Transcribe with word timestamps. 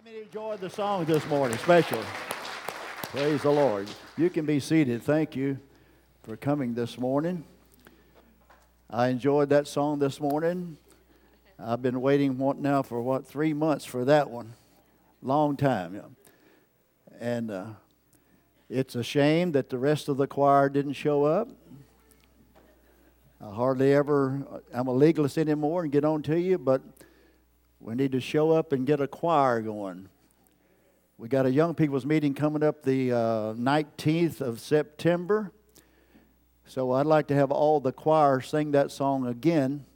How 0.00 0.10
many 0.10 0.22
enjoyed 0.22 0.60
the 0.60 0.70
song 0.70 1.04
this 1.04 1.26
morning, 1.26 1.58
special? 1.58 2.02
Praise 3.10 3.42
the 3.42 3.50
Lord. 3.50 3.86
You 4.16 4.30
can 4.30 4.46
be 4.46 4.58
seated. 4.58 5.02
Thank 5.02 5.36
you 5.36 5.58
for 6.22 6.38
coming 6.38 6.72
this 6.72 6.96
morning. 6.96 7.44
I 8.88 9.08
enjoyed 9.08 9.50
that 9.50 9.68
song 9.68 9.98
this 9.98 10.18
morning. 10.18 10.78
I've 11.58 11.82
been 11.82 12.00
waiting 12.00 12.38
what 12.38 12.56
now 12.56 12.80
for 12.80 13.02
what 13.02 13.26
three 13.26 13.52
months 13.52 13.84
for 13.84 14.06
that 14.06 14.30
one, 14.30 14.54
long 15.22 15.58
time. 15.58 16.16
And 17.20 17.50
uh, 17.50 17.66
it's 18.70 18.94
a 18.94 19.02
shame 19.02 19.52
that 19.52 19.68
the 19.68 19.76
rest 19.76 20.08
of 20.08 20.16
the 20.16 20.26
choir 20.26 20.70
didn't 20.70 20.94
show 20.94 21.24
up. 21.24 21.50
I 23.38 23.50
hardly 23.50 23.92
ever, 23.92 24.62
I'm 24.72 24.86
a 24.86 24.94
legalist 24.94 25.36
anymore 25.36 25.82
and 25.82 25.92
get 25.92 26.06
on 26.06 26.22
to 26.22 26.40
you, 26.40 26.56
but 26.56 26.80
we 27.80 27.94
need 27.94 28.12
to 28.12 28.20
show 28.20 28.50
up 28.50 28.72
and 28.72 28.86
get 28.86 29.00
a 29.00 29.08
choir 29.08 29.62
going. 29.62 30.08
We 31.16 31.28
got 31.28 31.46
a 31.46 31.50
young 31.50 31.74
people's 31.74 32.04
meeting 32.04 32.34
coming 32.34 32.62
up 32.62 32.82
the 32.82 33.12
uh, 33.12 33.16
19th 33.54 34.42
of 34.42 34.60
September. 34.60 35.50
So 36.66 36.92
I'd 36.92 37.06
like 37.06 37.26
to 37.28 37.34
have 37.34 37.50
all 37.50 37.80
the 37.80 37.92
choir 37.92 38.42
sing 38.42 38.72
that 38.72 38.90
song 38.90 39.26
again 39.26 39.86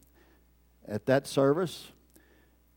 at 0.89 1.05
that 1.07 1.27
service. 1.27 1.93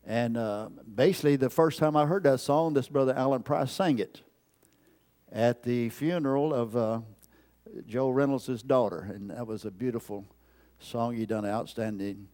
And 0.06 0.36
uh, 0.36 0.68
basically, 0.94 1.36
the 1.36 1.50
first 1.50 1.78
time 1.78 1.96
I 1.96 2.04
heard 2.06 2.22
that 2.24 2.40
song, 2.40 2.74
this 2.74 2.88
brother 2.88 3.14
Alan 3.14 3.42
Price 3.42 3.72
sang 3.72 3.98
it 3.98 4.20
at 5.32 5.62
the 5.62 5.88
funeral 5.88 6.52
of 6.52 6.76
uh, 6.76 7.00
Joe 7.86 8.10
Reynolds' 8.10 8.62
daughter. 8.62 9.10
And 9.12 9.30
that 9.30 9.46
was 9.46 9.64
a 9.64 9.70
beautiful 9.70 10.26
song. 10.78 11.16
He 11.16 11.24
done 11.24 11.44
an 11.46 11.50
outstanding 11.50 12.28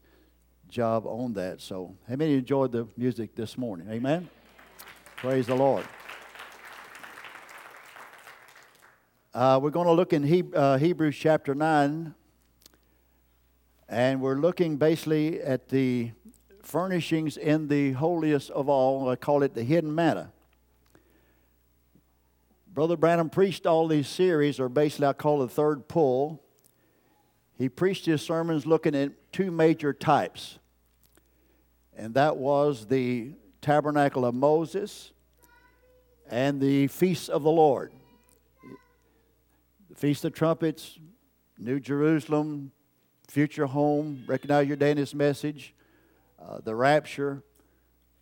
job 0.69 1.07
on 1.07 1.33
that. 1.35 1.61
So, 1.61 1.95
how 2.09 2.17
many 2.17 2.35
enjoyed 2.35 2.73
the 2.73 2.87
music 2.97 3.35
this 3.35 3.57
morning? 3.57 3.89
Amen? 3.91 4.29
Praise 5.17 5.47
the 5.47 5.55
Lord. 5.55 5.85
Uh, 9.33 9.59
we're 9.63 9.71
going 9.71 9.87
to 9.87 9.93
look 9.93 10.13
in 10.13 10.23
he- 10.23 10.45
uh, 10.55 10.79
Hebrews 10.79 11.17
chapter 11.17 11.55
9, 11.55 12.15
and 13.89 14.21
we're 14.21 14.37
looking 14.37 14.77
basically 14.77 15.41
at 15.41 15.69
the 15.69 16.13
furnishings 16.63 17.37
in 17.37 17.69
the 17.69 17.93
holiest 17.93 18.51
of 18.51 18.69
all. 18.69 19.09
I 19.09 19.17
call 19.17 19.43
it 19.43 19.55
the 19.55 19.65
hidden 19.65 19.95
manna. 19.95 20.33
Brother 22.73 22.97
Branham 22.97 23.31
preached 23.31 23.67
all 23.67 23.87
these 23.87 24.09
series, 24.09 24.59
or 24.59 24.69
basically 24.69 25.07
I 25.07 25.13
call 25.13 25.43
it 25.43 25.47
the 25.47 25.55
third 25.55 25.89
pull. 25.89 26.43
He 27.57 27.69
preached 27.69 28.07
his 28.07 28.21
sermons 28.21 28.67
looking 28.67 28.97
at 28.97 29.13
two 29.35 29.51
major 29.51 29.93
types, 29.93 30.61
and 31.97 32.15
that 32.15 32.37
was 32.37 32.87
the 32.87 33.33
tabernacle 33.61 34.25
of 34.25 34.33
Moses 34.33 35.11
and 36.31 36.61
the 36.61 36.87
feasts 36.87 37.29
of 37.29 37.43
the 37.43 37.51
Lord. 37.51 37.93
The 39.91 39.97
Feast 39.97 40.25
of 40.25 40.35
Trumpets, 40.35 41.01
New 41.59 41.81
Jerusalem, 41.81 42.71
future 43.27 43.67
home, 43.67 44.23
recognize 44.29 44.69
your 44.69 44.77
day 44.77 44.93
in 44.93 44.99
this 44.99 45.15
message, 45.15 45.75
uh, 46.41 46.61
the 46.63 46.77
rapture, 46.77 47.43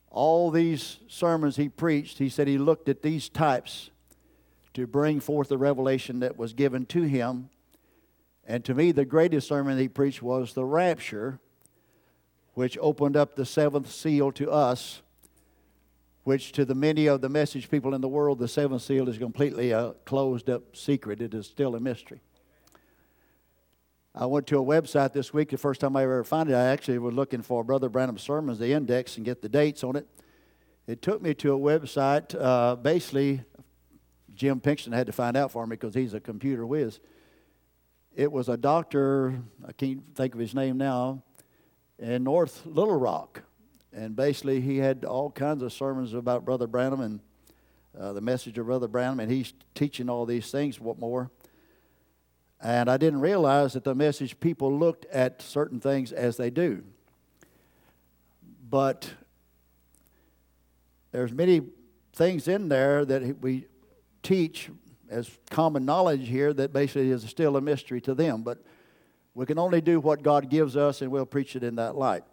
all 0.09 0.51
these 0.51 0.97
sermons 1.09 1.57
he 1.57 1.69
preached, 1.69 2.17
he 2.17 2.31
said 2.31 2.49
he 2.49 2.57
looked 2.57 2.89
at 2.89 3.03
these 3.03 3.29
types 3.29 3.91
to 4.73 4.87
bring 4.87 5.21
forth 5.21 5.51
the 5.51 5.59
revelation 5.59 6.21
that 6.21 6.39
was 6.39 6.55
given 6.55 6.87
to 6.87 7.03
him. 7.03 7.51
And 8.47 8.65
to 8.65 8.75
me, 8.75 8.93
the 8.93 9.05
greatest 9.05 9.49
sermon 9.49 9.79
he 9.79 9.89
preached 9.89 10.23
was 10.23 10.53
the 10.53 10.65
rapture, 10.65 11.39
which 12.55 12.77
opened 12.81 13.17
up 13.17 13.35
the 13.35 13.47
seventh 13.47 13.91
seal 13.91 14.33
to 14.33 14.51
us, 14.51 15.03
which 16.25 16.53
to 16.53 16.65
the 16.65 16.75
many 16.75 17.07
of 17.07 17.21
the 17.21 17.29
message 17.29 17.71
people 17.71 17.95
in 17.95 18.01
the 18.01 18.09
world, 18.09 18.39
the 18.39 18.49
seventh 18.49 18.83
seal 18.83 19.09
is 19.09 19.19
completely 19.19 19.71
a 19.71 19.95
closed 20.05 20.51
up 20.51 20.77
secret. 20.77 21.21
It 21.21 21.35
is 21.35 21.47
still 21.47 21.75
a 21.75 21.81
mystery. 21.81 22.21
I 24.15 24.27
went 24.27 24.47
to 24.49 24.59
a 24.59 24.63
website 24.63 25.15
this 25.15 25.33
week, 25.33 25.51
the 25.51 25.57
first 25.57 25.81
time 25.81 25.97
I 25.97 26.03
ever 26.03 26.23
found 26.23 26.51
it. 26.51 26.55
I 26.55 26.67
actually 26.67 26.99
was 26.99 27.15
looking 27.15 27.41
for 27.41 27.65
Brother 27.65 27.89
Branham's 27.89 28.23
sermons, 28.23 28.59
the 28.59 28.73
index, 28.73 29.17
and 29.17 29.25
get 29.25 29.41
the 29.41 29.49
dates 29.49 29.83
on 29.83 29.97
it. 29.97 30.07
It 30.87 31.01
took 31.01 31.23
me 31.23 31.33
to 31.35 31.55
a 31.55 31.59
website, 31.59 32.35
uh, 32.39 32.77
basically, 32.77 33.43
Jim 34.35 34.61
Pinkston 34.61 34.93
had 34.93 35.07
to 35.07 35.13
find 35.13 35.37
out 35.37 35.51
for 35.51 35.67
me 35.67 35.77
because 35.77 35.95
he's 35.95 36.13
a 36.13 36.21
computer 36.21 36.67
whiz. 36.67 37.01
It 38.15 38.31
was 38.31 38.51
a 38.51 38.59
doctor, 38.59 39.41
I 39.67 39.73
can't 39.73 40.03
think 40.15 40.35
of 40.35 40.41
his 40.41 40.55
name 40.55 40.77
now, 40.77 41.23
in 41.99 42.25
North 42.25 42.67
Little 42.67 42.99
Rock. 42.99 43.43
And 43.91 44.15
basically, 44.15 44.61
he 44.61 44.77
had 44.77 45.07
all 45.07 45.31
kinds 45.31 45.63
of 45.63 45.73
sermons 45.73 46.13
about 46.13 46.45
Brother 46.45 46.67
Branham 46.67 47.01
and 47.01 47.21
uh, 47.99 48.13
the 48.13 48.21
message 48.21 48.59
of 48.59 48.67
Brother 48.67 48.87
Branham, 48.87 49.19
and 49.19 49.33
he's 49.33 49.55
teaching 49.75 50.11
all 50.11 50.27
these 50.27 50.51
things, 50.51 50.79
what 50.79 50.99
more. 50.99 51.31
And 52.61 52.91
I 52.91 52.99
didn't 52.99 53.21
realize 53.21 53.73
that 53.73 53.85
the 53.85 53.95
message 53.95 54.39
people 54.41 54.79
looked 54.79 55.07
at 55.07 55.41
certain 55.41 55.81
things 55.81 56.13
as 56.13 56.37
they 56.37 56.51
do. 56.51 56.85
But 58.69 59.11
there's 61.13 61.33
many 61.33 61.63
things 62.13 62.47
in 62.47 62.69
there 62.69 63.07
that 63.07 63.41
we 63.41 63.69
teach 64.23 64.69
as 65.13 65.31
common 65.51 65.85
knowledge 65.85 66.27
here 66.27 66.53
that 66.55 66.73
basically 66.73 67.11
is 67.11 67.23
still 67.25 67.57
a 67.57 67.61
mystery 67.61 68.01
to 68.01 68.15
them. 68.15 68.43
But 68.43 68.59
we 69.35 69.47
can 69.47 69.59
only 69.59 69.81
do 69.81 70.01
what 70.01 70.23
God 70.23 70.49
gives 70.49 70.77
us, 70.77 71.03
and 71.03 71.11
we'll 71.11 71.27
preach 71.27 71.55
it 71.57 71.63
in 71.63 71.77
that 71.77 71.97
light. 71.97 72.25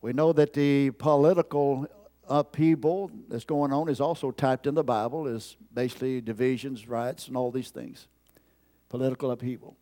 We 0.00 0.12
know 0.12 0.32
that 0.32 0.54
the 0.54 0.92
political 0.92 1.86
upheaval 2.28 3.10
that's 3.28 3.44
going 3.44 3.72
on 3.72 3.88
is 3.88 4.00
also 4.00 4.30
typed 4.30 4.66
in 4.66 4.74
the 4.74 4.84
Bible, 4.84 5.26
as 5.26 5.56
basically 5.74 6.20
divisions, 6.20 6.88
riots, 6.88 7.28
and 7.28 7.36
all 7.36 7.50
these 7.50 7.70
things. 7.70 8.06
Political 8.88 9.32
upheaval. 9.32 9.76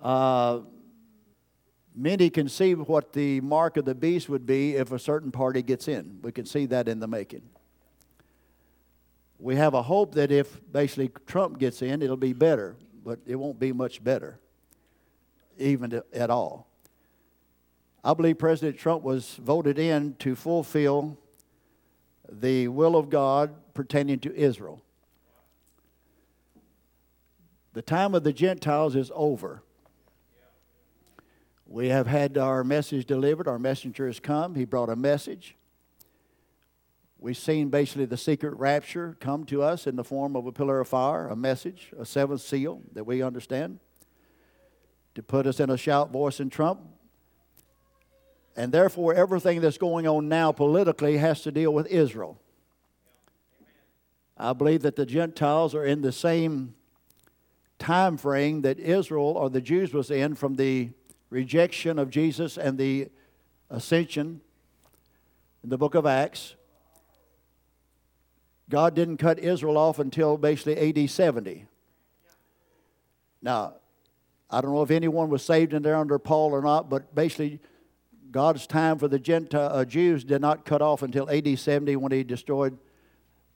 Uh, 0.00 0.60
many 1.94 2.30
can 2.30 2.48
see 2.48 2.74
what 2.74 3.12
the 3.12 3.40
mark 3.40 3.76
of 3.76 3.84
the 3.84 3.94
beast 3.94 4.28
would 4.28 4.46
be 4.46 4.76
if 4.76 4.92
a 4.92 4.98
certain 4.98 5.32
party 5.32 5.62
gets 5.62 5.88
in. 5.88 6.20
We 6.22 6.32
can 6.32 6.46
see 6.46 6.66
that 6.66 6.88
in 6.88 7.00
the 7.00 7.08
making. 7.08 7.42
We 9.40 9.56
have 9.56 9.72
a 9.72 9.80
hope 9.80 10.14
that 10.16 10.30
if 10.30 10.60
basically 10.70 11.10
Trump 11.26 11.58
gets 11.58 11.80
in, 11.80 12.02
it'll 12.02 12.18
be 12.18 12.34
better, 12.34 12.76
but 13.02 13.20
it 13.26 13.36
won't 13.36 13.58
be 13.58 13.72
much 13.72 14.04
better, 14.04 14.38
even 15.56 16.02
at 16.12 16.28
all. 16.28 16.68
I 18.04 18.12
believe 18.12 18.38
President 18.38 18.78
Trump 18.78 19.02
was 19.02 19.36
voted 19.36 19.78
in 19.78 20.14
to 20.18 20.34
fulfill 20.34 21.16
the 22.30 22.68
will 22.68 22.96
of 22.96 23.08
God 23.08 23.54
pertaining 23.72 24.18
to 24.20 24.34
Israel. 24.34 24.82
The 27.72 27.82
time 27.82 28.14
of 28.14 28.24
the 28.24 28.32
Gentiles 28.34 28.94
is 28.94 29.10
over. 29.14 29.62
We 31.66 31.88
have 31.88 32.06
had 32.06 32.36
our 32.36 32.62
message 32.62 33.06
delivered. 33.06 33.48
Our 33.48 33.58
messenger 33.58 34.06
has 34.06 34.20
come. 34.20 34.54
He 34.54 34.66
brought 34.66 34.90
a 34.90 34.96
message. 34.96 35.54
We've 37.22 37.36
seen 37.36 37.68
basically 37.68 38.06
the 38.06 38.16
secret 38.16 38.56
rapture 38.56 39.14
come 39.20 39.44
to 39.44 39.62
us 39.62 39.86
in 39.86 39.94
the 39.96 40.04
form 40.04 40.34
of 40.34 40.46
a 40.46 40.52
pillar 40.52 40.80
of 40.80 40.88
fire, 40.88 41.28
a 41.28 41.36
message, 41.36 41.92
a 41.98 42.06
seventh 42.06 42.40
seal 42.40 42.80
that 42.94 43.04
we 43.04 43.22
understand, 43.22 43.78
to 45.14 45.22
put 45.22 45.46
us 45.46 45.60
in 45.60 45.68
a 45.68 45.76
shout, 45.76 46.10
voice, 46.10 46.40
and 46.40 46.50
trump. 46.50 46.80
And 48.56 48.72
therefore, 48.72 49.12
everything 49.12 49.60
that's 49.60 49.76
going 49.76 50.08
on 50.08 50.30
now 50.30 50.50
politically 50.50 51.18
has 51.18 51.42
to 51.42 51.52
deal 51.52 51.74
with 51.74 51.86
Israel. 51.88 52.40
I 54.38 54.54
believe 54.54 54.80
that 54.82 54.96
the 54.96 55.04
Gentiles 55.04 55.74
are 55.74 55.84
in 55.84 56.00
the 56.00 56.12
same 56.12 56.74
time 57.78 58.16
frame 58.16 58.62
that 58.62 58.78
Israel 58.78 59.34
or 59.36 59.50
the 59.50 59.60
Jews 59.60 59.92
was 59.92 60.10
in 60.10 60.34
from 60.34 60.54
the 60.54 60.88
rejection 61.28 61.98
of 61.98 62.08
Jesus 62.08 62.56
and 62.56 62.78
the 62.78 63.10
ascension 63.68 64.40
in 65.62 65.68
the 65.68 65.76
book 65.76 65.94
of 65.94 66.06
Acts. 66.06 66.54
God 68.70 68.94
didn't 68.94 69.18
cut 69.18 69.38
Israel 69.40 69.76
off 69.76 69.98
until 69.98 70.38
basically 70.38 71.02
AD 71.02 71.10
70. 71.10 71.66
Now, 73.42 73.74
I 74.48 74.60
don't 74.60 74.72
know 74.72 74.82
if 74.82 74.90
anyone 74.90 75.28
was 75.28 75.44
saved 75.44 75.74
in 75.74 75.82
there 75.82 75.96
under 75.96 76.18
Paul 76.18 76.52
or 76.52 76.62
not, 76.62 76.88
but 76.88 77.14
basically 77.14 77.60
God's 78.30 78.66
time 78.66 78.98
for 78.98 79.08
the 79.08 79.18
Gentile 79.18 79.70
uh, 79.72 79.84
Jews 79.84 80.24
did 80.24 80.40
not 80.40 80.64
cut 80.64 80.80
off 80.82 81.02
until 81.02 81.28
AD 81.28 81.58
70 81.58 81.96
when 81.96 82.12
he 82.12 82.22
destroyed 82.22 82.78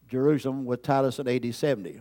Jerusalem 0.08 0.64
with 0.64 0.82
Titus 0.82 1.18
in 1.18 1.28
AD 1.28 1.54
70. 1.54 2.00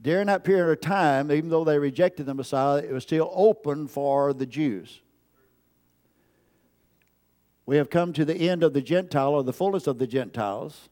During 0.00 0.26
that 0.26 0.44
period 0.44 0.70
of 0.70 0.80
time, 0.80 1.32
even 1.32 1.50
though 1.50 1.64
they 1.64 1.78
rejected 1.78 2.26
the 2.26 2.34
Messiah, 2.34 2.78
it 2.78 2.92
was 2.92 3.02
still 3.02 3.32
open 3.34 3.88
for 3.88 4.32
the 4.32 4.46
Jews. 4.46 5.00
We 7.66 7.76
have 7.76 7.90
come 7.90 8.12
to 8.12 8.24
the 8.24 8.48
end 8.48 8.62
of 8.62 8.74
the 8.74 8.80
Gentile 8.80 9.34
or 9.34 9.42
the 9.42 9.52
fullness 9.52 9.86
of 9.86 9.98
the 9.98 10.06
Gentiles. 10.06 10.88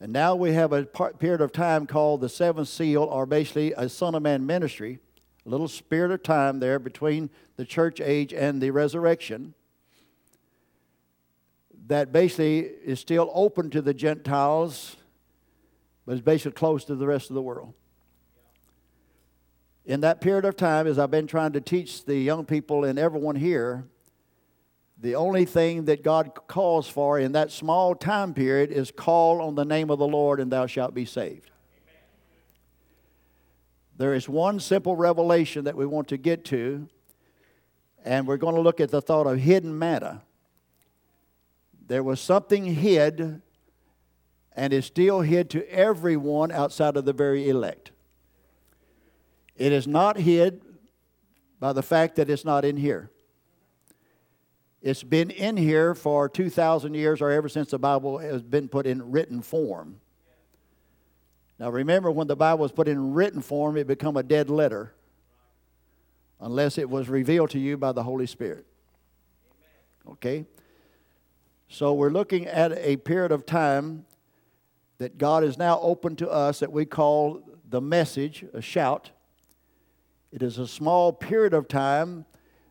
And 0.00 0.12
now 0.12 0.34
we 0.34 0.52
have 0.52 0.72
a 0.72 0.84
period 0.84 1.40
of 1.40 1.52
time 1.52 1.86
called 1.86 2.20
the 2.20 2.28
seventh 2.28 2.68
seal, 2.68 3.02
or 3.02 3.26
basically 3.26 3.72
a 3.72 3.88
Son 3.88 4.14
of 4.14 4.22
Man 4.22 4.44
ministry, 4.44 4.98
a 5.44 5.48
little 5.48 5.68
spirit 5.68 6.10
of 6.10 6.22
time 6.22 6.60
there 6.60 6.78
between 6.78 7.30
the 7.56 7.64
church 7.64 8.00
age 8.00 8.32
and 8.34 8.60
the 8.60 8.70
resurrection. 8.70 9.54
that 11.88 12.12
basically 12.12 12.58
is 12.58 12.98
still 13.00 13.30
open 13.32 13.70
to 13.70 13.80
the 13.80 13.94
Gentiles, 13.94 14.96
but 16.04 16.14
is 16.14 16.20
basically 16.20 16.52
closed 16.52 16.88
to 16.88 16.94
the 16.94 17.06
rest 17.06 17.30
of 17.30 17.34
the 17.34 17.42
world. 17.42 17.74
In 19.84 20.00
that 20.00 20.20
period 20.20 20.44
of 20.44 20.56
time, 20.56 20.86
as 20.88 20.98
I've 20.98 21.12
been 21.12 21.28
trying 21.28 21.52
to 21.52 21.60
teach 21.60 22.04
the 22.04 22.16
young 22.16 22.44
people 22.44 22.84
and 22.84 22.98
everyone 22.98 23.36
here, 23.36 23.84
the 24.98 25.14
only 25.14 25.44
thing 25.44 25.84
that 25.84 26.02
God 26.02 26.32
calls 26.46 26.88
for 26.88 27.18
in 27.18 27.32
that 27.32 27.50
small 27.50 27.94
time 27.94 28.32
period 28.32 28.70
is 28.70 28.90
call 28.90 29.42
on 29.42 29.54
the 29.54 29.64
name 29.64 29.90
of 29.90 29.98
the 29.98 30.06
Lord 30.06 30.40
and 30.40 30.50
thou 30.50 30.66
shalt 30.66 30.94
be 30.94 31.04
saved. 31.04 31.50
There 33.98 34.14
is 34.14 34.28
one 34.28 34.60
simple 34.60 34.96
revelation 34.96 35.64
that 35.64 35.76
we 35.76 35.86
want 35.86 36.08
to 36.08 36.16
get 36.16 36.44
to, 36.46 36.88
and 38.04 38.26
we're 38.26 38.36
going 38.36 38.54
to 38.54 38.60
look 38.60 38.80
at 38.80 38.90
the 38.90 39.00
thought 39.00 39.26
of 39.26 39.38
hidden 39.38 39.78
manna. 39.78 40.22
There 41.86 42.02
was 42.02 42.20
something 42.20 42.64
hid, 42.64 43.40
and 44.56 44.72
is 44.72 44.86
still 44.86 45.20
hid 45.20 45.50
to 45.50 45.70
everyone 45.70 46.50
outside 46.50 46.96
of 46.96 47.04
the 47.04 47.12
very 47.12 47.48
elect. 47.48 47.92
It 49.54 49.72
is 49.72 49.86
not 49.86 50.16
hid 50.18 50.62
by 51.60 51.72
the 51.72 51.82
fact 51.82 52.16
that 52.16 52.28
it's 52.28 52.44
not 52.44 52.64
in 52.64 52.76
here. 52.76 53.10
It's 54.86 55.02
been 55.02 55.30
in 55.30 55.56
here 55.56 55.96
for 55.96 56.28
2,000 56.28 56.94
years 56.94 57.20
or 57.20 57.28
ever 57.32 57.48
since 57.48 57.72
the 57.72 57.78
Bible 57.78 58.18
has 58.18 58.40
been 58.40 58.68
put 58.68 58.86
in 58.86 59.10
written 59.10 59.42
form. 59.42 59.98
Now 61.58 61.70
remember, 61.70 62.08
when 62.12 62.28
the 62.28 62.36
Bible 62.36 62.62
was 62.62 62.70
put 62.70 62.86
in 62.86 63.12
written 63.12 63.42
form, 63.42 63.76
it 63.76 63.88
became 63.88 64.16
a 64.16 64.22
dead 64.22 64.48
letter 64.48 64.94
unless 66.40 66.78
it 66.78 66.88
was 66.88 67.08
revealed 67.08 67.50
to 67.50 67.58
you 67.58 67.76
by 67.76 67.90
the 67.90 68.04
Holy 68.04 68.26
Spirit. 68.26 68.64
Okay? 70.08 70.44
So 71.68 71.92
we're 71.92 72.10
looking 72.10 72.46
at 72.46 72.70
a 72.70 72.96
period 72.98 73.32
of 73.32 73.44
time 73.44 74.06
that 74.98 75.18
God 75.18 75.42
is 75.42 75.58
now 75.58 75.80
open 75.80 76.14
to 76.14 76.30
us 76.30 76.60
that 76.60 76.70
we 76.70 76.84
call 76.84 77.42
the 77.68 77.80
message, 77.80 78.44
a 78.54 78.62
shout. 78.62 79.10
It 80.30 80.44
is 80.44 80.58
a 80.58 80.68
small 80.68 81.12
period 81.12 81.54
of 81.54 81.66
time 81.66 82.24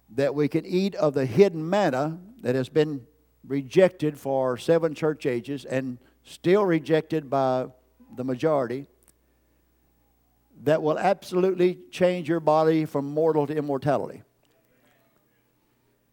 that 0.10 0.36
we 0.36 0.48
can 0.48 0.66
eat 0.66 0.96
of 0.96 1.14
the 1.14 1.26
hidden 1.26 1.68
manna 1.68 2.20
that 2.42 2.56
has 2.56 2.70
been 2.70 3.06
rejected 3.48 4.18
for 4.18 4.58
seven 4.58 4.94
church 4.94 5.26
ages 5.26 5.66
and 5.66 5.98
still 6.24 6.66
rejected 6.66 7.30
by 7.30 7.68
the 8.16 8.24
majority 8.24 8.88
that 10.64 10.82
will 10.82 10.98
absolutely 10.98 11.78
change 11.92 12.30
your 12.30 12.40
body 12.40 12.86
from 12.86 13.06
mortal 13.06 13.46
to 13.48 13.56
immortality. 13.56 14.24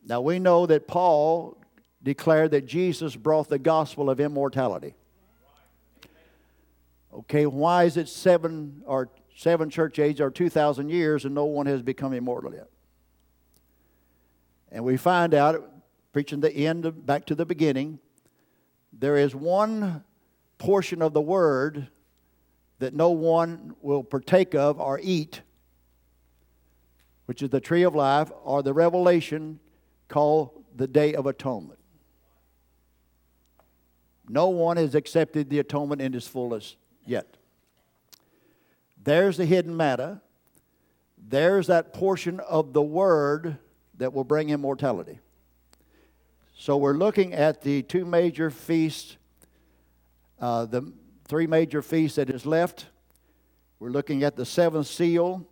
Now 0.04 0.20
we 0.20 0.38
know 0.38 0.66
that 0.66 0.88
Paul 0.88 1.56
declared 2.02 2.50
that 2.50 2.66
Jesus 2.66 3.14
brought 3.14 3.48
the 3.48 3.58
gospel 3.58 4.10
of 4.10 4.20
immortality. 4.20 4.94
Okay, 7.14 7.46
why 7.46 7.84
is 7.84 7.96
it 7.96 8.08
seven 8.08 8.82
or 8.86 9.10
seven 9.36 9.70
church 9.70 9.98
ages 9.98 10.20
or 10.20 10.30
2,000 10.30 10.88
years 10.88 11.24
and 11.24 11.34
no 11.34 11.44
one 11.44 11.66
has 11.66 11.82
become 11.82 12.12
immortal 12.12 12.52
yet? 12.52 12.68
And 14.72 14.84
we 14.84 14.96
find 14.96 15.34
out, 15.34 15.70
preaching 16.12 16.40
the 16.40 16.50
end 16.50 17.06
back 17.06 17.26
to 17.26 17.34
the 17.34 17.44
beginning, 17.44 17.98
there 18.92 19.16
is 19.16 19.34
one 19.34 20.02
portion 20.56 21.02
of 21.02 21.12
the 21.12 21.20
word 21.20 21.88
that 22.78 22.94
no 22.94 23.10
one 23.10 23.76
will 23.82 24.02
partake 24.02 24.54
of 24.54 24.80
or 24.80 24.98
eat, 25.02 25.42
which 27.26 27.42
is 27.42 27.50
the 27.50 27.60
tree 27.60 27.82
of 27.82 27.94
life, 27.94 28.32
or 28.42 28.62
the 28.62 28.72
revelation 28.72 29.60
called 30.08 30.64
the 30.74 30.88
Day 30.88 31.14
of 31.14 31.26
Atonement. 31.26 31.78
No 34.28 34.48
one 34.48 34.78
has 34.78 34.94
accepted 34.94 35.50
the 35.50 35.58
atonement 35.58 36.00
in 36.00 36.14
its 36.14 36.26
fullest 36.26 36.76
yet. 37.04 37.36
There's 39.02 39.36
the 39.36 39.44
hidden 39.44 39.76
manna. 39.76 40.22
There's 41.18 41.66
that 41.66 41.92
portion 41.92 42.40
of 42.40 42.72
the 42.72 42.82
Word 42.82 43.58
that 44.02 44.12
will 44.12 44.24
bring 44.24 44.50
immortality. 44.50 45.20
So 46.58 46.76
we're 46.76 46.96
looking 46.96 47.32
at 47.34 47.62
the 47.62 47.82
two 47.82 48.04
major 48.04 48.50
feasts, 48.50 49.16
uh, 50.40 50.66
the 50.66 50.92
three 51.28 51.46
major 51.46 51.82
feasts 51.82 52.16
that 52.16 52.28
is 52.28 52.44
left. 52.44 52.86
We're 53.78 53.90
looking 53.90 54.24
at 54.24 54.34
the 54.34 54.44
seventh 54.44 54.88
seal, 54.88 55.46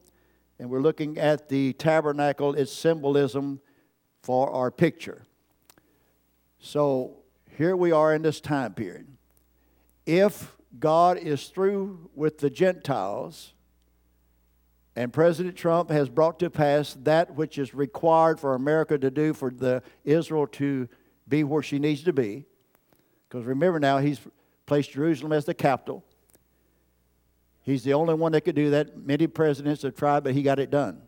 and 0.58 0.68
we're 0.68 0.80
looking 0.80 1.16
at 1.16 1.48
the 1.48 1.74
tabernacle, 1.74 2.54
its 2.54 2.72
symbolism 2.72 3.60
for 4.20 4.50
our 4.50 4.72
picture. 4.72 5.22
So 6.58 7.18
here 7.56 7.76
we 7.76 7.92
are 7.92 8.12
in 8.16 8.22
this 8.22 8.40
time 8.40 8.74
period. 8.74 9.06
If 10.06 10.56
God 10.80 11.18
is 11.18 11.46
through 11.46 12.10
with 12.16 12.38
the 12.38 12.50
Gentiles, 12.50 13.52
and 15.00 15.14
President 15.14 15.56
Trump 15.56 15.88
has 15.88 16.10
brought 16.10 16.38
to 16.40 16.50
pass 16.50 16.94
that 17.04 17.34
which 17.34 17.56
is 17.56 17.72
required 17.72 18.38
for 18.38 18.54
America 18.54 18.98
to 18.98 19.10
do 19.10 19.32
for 19.32 19.50
the 19.50 19.82
Israel 20.04 20.46
to 20.48 20.90
be 21.26 21.42
where 21.42 21.62
she 21.62 21.78
needs 21.78 22.02
to 22.02 22.12
be. 22.12 22.44
Because 23.26 23.46
remember 23.46 23.80
now, 23.80 23.96
he's 23.96 24.20
placed 24.66 24.90
Jerusalem 24.90 25.32
as 25.32 25.46
the 25.46 25.54
capital. 25.54 26.04
He's 27.62 27.82
the 27.82 27.94
only 27.94 28.12
one 28.12 28.32
that 28.32 28.42
could 28.42 28.54
do 28.54 28.68
that. 28.72 28.98
Many 28.98 29.26
presidents 29.26 29.80
have 29.84 29.96
tried, 29.96 30.22
but 30.22 30.34
he 30.34 30.42
got 30.42 30.58
it 30.58 30.70
done. 30.70 31.00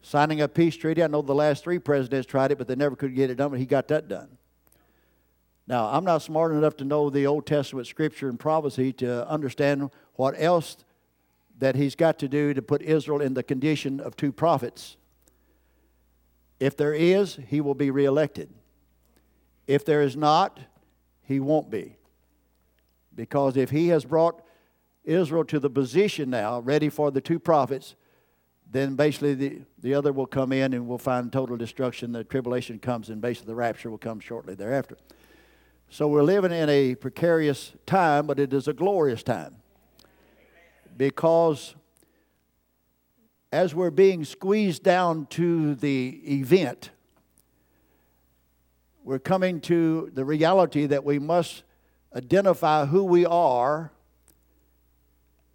Signing 0.00 0.42
a 0.42 0.46
peace 0.46 0.76
treaty, 0.76 1.02
I 1.02 1.08
know 1.08 1.22
the 1.22 1.34
last 1.34 1.64
three 1.64 1.80
presidents 1.80 2.28
tried 2.28 2.52
it, 2.52 2.58
but 2.58 2.68
they 2.68 2.76
never 2.76 2.94
could 2.94 3.16
get 3.16 3.30
it 3.30 3.34
done, 3.34 3.50
but 3.50 3.58
he 3.58 3.66
got 3.66 3.88
that 3.88 4.06
done. 4.06 4.28
Now, 5.66 5.86
I'm 5.86 6.04
not 6.04 6.22
smart 6.22 6.52
enough 6.52 6.76
to 6.76 6.84
know 6.84 7.10
the 7.10 7.26
Old 7.26 7.46
Testament 7.46 7.88
scripture 7.88 8.28
and 8.28 8.38
prophecy 8.38 8.92
to 8.92 9.28
understand 9.28 9.90
what 10.14 10.36
else 10.38 10.76
that 11.58 11.76
he's 11.76 11.94
got 11.94 12.18
to 12.18 12.28
do 12.28 12.54
to 12.54 12.62
put 12.62 12.82
Israel 12.82 13.20
in 13.20 13.34
the 13.34 13.42
condition 13.42 14.00
of 14.00 14.16
two 14.16 14.32
prophets. 14.32 14.96
If 16.58 16.76
there 16.76 16.94
is, 16.94 17.38
he 17.48 17.60
will 17.60 17.74
be 17.74 17.90
reelected. 17.90 18.50
If 19.66 19.84
there 19.84 20.02
is 20.02 20.16
not, 20.16 20.60
he 21.22 21.40
won't 21.40 21.70
be. 21.70 21.96
Because 23.14 23.56
if 23.56 23.70
he 23.70 23.88
has 23.88 24.04
brought 24.04 24.44
Israel 25.04 25.44
to 25.46 25.58
the 25.58 25.70
position 25.70 26.30
now, 26.30 26.60
ready 26.60 26.88
for 26.88 27.10
the 27.10 27.20
two 27.20 27.38
prophets, 27.38 27.94
then 28.70 28.96
basically 28.96 29.34
the, 29.34 29.62
the 29.78 29.94
other 29.94 30.12
will 30.12 30.26
come 30.26 30.52
in 30.52 30.72
and 30.72 30.86
we'll 30.86 30.98
find 30.98 31.32
total 31.32 31.56
destruction. 31.56 32.12
The 32.12 32.24
tribulation 32.24 32.78
comes, 32.78 33.10
and 33.10 33.20
basically 33.20 33.48
the 33.48 33.56
rapture 33.56 33.90
will 33.90 33.98
come 33.98 34.18
shortly 34.18 34.54
thereafter. 34.54 34.96
So 35.90 36.08
we're 36.08 36.22
living 36.22 36.52
in 36.52 36.70
a 36.70 36.94
precarious 36.94 37.72
time, 37.84 38.26
but 38.26 38.38
it 38.38 38.52
is 38.54 38.66
a 38.66 38.72
glorious 38.72 39.22
time. 39.22 39.56
Because 40.96 41.74
as 43.50 43.74
we're 43.74 43.90
being 43.90 44.24
squeezed 44.24 44.82
down 44.82 45.26
to 45.26 45.74
the 45.74 46.20
event, 46.26 46.90
we're 49.04 49.18
coming 49.18 49.60
to 49.62 50.10
the 50.14 50.24
reality 50.24 50.86
that 50.86 51.04
we 51.04 51.18
must 51.18 51.64
identify 52.14 52.86
who 52.86 53.04
we 53.04 53.26
are 53.26 53.92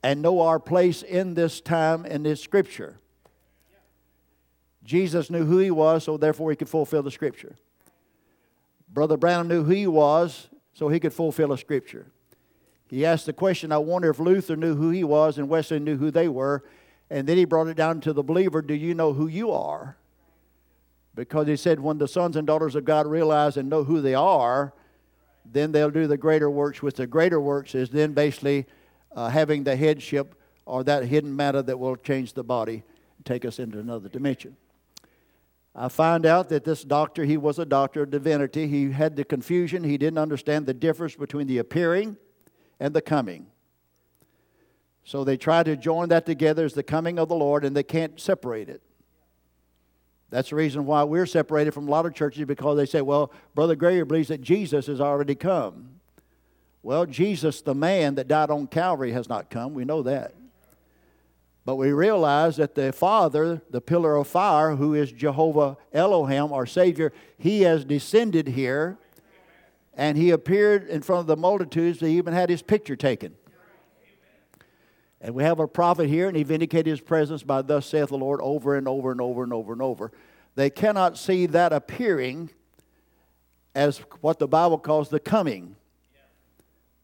and 0.03 0.21
know 0.21 0.41
our 0.41 0.59
place 0.59 1.01
in 1.01 1.33
this 1.33 1.61
time 1.61 2.05
in 2.05 2.23
this 2.23 2.41
scripture. 2.41 2.99
Jesus 4.83 5.29
knew 5.29 5.45
who 5.45 5.57
he 5.57 5.71
was, 5.71 6.05
so 6.05 6.17
therefore 6.17 6.49
he 6.49 6.55
could 6.55 6.69
fulfill 6.69 7.03
the 7.03 7.11
scripture. 7.11 7.55
Brother 8.87 9.17
Branham 9.17 9.47
knew 9.47 9.63
who 9.63 9.71
he 9.71 9.87
was, 9.87 10.49
so 10.73 10.87
he 10.87 10.99
could 10.99 11.13
fulfill 11.13 11.51
a 11.51 11.57
scripture. 11.57 12.07
He 12.89 13.05
asked 13.05 13.25
the 13.25 13.33
question, 13.33 13.71
I 13.71 13.77
wonder 13.77 14.09
if 14.09 14.19
Luther 14.19 14.55
knew 14.55 14.75
who 14.75 14.91
he 14.91 15.03
was 15.03 15.37
and 15.37 15.49
Wesley 15.49 15.79
knew 15.79 15.97
who 15.97 16.09
they 16.09 16.27
were. 16.27 16.63
And 17.09 17.27
then 17.27 17.37
he 17.37 17.45
brought 17.45 17.67
it 17.67 17.77
down 17.77 18.01
to 18.01 18.13
the 18.13 18.23
believer 18.23 18.61
Do 18.61 18.73
you 18.73 18.93
know 18.93 19.13
who 19.13 19.27
you 19.27 19.51
are? 19.51 19.97
Because 21.15 21.47
he 21.47 21.55
said, 21.55 21.79
when 21.79 21.97
the 21.97 22.07
sons 22.07 22.35
and 22.35 22.45
daughters 22.45 22.75
of 22.75 22.85
God 22.85 23.07
realize 23.07 23.57
and 23.57 23.69
know 23.69 23.83
who 23.83 24.01
they 24.01 24.13
are, 24.13 24.73
then 25.43 25.71
they'll 25.71 25.89
do 25.89 26.05
the 26.07 26.17
greater 26.17 26.49
works. 26.49 26.81
With 26.81 26.95
the 26.95 27.07
greater 27.07 27.41
works 27.41 27.73
is 27.73 27.89
then 27.89 28.13
basically 28.13 28.65
uh, 29.15 29.29
having 29.29 29.63
the 29.63 29.75
headship 29.75 30.35
or 30.65 30.83
that 30.83 31.05
hidden 31.05 31.35
manna 31.35 31.63
that 31.63 31.79
will 31.79 31.95
change 31.95 32.33
the 32.33 32.43
body 32.43 32.83
and 33.17 33.25
take 33.25 33.45
us 33.45 33.57
into 33.57 33.79
another 33.79 34.09
dimension. 34.09 34.55
I 35.73 35.87
find 35.89 36.25
out 36.25 36.49
that 36.49 36.65
this 36.65 36.83
doctor, 36.83 37.23
he 37.23 37.37
was 37.37 37.57
a 37.57 37.65
doctor 37.65 38.03
of 38.03 38.11
divinity. 38.11 38.67
He 38.67 38.91
had 38.91 39.15
the 39.15 39.23
confusion. 39.23 39.83
He 39.83 39.97
didn't 39.97 40.17
understand 40.19 40.65
the 40.65 40.73
difference 40.73 41.15
between 41.15 41.47
the 41.47 41.57
appearing 41.57 42.17
and 42.79 42.93
the 42.93 43.01
coming. 43.01 43.47
So 45.03 45.23
they 45.23 45.37
try 45.37 45.63
to 45.63 45.77
join 45.77 46.09
that 46.09 46.25
together 46.25 46.65
as 46.65 46.73
the 46.73 46.83
coming 46.83 47.17
of 47.17 47.29
the 47.29 47.35
Lord, 47.35 47.63
and 47.63 47.75
they 47.75 47.83
can't 47.83 48.19
separate 48.19 48.69
it. 48.69 48.81
That's 50.29 50.49
the 50.49 50.57
reason 50.57 50.85
why 50.85 51.03
we're 51.03 51.25
separated 51.25 51.71
from 51.71 51.87
a 51.87 51.91
lot 51.91 52.05
of 52.05 52.13
churches 52.13 52.45
because 52.45 52.77
they 52.77 52.85
say, 52.85 53.01
well, 53.01 53.31
Brother 53.55 53.75
Grigory 53.75 54.03
believes 54.03 54.27
that 54.27 54.41
Jesus 54.41 54.87
has 54.87 54.99
already 54.99 55.35
come. 55.35 55.91
Well, 56.83 57.05
Jesus, 57.05 57.61
the 57.61 57.73
man 57.73 58.15
that 58.15 58.27
died 58.27 58.49
on 58.49 58.67
Calvary, 58.67 59.13
has 59.13 59.29
not 59.29 59.49
come. 59.49 59.73
We 59.73 59.85
know 59.85 60.03
that. 60.03 60.33
But 61.63 61.75
we 61.75 61.91
realize 61.91 62.57
that 62.57 62.75
the 62.75 62.93
Father, 62.93 63.61
the 63.69 63.81
pillar 63.81 64.15
of 64.15 64.27
fire, 64.27 64.75
who 64.75 64.93
is 64.93 65.11
Jehovah 65.11 65.77
Elohim, 65.91 66.53
our 66.53 66.65
Savior, 66.65 67.11
he 67.37 67.61
has 67.61 67.83
descended 67.83 68.47
here 68.47 68.97
and 69.97 70.15
he 70.15 70.29
appeared 70.29 70.87
in 70.87 71.01
front 71.01 71.21
of 71.21 71.27
the 71.27 71.35
multitudes. 71.35 71.99
He 71.99 72.17
even 72.17 72.33
had 72.33 72.51
his 72.51 72.61
picture 72.61 72.95
taken. 72.95 73.33
And 75.19 75.33
we 75.33 75.41
have 75.41 75.59
a 75.59 75.67
prophet 75.67 76.07
here, 76.07 76.27
and 76.27 76.37
he 76.37 76.43
vindicated 76.43 76.85
his 76.85 77.01
presence 77.01 77.41
by 77.41 77.63
thus 77.63 77.87
saith 77.87 78.09
the 78.09 78.17
Lord 78.17 78.39
over 78.43 78.77
and 78.77 78.87
over 78.87 79.11
and 79.11 79.19
over 79.19 79.43
and 79.43 79.51
over 79.51 79.73
and 79.73 79.81
over. 79.81 80.11
They 80.53 80.69
cannot 80.69 81.17
see 81.17 81.47
that 81.47 81.73
appearing 81.73 82.51
as 83.73 83.97
what 84.21 84.37
the 84.37 84.47
Bible 84.47 84.77
calls 84.77 85.09
the 85.09 85.19
coming. 85.19 85.75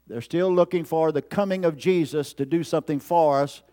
They're 0.05 0.21
still 0.21 0.53
looking 0.53 0.83
for 0.83 1.11
the 1.11 1.21
coming 1.23 1.65
of 1.65 1.75
Jesus 1.75 2.33
to 2.33 2.45
do 2.45 2.63
something 2.63 2.99
for 2.99 3.39
us 3.39 3.63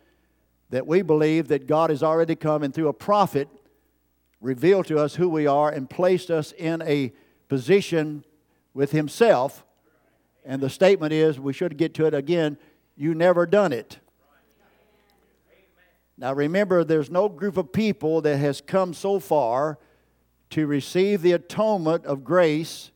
that 0.70 0.86
we 0.86 1.02
believe 1.02 1.48
that 1.48 1.66
God 1.66 1.90
has 1.90 2.02
already 2.02 2.36
come 2.36 2.62
and 2.62 2.72
through 2.72 2.88
a 2.88 2.94
prophet 2.94 3.48
revealed 4.40 4.86
to 4.86 4.98
us 4.98 5.16
who 5.16 5.28
we 5.28 5.46
are 5.46 5.68
and 5.68 5.90
placed 5.90 6.30
us 6.30 6.52
in 6.52 6.80
a 6.82 7.12
position 7.48 8.24
with 8.74 8.92
Himself. 8.92 9.64
And 10.44 10.62
the 10.62 10.70
statement 10.70 11.12
is 11.12 11.38
we 11.38 11.52
should 11.52 11.76
get 11.76 11.94
to 11.94 12.06
it 12.06 12.14
again 12.14 12.56
you 13.00 13.14
never 13.14 13.46
done 13.46 13.72
it. 13.72 13.98
Now 16.18 16.34
remember, 16.34 16.84
there's 16.84 17.10
no 17.10 17.30
group 17.30 17.56
of 17.56 17.72
people 17.72 18.20
that 18.20 18.36
has 18.36 18.60
come 18.60 18.92
so 18.92 19.18
far 19.18 19.78
to 20.50 20.66
receive 20.66 21.22
the 21.22 21.32
atonement 21.32 22.04
of 22.04 22.24
grace 22.24 22.90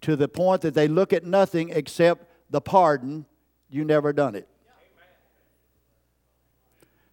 to 0.00 0.16
the 0.16 0.26
point 0.26 0.62
that 0.62 0.74
they 0.74 0.88
look 0.88 1.12
at 1.12 1.24
nothing 1.24 1.70
except 1.70 2.26
the 2.50 2.60
pardon. 2.60 3.26
You 3.70 3.84
never 3.84 4.12
done 4.12 4.34
it. 4.34 4.48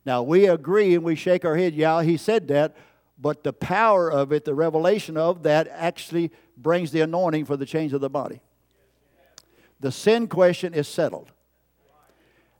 Now 0.03 0.24
we 0.24 0.48
agree 0.48 0.95
and 0.95 1.03
we 1.03 1.13
shake 1.13 1.45
our 1.45 1.57
head, 1.57 1.75
yeah, 1.75 2.01
he 2.01 2.17
said 2.17 2.48
that, 2.48 2.75
but 3.19 3.43
the 3.43 3.53
power 3.53 4.09
of 4.09 4.31
it, 4.31 4.45
the 4.45 4.55
revelation 4.55 5.17
of 5.17 5.43
that, 5.43 5.67
actually 5.67 6.31
brings 6.57 6.91
the 6.91 7.01
anointing 7.01 7.45
for 7.45 7.57
the 7.57 7.65
change 7.65 7.93
of 7.93 8.01
the 8.01 8.09
body. 8.09 8.41
The 9.79 9.91
sin 9.91 10.27
question 10.27 10.73
is 10.73 10.88
settled. 10.88 11.31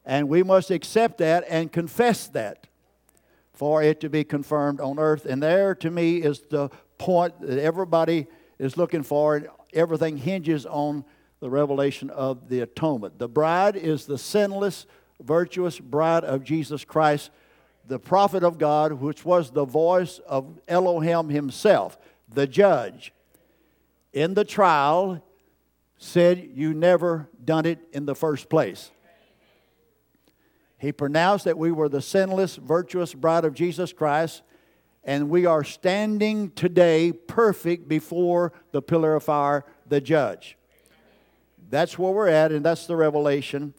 And 0.06 0.28
we 0.28 0.44
must 0.44 0.72
accept 0.72 1.20
that 1.20 1.46
and 1.50 1.72
confess 1.72 2.28
that 2.30 2.68
for 3.54 3.84
it 3.84 4.00
to 4.00 4.10
be 4.10 4.24
confirmed 4.24 4.80
on 4.80 5.00
earth. 5.00 5.26
And 5.26 5.44
there, 5.44 5.76
to 5.76 5.92
me, 5.92 6.18
is 6.18 6.42
the 6.50 6.70
point 6.98 7.40
that 7.42 7.60
everybody 7.60 8.28
is 8.58 8.78
looking 8.78 9.04
for. 9.04 9.44
Everything 9.74 10.18
hinges 10.18 10.66
on 10.66 11.04
the 11.40 11.50
revelation 11.50 12.10
of 12.10 12.50
the 12.50 12.62
atonement. 12.62 13.20
The 13.20 13.28
bride 13.28 13.76
is 13.76 14.06
the 14.06 14.18
sinless, 14.18 14.86
virtuous 15.22 15.80
bride 15.80 16.24
of 16.24 16.44
Jesus 16.44 16.84
Christ, 16.84 17.32
the 17.90 18.00
prophet 18.00 18.44
of 18.44 18.60
God, 18.60 18.94
which 18.94 19.26
was 19.26 19.50
the 19.50 19.66
voice 19.66 20.20
of 20.20 20.60
Elohim 20.68 21.28
himself, 21.30 21.98
the 22.32 22.46
judge. 22.46 23.12
In 24.14 24.36
the 24.36 24.46
trial, 24.46 25.24
said, 25.98 26.52
You 26.54 26.74
never 26.74 27.28
done 27.44 27.66
it 27.66 27.80
in 27.92 28.06
the 28.06 28.16
first 28.16 28.48
place. 28.48 28.92
He 30.78 30.92
pronounced 30.92 31.46
that 31.46 31.58
we 31.58 31.72
were 31.72 31.90
the 31.90 32.02
sinless, 32.02 32.56
virtuous 32.56 33.14
bride 33.14 33.44
of 33.44 33.56
Jesus 33.56 33.92
Christ, 33.92 34.44
and 35.04 35.28
we 35.28 35.48
are 35.48 35.64
standing 35.64 36.52
today 36.52 37.12
perfect 37.12 37.90
before 37.90 38.54
the 38.72 38.84
pillar 38.84 39.16
of 39.16 39.24
fire, 39.24 39.66
the 39.88 40.00
judge. 40.00 40.58
That's 41.72 41.98
where 41.98 42.14
we're 42.14 42.28
at, 42.28 42.52
and 42.52 42.64
that's 42.64 42.86
the 42.86 42.96
revelation 42.96 43.74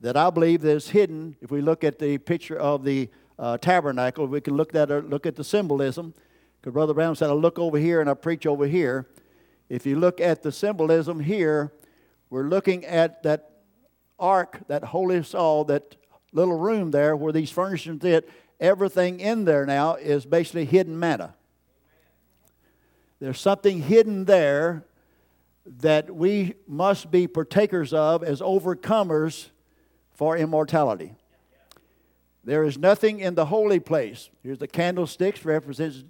that 0.00 0.16
I 0.16 0.30
believe 0.30 0.64
is 0.64 0.90
hidden. 0.90 1.36
If 1.40 1.52
we 1.52 1.60
look 1.60 1.84
at 1.84 2.00
the 2.00 2.18
picture 2.18 2.56
of 2.56 2.84
the 2.84 3.08
uh, 3.42 3.58
tabernacle, 3.58 4.24
we 4.26 4.40
can 4.40 4.56
look 4.56 4.72
at 4.72 4.88
look 5.10 5.26
at 5.26 5.34
the 5.34 5.42
symbolism. 5.42 6.14
Because 6.60 6.72
Brother 6.72 6.94
Branham 6.94 7.16
said, 7.16 7.28
I 7.28 7.32
look 7.32 7.58
over 7.58 7.76
here 7.76 8.00
and 8.00 8.08
I 8.08 8.14
preach 8.14 8.46
over 8.46 8.66
here. 8.66 9.08
If 9.68 9.84
you 9.84 9.98
look 9.98 10.20
at 10.20 10.42
the 10.42 10.52
symbolism 10.52 11.18
here, 11.18 11.72
we're 12.30 12.44
looking 12.48 12.84
at 12.84 13.24
that 13.24 13.50
ark, 14.16 14.60
that 14.68 14.84
holy 14.84 15.24
saw 15.24 15.64
that 15.64 15.96
little 16.32 16.56
room 16.56 16.92
there 16.92 17.16
where 17.16 17.32
these 17.32 17.50
furnishings 17.50 18.02
sit, 18.02 18.30
everything 18.60 19.18
in 19.18 19.44
there 19.44 19.66
now 19.66 19.96
is 19.96 20.24
basically 20.24 20.64
hidden 20.64 20.96
manna. 20.96 21.34
There's 23.18 23.40
something 23.40 23.82
hidden 23.82 24.24
there 24.24 24.84
that 25.66 26.14
we 26.14 26.54
must 26.68 27.10
be 27.10 27.26
partakers 27.26 27.92
of 27.92 28.22
as 28.22 28.40
overcomers 28.40 29.48
for 30.12 30.36
immortality. 30.36 31.16
There 32.44 32.64
is 32.64 32.76
nothing 32.76 33.20
in 33.20 33.34
the 33.34 33.46
holy 33.46 33.78
place. 33.78 34.30
Here's 34.42 34.58
the 34.58 34.66
candlesticks, 34.66 35.44
represents 35.44 36.04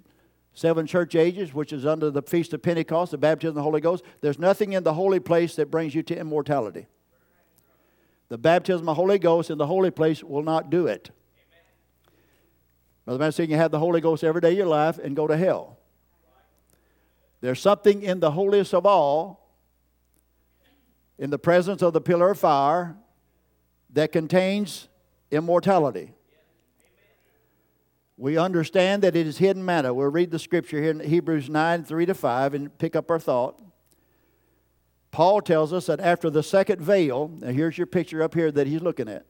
seven 0.53 0.87
church 0.87 1.15
ages, 1.15 1.53
which 1.53 1.71
is 1.71 1.85
under 1.85 2.09
the 2.09 2.21
Feast 2.21 2.53
of 2.53 2.61
Pentecost, 2.61 3.11
the 3.11 3.17
baptism 3.17 3.49
of 3.49 3.55
the 3.55 3.63
Holy 3.63 3.81
Ghost. 3.81 4.03
There's 4.21 4.39
nothing 4.39 4.73
in 4.73 4.83
the 4.83 4.93
holy 4.93 5.19
place 5.19 5.55
that 5.55 5.69
brings 5.69 5.93
you 5.93 6.01
to 6.03 6.17
immortality. 6.17 6.87
The 8.29 8.37
baptism 8.37 8.81
of 8.81 8.85
the 8.85 8.93
Holy 8.95 9.19
Ghost 9.19 9.51
in 9.51 9.57
the 9.57 9.67
holy 9.67 9.91
place 9.91 10.23
will 10.23 10.43
not 10.43 10.69
do 10.69 10.87
it. 10.87 11.11
Brother 13.05 13.19
Man 13.19 13.31
saying 13.31 13.51
you 13.51 13.57
have 13.57 13.71
the 13.71 13.79
Holy 13.79 14.01
Ghost 14.01 14.23
every 14.23 14.41
day 14.41 14.51
of 14.51 14.57
your 14.57 14.67
life 14.67 14.97
and 14.97 15.15
go 15.15 15.27
to 15.27 15.37
hell. 15.37 15.77
There's 17.41 17.59
something 17.59 18.01
in 18.01 18.21
the 18.21 18.31
holiest 18.31 18.73
of 18.73 18.85
all, 18.85 19.51
in 21.19 21.29
the 21.29 21.37
presence 21.37 21.81
of 21.81 21.93
the 21.93 22.01
pillar 22.01 22.31
of 22.31 22.39
fire, 22.39 22.95
that 23.91 24.11
contains 24.11 24.87
immortality. 25.29 26.13
We 28.23 28.37
understand 28.37 29.03
that 29.03 29.17
it 29.17 29.27
is 29.27 29.39
hidden 29.39 29.65
manna. 29.65 29.93
We'll 29.93 30.07
read 30.07 30.31
the 30.31 30.39
scripture 30.39 30.81
here 30.81 30.91
in 30.91 31.01
Hebrews 31.01 31.49
9 31.49 31.83
3 31.83 32.05
to 32.05 32.13
5 32.13 32.53
and 32.53 32.77
pick 32.77 32.95
up 32.95 33.11
our 33.11 33.19
thought. 33.19 33.61
Paul 35.11 35.41
tells 35.41 35.73
us 35.73 35.87
that 35.87 35.99
after 35.99 36.29
the 36.29 36.41
second 36.41 36.79
veil, 36.79 37.29
now 37.41 37.49
here's 37.49 37.77
your 37.77 37.85
picture 37.85 38.23
up 38.23 38.33
here 38.33 38.49
that 38.49 38.65
he's 38.65 38.81
looking 38.81 39.09
at. 39.09 39.25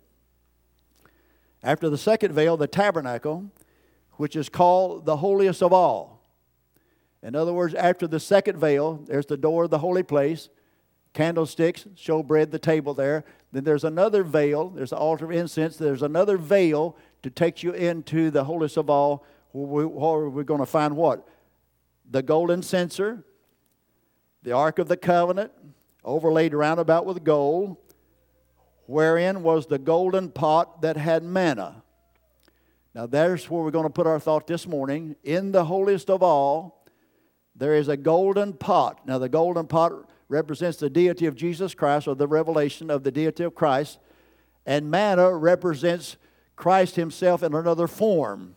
After 1.64 1.90
the 1.90 1.98
second 1.98 2.34
veil, 2.34 2.56
the 2.56 2.68
tabernacle, 2.68 3.50
which 4.18 4.36
is 4.36 4.48
called 4.48 5.08
the 5.08 5.18
holiest 5.18 5.64
of 5.64 5.74
all. 5.74 6.30
In 7.24 7.36
other 7.36 7.52
words, 7.52 7.74
after 7.74 8.06
the 8.06 8.20
second 8.20 8.60
veil, 8.60 9.02
there's 9.08 9.26
the 9.26 9.38
door 9.38 9.64
of 9.64 9.72
the 9.72 9.80
holy 9.80 10.04
place, 10.04 10.50
candlesticks, 11.14 11.86
showbread, 11.96 12.52
the 12.52 12.60
table 12.60 12.94
there. 12.94 13.26
Then 13.52 13.64
there's 13.64 13.86
another 13.86 14.24
veil, 14.24 14.70
there's 14.70 14.92
the 14.92 14.98
altar 14.98 15.26
of 15.26 15.32
incense, 15.32 15.78
there's 15.78 16.04
another 16.04 16.38
veil 16.38 16.96
to 17.24 17.30
take 17.30 17.64
you 17.64 17.72
into 17.72 18.30
the 18.30 18.44
holiest 18.44 18.78
of 18.78 18.90
all, 18.90 19.26
where, 19.54 19.88
we, 19.88 20.30
we're 20.30 20.44
going 20.44 20.60
to 20.60 20.66
find 20.66 20.96
what? 20.96 21.28
The 22.10 22.22
golden 22.22 22.62
censer, 22.62 23.24
the 24.44 24.52
Ark 24.52 24.78
of 24.80 24.88
the 24.88 24.98
Covenant, 24.98 25.52
overlaid 26.04 26.54
round 26.54 26.80
about 26.80 27.06
with 27.06 27.24
gold, 27.24 27.78
wherein 28.86 29.42
was 29.42 29.68
the 29.68 29.80
golden 29.80 30.30
pot 30.30 30.82
that 30.82 30.98
had 30.98 31.24
manna. 31.24 31.82
Now, 32.94 33.08
there's 33.08 33.50
where 33.50 33.64
we're 33.64 33.72
going 33.72 33.86
to 33.86 33.90
put 33.90 34.06
our 34.06 34.20
thought 34.20 34.46
this 34.46 34.68
morning. 34.68 35.16
In 35.24 35.52
the 35.52 35.66
holiest 35.66 36.10
of 36.10 36.22
all, 36.22 36.86
there 37.56 37.74
is 37.74 37.88
a 37.88 37.98
golden 37.98 38.54
pot. 38.54 39.08
Now, 39.08 39.18
the 39.18 39.30
golden 39.30 39.66
pot 39.66 40.12
represents 40.28 40.78
the 40.78 40.90
deity 40.90 41.26
of 41.26 41.36
Jesus 41.36 41.74
Christ 41.74 42.08
or 42.08 42.16
the 42.16 42.28
revelation 42.28 42.92
of 42.92 43.04
the 43.04 43.12
deity 43.12 43.44
of 43.44 43.56
Christ, 43.56 44.00
and 44.66 44.92
manna 44.92 45.34
represents 45.34 46.18
Christ 46.56 46.96
Himself 46.96 47.44
in 47.44 47.54
another 47.54 47.88
form. 47.88 48.56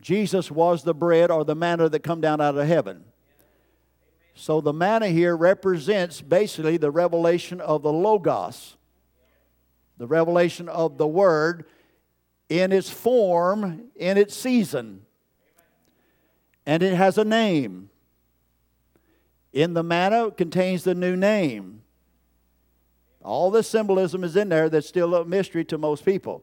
Jesus 0.00 0.50
was 0.50 0.84
the 0.84 0.94
bread 0.94 1.30
or 1.30 1.44
the 1.44 1.54
manna 1.54 1.88
that 1.88 2.00
come 2.00 2.20
down 2.20 2.40
out 2.40 2.56
of 2.56 2.66
heaven. 2.66 3.04
So 4.34 4.60
the 4.60 4.72
manna 4.72 5.08
here 5.08 5.36
represents 5.36 6.20
basically 6.20 6.76
the 6.76 6.92
revelation 6.92 7.60
of 7.60 7.82
the 7.82 7.92
Logos, 7.92 8.76
the 9.96 10.06
revelation 10.06 10.68
of 10.68 10.96
the 10.96 11.08
Word 11.08 11.64
in 12.48 12.72
its 12.72 12.88
form, 12.88 13.90
in 13.96 14.16
its 14.16 14.36
season. 14.36 15.04
And 16.64 16.82
it 16.82 16.94
has 16.94 17.18
a 17.18 17.24
name. 17.24 17.90
In 19.52 19.74
the 19.74 19.82
manna 19.82 20.30
contains 20.30 20.84
the 20.84 20.94
new 20.94 21.16
name. 21.16 21.82
All 23.28 23.50
the 23.50 23.62
symbolism 23.62 24.24
is 24.24 24.36
in 24.36 24.48
there 24.48 24.70
that's 24.70 24.88
still 24.88 25.14
a 25.14 25.22
mystery 25.22 25.62
to 25.66 25.76
most 25.76 26.02
people. 26.02 26.42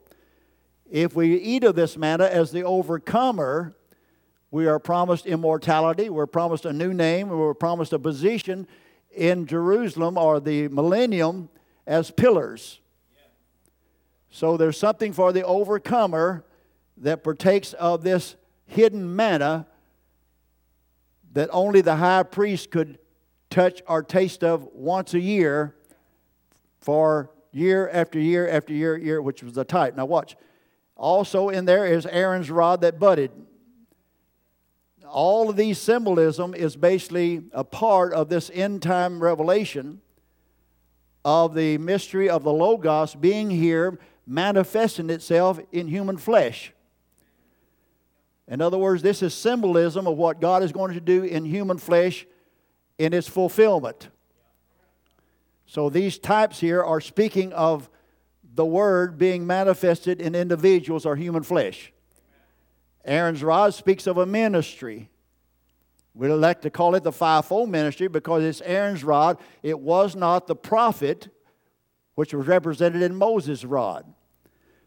If 0.88 1.16
we 1.16 1.36
eat 1.36 1.64
of 1.64 1.76
this 1.76 1.98
manna 1.98 2.26
as 2.26 2.52
the 2.52 2.62
overcomer, 2.62 3.74
we 4.52 4.68
are 4.68 4.78
promised 4.78 5.26
immortality. 5.26 6.12
We're 6.12 6.28
promised 6.28 6.64
a 6.64 6.72
new 6.72 6.94
name. 6.94 7.30
We're 7.30 7.56
promised 7.56 7.92
a 7.94 7.98
position 7.98 8.68
in 9.10 9.48
Jerusalem 9.48 10.16
or 10.16 10.40
the 10.40 10.68
millennium 10.68 11.50
as 11.88 12.12
pillars. 12.12 12.82
So 14.30 14.56
there's 14.56 14.78
something 14.78 15.12
for 15.12 15.34
the 15.34 15.44
overcomer 15.44 16.46
that 16.98 17.24
partakes 17.24 17.74
of 17.74 18.04
this 18.04 18.36
hidden 18.68 19.16
manna 19.16 19.66
that 21.34 21.50
only 21.52 21.82
the 21.82 21.96
high 21.96 22.22
priest 22.22 22.70
could 22.70 23.00
touch 23.50 23.82
or 23.88 24.04
taste 24.04 24.44
of 24.44 24.70
once 24.72 25.16
a 25.16 25.20
year 25.20 25.74
for 26.86 27.32
year 27.52 27.90
after 27.92 28.20
year 28.20 28.48
after 28.48 28.72
year, 28.72 28.96
year, 28.96 29.20
which 29.20 29.42
was 29.42 29.54
the 29.54 29.64
type. 29.64 29.98
Now 29.98 30.06
watch. 30.06 30.36
Also 30.96 31.50
in 31.50 31.66
there 31.66 31.88
is 31.88 32.06
Aaron's 32.06 32.52
rod 32.52 32.82
that 32.82 33.00
budded. 33.00 33.32
all 35.08 35.50
of 35.50 35.56
these 35.56 35.80
symbolism 35.80 36.54
is 36.54 36.76
basically 36.76 37.44
a 37.54 37.64
part 37.64 38.14
of 38.14 38.30
this 38.30 38.52
end 38.54 38.84
time 38.84 39.22
revelation 39.22 40.00
of 41.24 41.56
the 41.56 41.78
mystery 41.80 42.30
of 42.30 42.44
the 42.44 42.54
Logos 42.54 43.16
being 43.16 43.50
here, 43.50 43.98
manifesting 44.28 45.10
itself 45.10 45.60
in 45.72 45.88
human 45.88 46.18
flesh. 46.18 46.72
In 48.48 48.62
other 48.62 48.78
words, 48.78 49.02
this 49.02 49.24
is 49.24 49.34
symbolism 49.34 50.06
of 50.06 50.18
what 50.18 50.40
God 50.40 50.62
is 50.62 50.72
going 50.72 50.94
to 50.94 51.02
do 51.02 51.24
in 51.24 51.46
human 51.46 51.80
flesh 51.80 52.28
in 53.00 53.12
its 53.12 53.28
fulfillment. 53.28 54.10
So 55.66 55.90
these 55.90 56.18
types 56.18 56.60
here 56.60 56.84
are 56.84 57.02
speaking 57.02 57.52
of 57.54 57.90
the 58.54 58.66
Word 58.66 59.18
being 59.18 59.46
manifested 59.46 60.22
in 60.22 60.36
individuals 60.36 61.06
or 61.06 61.16
human 61.16 61.44
flesh. 61.44 61.92
Aaron's 63.04 63.44
rod 63.44 63.74
speaks 63.74 64.08
of 64.08 64.18
a 64.18 64.26
ministry. 64.26 65.10
We 66.14 66.30
like 66.30 66.62
to 66.62 66.70
call 66.70 66.96
it 66.96 67.04
the 67.04 67.12
fivefold 67.12 67.70
ministry 67.70 68.08
because 68.08 68.44
it's 68.44 68.62
Aaron's 68.62 69.04
rod. 69.04 69.38
It 69.62 69.80
was 69.80 70.16
not 70.16 70.48
the 70.48 70.56
prophet, 70.56 71.28
which 72.16 72.34
was 72.34 72.48
represented 72.48 73.02
in 73.02 73.16
Moses' 73.16 73.66
rod. 73.66 74.06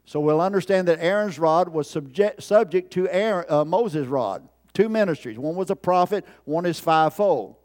So 0.07 0.21
we'll 0.21 0.41
understand 0.41 0.89
that 0.89 1.01
Aaron's 1.01 1.39
rod 1.39 1.69
was 1.69 1.89
subject, 1.89 2.43
subject 2.43 2.91
to 2.95 3.09
Aaron, 3.11 3.45
uh, 3.51 3.65
Moses' 3.67 4.07
rod. 4.07 4.49
Two 4.73 4.89
ministries. 4.89 5.39
One 5.39 5.55
was 5.55 5.71
a 5.71 5.77
prophet, 5.77 6.25
one 6.45 6.65
is 6.65 6.81
fivefold. 6.81 7.57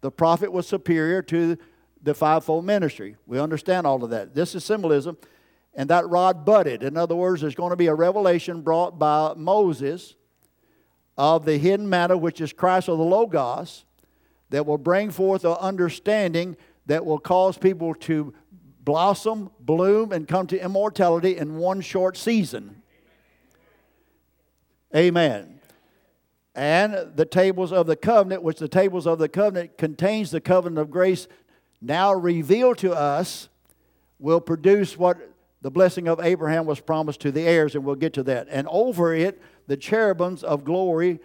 The 0.00 0.12
prophet 0.12 0.52
was 0.52 0.68
superior 0.68 1.20
to 1.22 1.58
the 2.02 2.14
fivefold 2.14 2.64
ministry. 2.64 3.16
We 3.26 3.38
understand 3.38 3.86
all 3.86 4.02
of 4.02 4.10
that. 4.10 4.34
This 4.34 4.54
is 4.54 4.64
symbolism. 4.64 5.16
And 5.74 5.88
that 5.90 6.08
rod 6.08 6.44
budded. 6.44 6.82
In 6.82 6.96
other 6.96 7.14
words, 7.14 7.42
there's 7.42 7.54
going 7.54 7.70
to 7.70 7.76
be 7.76 7.86
a 7.86 7.94
revelation 7.94 8.62
brought 8.62 8.98
by 8.98 9.34
Moses 9.36 10.16
of 11.16 11.44
the 11.44 11.58
hidden 11.58 11.88
manna, 11.88 12.16
which 12.16 12.40
is 12.40 12.52
Christ 12.52 12.88
or 12.88 12.96
the 12.96 13.02
Logos, 13.02 13.84
that 14.48 14.66
will 14.66 14.78
bring 14.78 15.10
forth 15.10 15.44
an 15.44 15.56
understanding 15.60 16.56
that 16.86 17.04
will 17.04 17.18
cause 17.18 17.56
people 17.56 17.94
to 17.94 18.34
blossom, 18.80 19.50
bloom, 19.60 20.12
and 20.12 20.26
come 20.26 20.46
to 20.48 20.60
immortality 20.60 21.36
in 21.36 21.56
one 21.56 21.80
short 21.80 22.16
season. 22.16 22.82
Amen. 24.96 25.60
And 26.54 27.12
the 27.14 27.26
tables 27.26 27.72
of 27.72 27.86
the 27.86 27.94
covenant, 27.94 28.42
which 28.42 28.58
the 28.58 28.66
tables 28.66 29.06
of 29.06 29.18
the 29.18 29.28
covenant 29.28 29.78
contains 29.78 30.32
the 30.32 30.40
covenant 30.40 30.78
of 30.78 30.90
grace 30.90 31.28
now 31.80 32.12
revealed 32.12 32.78
to 32.78 32.92
us, 32.92 33.48
will 34.18 34.40
produce 34.40 34.98
what 34.98 35.16
the 35.62 35.70
blessing 35.70 36.08
of 36.08 36.20
Abraham 36.20 36.66
was 36.66 36.80
promised 36.80 37.20
to 37.20 37.32
the 37.32 37.42
heirs, 37.42 37.74
and 37.74 37.84
we'll 37.84 37.94
get 37.94 38.14
to 38.14 38.22
that. 38.24 38.48
And 38.50 38.66
over 38.70 39.14
it, 39.14 39.40
the 39.66 39.76
cherubims 39.76 40.42
of 40.42 40.64
glory 40.64 41.20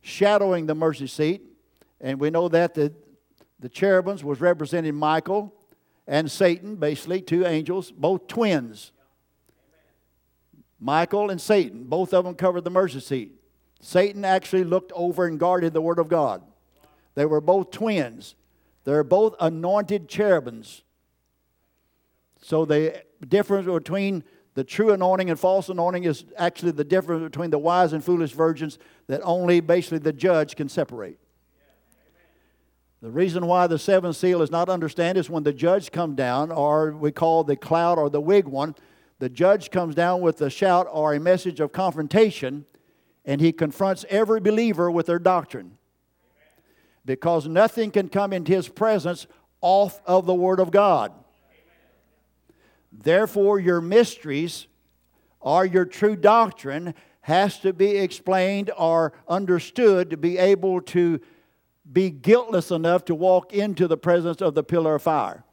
shadowing 0.00 0.66
the 0.66 0.74
mercy 0.74 1.06
seat. 1.06 1.42
And 2.00 2.20
we 2.20 2.30
know 2.30 2.48
that 2.48 2.74
the, 2.74 2.92
the 3.60 3.68
cherubims 3.68 4.22
was 4.22 4.40
representing 4.40 4.94
Michael, 4.94 5.54
and 6.06 6.30
Satan, 6.30 6.76
basically, 6.76 7.20
two 7.20 7.44
angels, 7.44 7.90
both 7.90 8.26
twins. 8.28 8.92
Michael 10.80 11.30
and 11.30 11.40
Satan, 11.40 11.84
both 11.84 12.14
of 12.14 12.24
them 12.24 12.34
covered 12.34 12.62
the 12.62 12.70
mercy 12.70 13.00
seat. 13.00 13.32
Satan 13.80 14.24
actually 14.24 14.64
looked 14.64 14.92
over 14.94 15.26
and 15.26 15.38
guarded 15.38 15.72
the 15.72 15.80
Word 15.80 15.98
of 15.98 16.08
God. 16.08 16.42
They 17.14 17.26
were 17.26 17.40
both 17.40 17.70
twins. 17.70 18.36
They're 18.84 19.04
both 19.04 19.34
anointed 19.40 20.08
cherubims. 20.08 20.82
So 22.40 22.64
the 22.64 23.02
difference 23.26 23.66
between 23.66 24.24
the 24.54 24.64
true 24.64 24.92
anointing 24.92 25.30
and 25.30 25.38
false 25.38 25.68
anointing 25.68 26.04
is 26.04 26.24
actually 26.36 26.72
the 26.72 26.84
difference 26.84 27.22
between 27.22 27.50
the 27.50 27.58
wise 27.58 27.92
and 27.92 28.02
foolish 28.02 28.32
virgins 28.32 28.78
that 29.06 29.20
only 29.22 29.60
basically 29.60 29.98
the 29.98 30.12
judge 30.12 30.56
can 30.56 30.68
separate. 30.68 31.18
The 33.00 33.10
reason 33.10 33.46
why 33.46 33.68
the 33.68 33.78
seventh 33.78 34.16
seal 34.16 34.42
is 34.42 34.50
not 34.50 34.68
understood 34.68 35.16
is 35.16 35.30
when 35.30 35.44
the 35.44 35.52
judge 35.52 35.92
comes 35.92 36.16
down, 36.16 36.50
or 36.50 36.90
we 36.90 37.12
call 37.12 37.44
the 37.44 37.54
cloud 37.54 37.98
or 37.98 38.10
the 38.10 38.20
wig 38.20 38.48
one, 38.48 38.74
the 39.20 39.28
judge 39.28 39.70
comes 39.70 39.94
down 39.94 40.20
with 40.20 40.40
a 40.40 40.50
shout 40.50 40.88
or 40.90 41.14
a 41.14 41.20
message 41.20 41.60
of 41.60 41.70
confrontation, 41.70 42.66
and 43.24 43.40
he 43.40 43.52
confronts 43.52 44.04
every 44.08 44.40
believer 44.40 44.90
with 44.90 45.06
their 45.06 45.20
doctrine. 45.20 45.78
Because 47.08 47.48
nothing 47.48 47.90
can 47.90 48.10
come 48.10 48.34
into 48.34 48.52
his 48.52 48.68
presence 48.68 49.26
off 49.62 49.98
of 50.04 50.26
the 50.26 50.34
Word 50.34 50.60
of 50.60 50.70
God. 50.70 51.10
Therefore, 52.92 53.58
your 53.58 53.80
mysteries 53.80 54.66
or 55.40 55.64
your 55.64 55.86
true 55.86 56.16
doctrine 56.16 56.92
has 57.22 57.60
to 57.60 57.72
be 57.72 57.96
explained 57.96 58.70
or 58.76 59.14
understood 59.26 60.10
to 60.10 60.18
be 60.18 60.36
able 60.36 60.82
to 60.82 61.18
be 61.90 62.10
guiltless 62.10 62.70
enough 62.70 63.06
to 63.06 63.14
walk 63.14 63.54
into 63.54 63.88
the 63.88 63.96
presence 63.96 64.42
of 64.42 64.54
the 64.54 64.62
pillar 64.62 64.96
of 64.96 65.02
fire. 65.02 65.44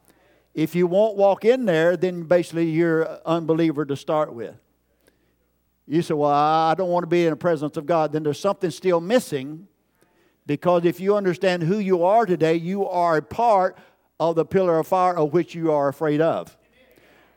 If 0.54 0.76
you 0.76 0.88
won't 0.88 1.16
walk 1.16 1.46
in 1.46 1.64
there, 1.64 1.96
then 1.96 2.24
basically 2.24 2.70
you're 2.70 3.04
an 3.04 3.20
unbeliever 3.26 3.86
to 3.86 3.96
start 3.96 4.34
with. 4.34 4.56
You 5.88 6.02
say, 6.02 6.16
Well, 6.16 6.32
I 6.32 6.76
don't 6.76 6.90
want 6.90 7.04
to 7.04 7.08
be 7.08 7.24
in 7.24 7.30
the 7.30 7.38
presence 7.38 7.78
of 7.78 7.86
God. 7.86 8.12
Then 8.12 8.24
there's 8.24 8.42
something 8.42 8.72
still 8.72 9.00
missing 9.00 9.70
because 10.46 10.86
if 10.86 11.00
you 11.00 11.16
understand 11.16 11.64
who 11.64 11.80
you 11.80 12.04
are 12.04 12.26
today, 12.26 12.56
you 12.56 12.88
are 12.88 13.18
a 13.18 13.22
part 13.22 13.78
of 14.20 14.36
the 14.36 14.46
pillar 14.46 14.80
of 14.80 14.88
fire 14.88 15.18
of 15.18 15.34
which 15.34 15.56
you 15.56 15.72
are 15.72 15.88
afraid 15.88 16.22
of. 16.22 16.56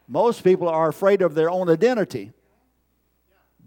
Most 0.06 0.44
people 0.44 0.68
are 0.68 0.88
afraid 0.88 1.22
of 1.22 1.34
their 1.34 1.50
own 1.50 1.68
identity. 1.68 2.32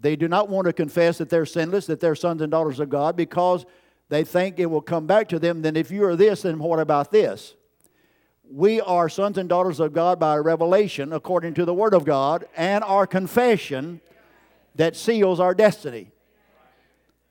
They 0.00 0.16
do 0.16 0.26
not 0.26 0.48
want 0.48 0.66
to 0.66 0.72
confess 0.72 1.18
that 1.18 1.30
they're 1.30 1.46
sinless, 1.46 1.86
that 1.86 2.00
they're 2.00 2.16
sons 2.16 2.42
and 2.42 2.50
daughters 2.50 2.80
of 2.80 2.88
God, 2.88 3.16
because 3.16 3.64
they 4.08 4.24
think 4.24 4.58
it 4.58 4.66
will 4.66 4.82
come 4.82 5.06
back 5.06 5.28
to 5.28 5.38
them. 5.38 5.62
Then, 5.62 5.76
if 5.76 5.90
you 5.90 6.04
are 6.04 6.16
this, 6.16 6.42
then 6.42 6.58
what 6.58 6.80
about 6.80 7.12
this? 7.12 7.54
We 8.50 8.80
are 8.80 9.08
sons 9.08 9.38
and 9.38 9.48
daughters 9.48 9.80
of 9.80 9.92
God 9.92 10.18
by 10.18 10.36
revelation 10.36 11.12
according 11.12 11.54
to 11.54 11.64
the 11.64 11.72
Word 11.72 11.94
of 11.94 12.04
God 12.04 12.46
and 12.56 12.82
our 12.84 13.06
confession 13.06 14.00
that 14.74 14.96
seals 14.96 15.38
our 15.38 15.54
destiny. 15.54 16.10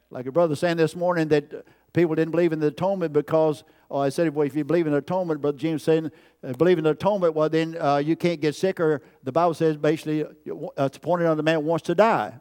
Like 0.09 0.25
a 0.25 0.31
brother 0.31 0.55
saying 0.55 0.77
this 0.77 0.95
morning 0.95 1.27
that 1.27 1.65
people 1.93 2.15
didn't 2.15 2.31
believe 2.31 2.53
in 2.53 2.59
the 2.59 2.67
atonement 2.67 3.13
because, 3.13 3.63
oh, 3.89 3.99
I 3.99 4.09
said, 4.09 4.33
well, 4.33 4.47
if 4.47 4.55
you 4.55 4.63
believe 4.63 4.85
in 4.85 4.93
the 4.93 4.99
atonement, 4.99 5.41
Brother 5.41 5.57
James 5.57 5.83
saying, 5.83 6.11
uh, 6.43 6.53
believe 6.53 6.77
in 6.77 6.83
the 6.83 6.91
atonement, 6.91 7.33
well, 7.33 7.49
then 7.49 7.77
uh, 7.79 7.97
you 7.97 8.15
can't 8.15 8.39
get 8.39 8.55
sick, 8.55 8.79
or 8.79 9.01
the 9.23 9.31
Bible 9.31 9.53
says 9.53 9.77
basically 9.77 10.23
uh, 10.23 10.85
it's 10.85 10.97
appointed 10.97 11.35
the 11.35 11.43
man 11.43 11.65
wants 11.65 11.85
to 11.85 11.95
die. 11.95 12.33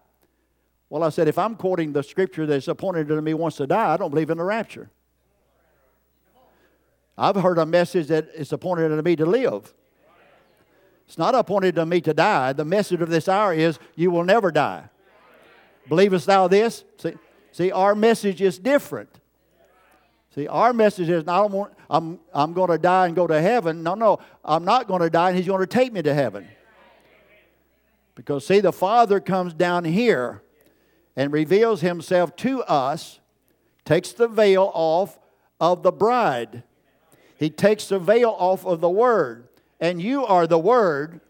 Well, 0.89 1.05
I 1.05 1.11
said, 1.11 1.29
if 1.29 1.39
I'm 1.39 1.55
quoting 1.55 1.93
the 1.93 2.03
scripture 2.03 2.47
that's 2.47 2.67
appointed 2.67 3.09
to 3.09 3.23
me 3.23 3.33
wants 3.35 3.57
to 3.59 3.67
die, 3.67 3.95
I 3.95 3.97
don't 3.97 4.11
believe 4.11 4.31
in 4.31 4.39
the 4.39 4.45
rapture. 4.45 4.91
I've 7.17 7.37
heard 7.37 7.59
a 7.59 7.67
message 7.67 8.09
that 8.09 8.29
it's 8.35 8.51
appointed 8.51 8.89
to 8.89 9.03
me 9.03 9.15
to 9.17 9.27
live. 9.27 9.73
It's 11.07 11.19
not 11.19 11.35
appointed 11.35 11.75
to 11.75 11.85
me 11.85 12.01
to 12.01 12.15
die. 12.15 12.53
The 12.53 12.65
message 12.65 13.01
of 13.01 13.09
this 13.09 13.29
hour 13.29 13.53
is 13.53 13.79
you 13.95 14.11
will 14.11 14.25
never 14.25 14.51
die. 14.51 14.89
Believest 15.89 16.27
thou 16.27 16.49
this? 16.49 16.85
See, 16.99 17.15
see 17.53 17.73
our 17.73 17.95
message 17.95 18.41
is 18.41 18.59
different. 18.59 19.20
See, 20.35 20.47
our 20.47 20.73
message 20.73 21.09
is 21.09 21.27
not 21.27 21.53
I'm, 21.53 21.67
I'm, 21.89 22.21
I'm 22.33 22.53
going 22.53 22.71
to 22.71 22.79
die 22.79 23.07
and 23.07 23.17
go 23.17 23.27
to 23.27 23.41
heaven. 23.41 23.83
No, 23.83 23.95
no, 23.95 24.21
I'm 24.45 24.65
not 24.65 24.87
going 24.87 25.01
to 25.01 25.11
die 25.11 25.31
and 25.31 25.37
he's 25.37 25.47
going 25.47 25.61
to 25.61 25.67
take 25.67 25.93
me 25.93 26.03
to 26.03 26.15
heaven. 26.15 26.47
Because, 28.15 28.47
see, 28.47 28.61
the 28.61 28.73
Father 28.73 29.19
comes 29.19 29.55
down 29.55 29.85
here 29.85 30.43
and 31.17 31.33
reveals 31.33 31.81
himself 31.81 32.37
to 32.37 32.63
us, 32.65 33.19
takes 33.85 34.13
the 34.13 34.29
veil 34.29 34.71
off 34.75 35.19
of 35.59 35.83
the 35.83 35.91
bride. 35.91 36.63
He 37.37 37.51
takes 37.51 37.89
the 37.89 37.99
veil 37.99 38.37
off 38.39 38.65
of 38.65 38.81
the 38.81 38.91
Word. 38.91 39.49
And 39.81 40.01
you 40.01 40.25
are 40.27 40.47
the 40.47 40.59
Word. 40.59 41.21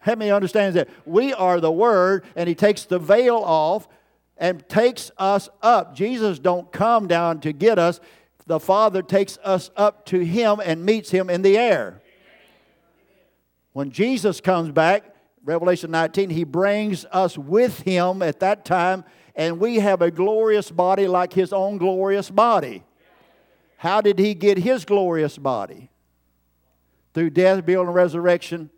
Help 0.00 0.18
me 0.18 0.30
understand 0.30 0.74
that. 0.74 0.88
We 1.06 1.32
are 1.32 1.60
the 1.60 1.72
Word, 1.72 2.24
and 2.34 2.48
He 2.48 2.54
takes 2.54 2.84
the 2.84 2.98
veil 2.98 3.36
off 3.36 3.86
and 4.36 4.68
takes 4.68 5.10
us 5.18 5.48
up. 5.62 5.94
Jesus 5.94 6.38
don't 6.38 6.70
come 6.72 7.06
down 7.06 7.40
to 7.40 7.52
get 7.52 7.78
us. 7.78 8.00
The 8.46 8.60
Father 8.60 9.02
takes 9.02 9.38
us 9.44 9.70
up 9.76 10.04
to 10.06 10.20
Him 10.20 10.60
and 10.64 10.84
meets 10.84 11.10
Him 11.10 11.30
in 11.30 11.42
the 11.42 11.56
air. 11.56 12.02
When 13.72 13.90
Jesus 13.90 14.40
comes 14.40 14.70
back, 14.70 15.12
Revelation 15.44 15.90
19, 15.90 16.30
he 16.30 16.44
brings 16.44 17.04
us 17.10 17.36
with 17.36 17.80
him 17.80 18.22
at 18.22 18.40
that 18.40 18.64
time, 18.64 19.04
and 19.34 19.58
we 19.58 19.76
have 19.76 20.02
a 20.02 20.10
glorious 20.10 20.70
body 20.70 21.08
like 21.08 21.32
his 21.32 21.52
own 21.52 21.78
glorious 21.78 22.30
body. 22.30 22.84
How 23.76 24.00
did 24.00 24.18
he 24.18 24.34
get 24.34 24.58
his 24.58 24.84
glorious 24.84 25.38
body? 25.38 25.90
Through 27.14 27.30
death, 27.30 27.66
burial, 27.66 27.86
and 27.86 27.94
resurrection, 27.94 28.70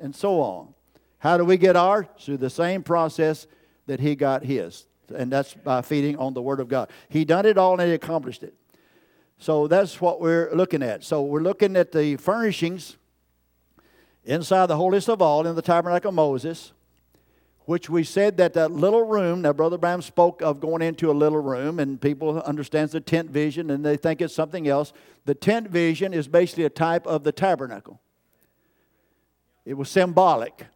and 0.00 0.14
so 0.14 0.40
on. 0.40 0.74
How 1.18 1.36
do 1.36 1.44
we 1.44 1.56
get 1.56 1.76
ours? 1.76 2.06
Through 2.18 2.38
the 2.38 2.50
same 2.50 2.82
process 2.82 3.46
that 3.86 4.00
he 4.00 4.16
got 4.16 4.44
his. 4.44 4.86
And 5.14 5.30
that's 5.32 5.54
by 5.54 5.82
feeding 5.82 6.16
on 6.16 6.34
the 6.34 6.42
Word 6.42 6.60
of 6.60 6.68
God. 6.68 6.90
He 7.08 7.24
done 7.24 7.46
it 7.46 7.58
all 7.58 7.78
and 7.78 7.88
he 7.88 7.94
accomplished 7.94 8.42
it. 8.42 8.54
So 9.38 9.68
that's 9.68 10.00
what 10.00 10.20
we're 10.20 10.52
looking 10.52 10.82
at. 10.82 11.04
So 11.04 11.22
we're 11.22 11.40
looking 11.40 11.76
at 11.76 11.92
the 11.92 12.16
furnishings 12.16 12.96
inside 14.24 14.66
the 14.66 14.76
holiest 14.76 15.08
of 15.08 15.22
all 15.22 15.46
in 15.46 15.54
the 15.54 15.62
tabernacle 15.62 16.08
of 16.08 16.14
Moses, 16.14 16.72
which 17.64 17.88
we 17.88 18.02
said 18.02 18.36
that 18.38 18.54
that 18.54 18.72
little 18.72 19.04
room, 19.04 19.42
now 19.42 19.52
Brother 19.52 19.78
Branham 19.78 20.02
spoke 20.02 20.42
of 20.42 20.60
going 20.60 20.82
into 20.82 21.10
a 21.10 21.12
little 21.12 21.40
room, 21.40 21.78
and 21.78 22.00
people 22.00 22.40
understands 22.42 22.92
the 22.92 23.00
tent 23.00 23.30
vision 23.30 23.70
and 23.70 23.84
they 23.84 23.96
think 23.96 24.20
it's 24.20 24.34
something 24.34 24.66
else. 24.66 24.92
The 25.24 25.34
tent 25.34 25.68
vision 25.68 26.12
is 26.12 26.26
basically 26.26 26.64
a 26.64 26.70
type 26.70 27.06
of 27.06 27.24
the 27.24 27.32
tabernacle. 27.32 28.00
It 29.64 29.74
was 29.74 29.88
symbolic. 29.90 30.66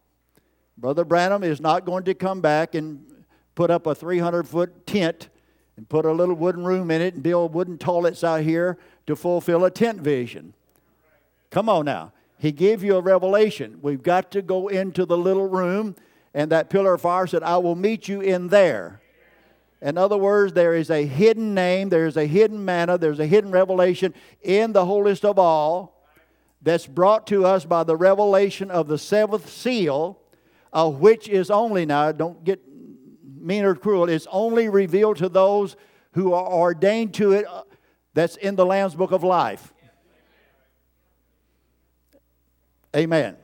Brother 0.77 1.03
Branham 1.03 1.43
is 1.43 1.59
not 1.59 1.85
going 1.85 2.03
to 2.05 2.13
come 2.13 2.41
back 2.41 2.75
and 2.75 3.05
put 3.55 3.69
up 3.69 3.87
a 3.87 3.95
300 3.95 4.47
foot 4.47 4.85
tent 4.87 5.29
and 5.77 5.87
put 5.89 6.05
a 6.05 6.11
little 6.11 6.35
wooden 6.35 6.63
room 6.63 6.91
in 6.91 7.01
it 7.01 7.15
and 7.15 7.23
build 7.23 7.53
wooden 7.53 7.77
toilets 7.77 8.23
out 8.23 8.41
here 8.41 8.77
to 9.07 9.15
fulfill 9.15 9.65
a 9.65 9.71
tent 9.71 10.01
vision. 10.01 10.53
Come 11.49 11.69
on 11.69 11.85
now. 11.85 12.13
He 12.37 12.51
gave 12.51 12.83
you 12.83 12.95
a 12.97 13.01
revelation. 13.01 13.79
We've 13.81 14.03
got 14.03 14.31
to 14.31 14.41
go 14.41 14.67
into 14.67 15.05
the 15.05 15.17
little 15.17 15.47
room 15.47 15.95
and 16.33 16.51
that 16.51 16.69
pillar 16.69 16.95
of 16.95 17.01
fire 17.01 17.27
said, 17.27 17.43
I 17.43 17.57
will 17.57 17.75
meet 17.75 18.07
you 18.07 18.21
in 18.21 18.47
there. 18.47 19.01
In 19.81 19.97
other 19.97 20.17
words, 20.17 20.53
there 20.53 20.73
is 20.73 20.89
a 20.89 21.05
hidden 21.05 21.53
name, 21.53 21.89
there's 21.89 22.17
a 22.17 22.25
hidden 22.25 22.63
manna, 22.63 22.97
there's 22.97 23.19
a 23.19 23.27
hidden 23.27 23.51
revelation 23.51 24.13
in 24.41 24.71
the 24.71 24.85
holiest 24.85 25.25
of 25.25 25.37
all 25.37 26.07
that's 26.61 26.87
brought 26.87 27.27
to 27.27 27.45
us 27.45 27.65
by 27.65 27.83
the 27.83 27.95
revelation 27.95 28.71
of 28.71 28.87
the 28.87 28.97
seventh 28.97 29.49
seal, 29.49 30.17
uh, 30.71 30.89
which 30.89 31.27
is 31.27 31.51
only, 31.51 31.85
now 31.85 32.11
don't 32.13 32.43
get 32.45 32.61
mean 33.43 33.65
or 33.65 33.75
cruel, 33.75 34.09
it's 34.09 34.27
only 34.31 34.69
revealed 34.69 35.17
to 35.17 35.29
those 35.29 35.75
who 36.13 36.33
are 36.33 36.47
ordained 36.47 37.13
to 37.15 37.33
it 37.33 37.45
uh, 37.47 37.63
that's 38.13 38.35
in 38.37 38.55
the 38.55 38.65
Lamb's 38.65 38.95
Book 38.95 39.11
of 39.11 39.23
Life. 39.23 39.73
Amen. 42.95 43.37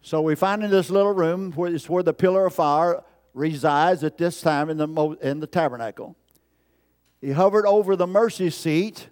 So 0.00 0.20
we 0.20 0.34
find 0.34 0.62
in 0.62 0.70
this 0.70 0.90
little 0.90 1.12
room 1.12 1.52
where 1.52 1.74
it's 1.74 1.88
where 1.88 2.02
the 2.02 2.12
pillar 2.12 2.46
of 2.46 2.54
fire 2.54 3.02
resides 3.32 4.04
at 4.04 4.16
this 4.16 4.40
time 4.40 4.70
in 4.70 4.76
the, 4.76 5.18
in 5.22 5.40
the 5.40 5.46
tabernacle. 5.46 6.16
He 7.20 7.32
hovered 7.32 7.66
over 7.66 7.96
the 7.96 8.06
mercy 8.06 8.50
seat, 8.50 9.08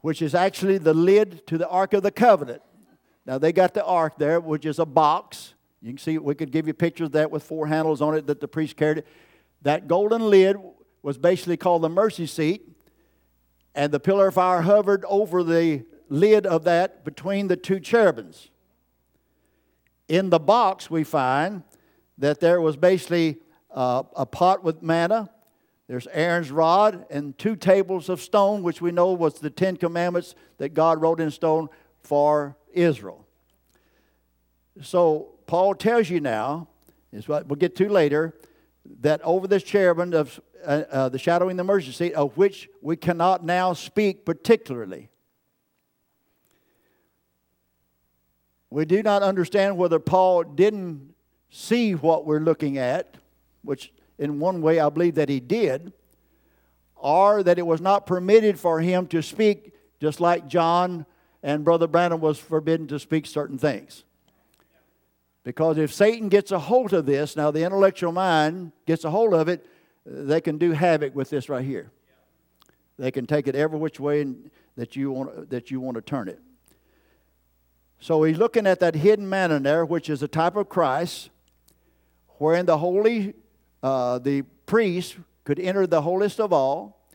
which 0.00 0.20
is 0.20 0.34
actually 0.34 0.78
the 0.78 0.92
lid 0.92 1.46
to 1.46 1.56
the 1.56 1.68
Ark 1.68 1.94
of 1.94 2.02
the 2.02 2.10
Covenant. 2.10 2.60
Now 3.24 3.38
they 3.38 3.52
got 3.52 3.74
the 3.74 3.84
ark 3.84 4.14
there, 4.18 4.40
which 4.40 4.66
is 4.66 4.78
a 4.78 4.84
box. 4.84 5.54
You 5.82 5.88
can 5.88 5.98
see 5.98 6.18
we 6.18 6.34
could 6.34 6.52
give 6.52 6.66
you 6.66 6.74
pictures 6.74 7.06
of 7.06 7.12
that 7.12 7.30
with 7.30 7.42
four 7.42 7.66
handles 7.66 8.02
on 8.02 8.14
it 8.14 8.26
that 8.26 8.40
the 8.40 8.48
priest 8.48 8.76
carried. 8.76 9.04
That 9.62 9.88
golden 9.88 10.28
lid 10.28 10.56
was 11.02 11.16
basically 11.16 11.56
called 11.56 11.82
the 11.82 11.88
mercy 11.88 12.26
seat, 12.26 12.68
and 13.74 13.92
the 13.92 14.00
pillar 14.00 14.28
of 14.28 14.34
fire 14.34 14.62
hovered 14.62 15.04
over 15.08 15.42
the 15.42 15.84
lid 16.08 16.46
of 16.46 16.64
that 16.64 17.04
between 17.04 17.48
the 17.48 17.56
two 17.56 17.80
cherubims. 17.80 18.50
In 20.08 20.28
the 20.28 20.40
box, 20.40 20.90
we 20.90 21.04
find 21.04 21.62
that 22.18 22.40
there 22.40 22.60
was 22.60 22.76
basically 22.76 23.38
uh, 23.70 24.02
a 24.16 24.26
pot 24.26 24.62
with 24.62 24.82
manna. 24.82 25.30
There's 25.86 26.06
Aaron's 26.08 26.50
rod 26.50 27.06
and 27.10 27.36
two 27.38 27.56
tables 27.56 28.08
of 28.08 28.20
stone, 28.20 28.62
which 28.62 28.82
we 28.82 28.90
know 28.90 29.12
was 29.12 29.34
the 29.34 29.50
Ten 29.50 29.76
Commandments 29.76 30.34
that 30.58 30.74
God 30.74 31.00
wrote 31.00 31.20
in 31.20 31.30
stone 31.30 31.68
for 32.02 32.56
Israel. 32.72 33.26
So 34.82 35.30
Paul 35.50 35.74
tells 35.74 36.08
you 36.08 36.20
now, 36.20 36.68
is 37.12 37.26
what 37.26 37.48
we'll 37.48 37.56
get 37.56 37.74
to 37.74 37.88
later, 37.88 38.36
that 39.00 39.20
over 39.22 39.48
this 39.48 39.64
cherubim 39.64 40.14
of 40.14 40.40
uh, 40.64 40.84
uh, 40.88 41.08
the 41.08 41.18
shadowing 41.18 41.56
the 41.56 41.64
mercy 41.64 41.90
seat, 41.90 42.12
of 42.12 42.36
which 42.36 42.68
we 42.80 42.94
cannot 42.94 43.44
now 43.44 43.72
speak 43.72 44.24
particularly. 44.24 45.08
We 48.70 48.84
do 48.84 49.02
not 49.02 49.24
understand 49.24 49.76
whether 49.76 49.98
Paul 49.98 50.44
didn't 50.44 51.14
see 51.50 51.96
what 51.96 52.26
we're 52.26 52.38
looking 52.38 52.78
at, 52.78 53.16
which 53.62 53.92
in 54.20 54.38
one 54.38 54.62
way 54.62 54.78
I 54.78 54.88
believe 54.88 55.16
that 55.16 55.28
he 55.28 55.40
did, 55.40 55.92
or 56.94 57.42
that 57.42 57.58
it 57.58 57.66
was 57.66 57.80
not 57.80 58.06
permitted 58.06 58.56
for 58.56 58.80
him 58.80 59.08
to 59.08 59.20
speak 59.20 59.74
just 60.00 60.20
like 60.20 60.46
John 60.46 61.06
and 61.42 61.64
Brother 61.64 61.88
Branham 61.88 62.20
was 62.20 62.38
forbidden 62.38 62.86
to 62.86 63.00
speak 63.00 63.26
certain 63.26 63.58
things. 63.58 64.04
Because 65.42 65.78
if 65.78 65.92
Satan 65.92 66.28
gets 66.28 66.52
a 66.52 66.58
hold 66.58 66.92
of 66.92 67.06
this, 67.06 67.36
now 67.36 67.50
the 67.50 67.64
intellectual 67.64 68.12
mind 68.12 68.72
gets 68.86 69.04
a 69.04 69.10
hold 69.10 69.32
of 69.32 69.48
it, 69.48 69.66
they 70.04 70.40
can 70.40 70.58
do 70.58 70.72
havoc 70.72 71.14
with 71.14 71.30
this 71.30 71.48
right 71.48 71.64
here. 71.64 71.90
They 72.98 73.10
can 73.10 73.26
take 73.26 73.48
it 73.48 73.54
every 73.54 73.78
which 73.78 73.98
way 73.98 74.34
that 74.76 74.96
you 74.96 75.10
want, 75.10 75.50
that 75.50 75.70
you 75.70 75.80
want 75.80 75.94
to 75.96 76.02
turn 76.02 76.28
it. 76.28 76.40
So 78.00 78.22
he's 78.22 78.38
looking 78.38 78.66
at 78.66 78.80
that 78.80 78.94
hidden 78.94 79.28
manna 79.28 79.60
there, 79.60 79.84
which 79.84 80.10
is 80.10 80.22
a 80.22 80.28
type 80.28 80.56
of 80.56 80.68
Christ, 80.68 81.30
wherein 82.38 82.66
the 82.66 82.78
holy, 82.78 83.34
uh, 83.82 84.18
the 84.18 84.42
priest 84.66 85.16
could 85.44 85.58
enter 85.58 85.86
the 85.86 86.02
holiest 86.02 86.40
of 86.40 86.52
all, 86.52 87.06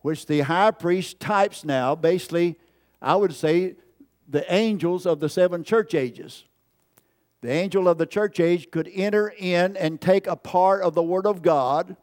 which 0.00 0.26
the 0.26 0.40
high 0.40 0.70
priest 0.70 1.18
types 1.18 1.64
now, 1.64 1.94
basically, 1.94 2.58
I 3.00 3.16
would 3.16 3.34
say, 3.34 3.76
the 4.28 4.52
angels 4.52 5.06
of 5.06 5.20
the 5.20 5.28
seven 5.28 5.64
church 5.64 5.94
ages. 5.94 6.44
The 7.44 7.50
angel 7.50 7.88
of 7.88 7.98
the 7.98 8.06
church 8.06 8.40
age 8.40 8.70
could 8.70 8.90
enter 8.90 9.30
in 9.36 9.76
and 9.76 10.00
take 10.00 10.26
a 10.26 10.34
part 10.34 10.82
of 10.82 10.94
the 10.94 11.02
Word 11.02 11.26
of 11.26 11.42
God 11.42 11.94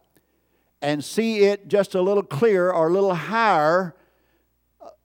and 0.84 1.04
see 1.04 1.46
it 1.46 1.68
just 1.68 1.96
a 1.96 2.02
little 2.04 2.22
clearer 2.22 2.72
or 2.72 2.90
a 2.90 2.94
little 2.94 3.16
higher 3.16 3.96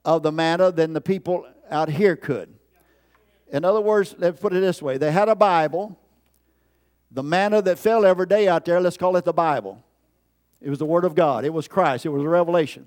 of 0.05 0.21
the 0.21 0.31
manna 0.31 0.71
than 0.71 0.93
the 0.93 1.01
people 1.01 1.47
out 1.71 1.89
here 1.89 2.15
could. 2.15 2.53
In 3.51 3.65
other 3.65 3.81
words, 3.81 4.13
let's 4.19 4.39
put 4.39 4.53
it 4.53 4.59
this 4.59 4.79
way 4.79 4.99
they 4.99 5.11
had 5.11 5.27
a 5.27 5.33
Bible. 5.33 5.97
The 7.09 7.23
manna 7.23 7.63
that 7.63 7.79
fell 7.79 8.05
every 8.05 8.27
day 8.27 8.47
out 8.47 8.63
there, 8.63 8.79
let's 8.79 8.95
call 8.95 9.15
it 9.17 9.25
the 9.25 9.33
Bible. 9.33 9.83
It 10.61 10.69
was 10.69 10.77
the 10.77 10.85
Word 10.85 11.03
of 11.03 11.15
God, 11.15 11.45
it 11.45 11.53
was 11.53 11.67
Christ, 11.67 12.05
it 12.05 12.09
was 12.09 12.21
a 12.21 12.29
revelation. 12.29 12.85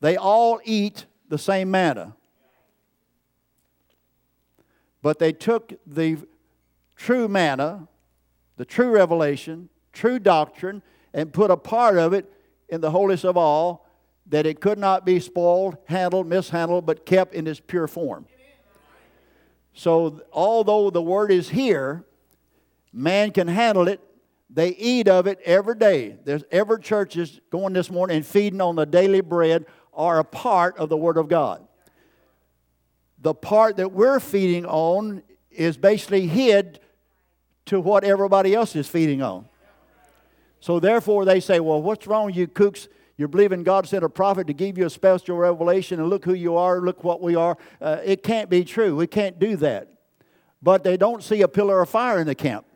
They 0.00 0.16
all 0.16 0.62
eat 0.64 1.04
the 1.28 1.36
same 1.36 1.70
manna. 1.70 2.16
But 5.02 5.18
they 5.18 5.34
took 5.34 5.74
the 5.86 6.16
true 6.96 7.28
manna, 7.28 7.88
the 8.56 8.64
true 8.64 8.90
revelation, 8.90 9.68
true 9.92 10.18
doctrine, 10.18 10.82
and 11.12 11.32
put 11.32 11.50
a 11.50 11.56
part 11.56 11.98
of 11.98 12.12
it 12.12 12.30
in 12.68 12.80
the 12.80 12.90
holiest 12.90 13.24
of 13.24 13.36
all 13.36 13.86
that 14.26 14.44
it 14.46 14.60
could 14.60 14.78
not 14.78 15.06
be 15.06 15.20
spoiled, 15.20 15.76
handled, 15.84 16.26
mishandled, 16.26 16.84
but 16.84 17.06
kept 17.06 17.34
in 17.34 17.46
its 17.46 17.60
pure 17.60 17.86
form. 17.86 18.26
So, 19.72 20.22
although 20.32 20.90
the 20.90 21.02
word 21.02 21.30
is 21.30 21.50
here, 21.50 22.04
man 22.92 23.30
can 23.30 23.46
handle 23.46 23.88
it. 23.88 24.00
They 24.48 24.70
eat 24.70 25.06
of 25.06 25.26
it 25.26 25.38
every 25.44 25.74
day. 25.74 26.16
There's 26.24 26.44
every 26.50 26.80
church 26.80 27.16
is 27.16 27.40
going 27.50 27.74
this 27.74 27.90
morning 27.90 28.16
and 28.16 28.26
feeding 28.26 28.60
on 28.60 28.76
the 28.76 28.86
daily 28.86 29.20
bread 29.20 29.66
are 29.92 30.18
a 30.18 30.24
part 30.24 30.78
of 30.78 30.88
the 30.88 30.96
Word 30.96 31.16
of 31.16 31.28
God. 31.28 31.66
The 33.18 33.34
part 33.34 33.76
that 33.76 33.92
we're 33.92 34.20
feeding 34.20 34.64
on 34.64 35.22
is 35.50 35.76
basically 35.76 36.26
hid 36.26 36.80
to 37.66 37.80
what 37.80 38.04
everybody 38.04 38.54
else 38.54 38.74
is 38.74 38.88
feeding 38.88 39.22
on. 39.22 39.46
So 40.60 40.80
therefore, 40.80 41.24
they 41.24 41.40
say, 41.40 41.60
"Well, 41.60 41.82
what's 41.82 42.06
wrong, 42.06 42.32
you 42.32 42.46
kooks? 42.46 42.88
You're 43.18 43.28
believing 43.28 43.62
God 43.62 43.86
sent 43.86 44.04
a 44.04 44.08
prophet 44.08 44.46
to 44.48 44.52
give 44.52 44.76
you 44.76 44.86
a 44.86 44.90
special 44.90 45.36
revelation, 45.36 46.00
and 46.00 46.10
look 46.10 46.24
who 46.24 46.34
you 46.34 46.56
are, 46.56 46.80
look 46.80 47.02
what 47.02 47.22
we 47.22 47.34
are. 47.34 47.56
Uh, 47.80 47.98
it 48.04 48.22
can't 48.22 48.50
be 48.50 48.64
true. 48.64 48.94
We 48.96 49.06
can't 49.06 49.38
do 49.38 49.56
that. 49.56 49.88
But 50.62 50.84
they 50.84 50.96
don't 50.96 51.22
see 51.22 51.42
a 51.42 51.48
pillar 51.48 51.80
of 51.80 51.88
fire 51.88 52.18
in 52.20 52.26
the 52.26 52.34
camp. 52.34 52.66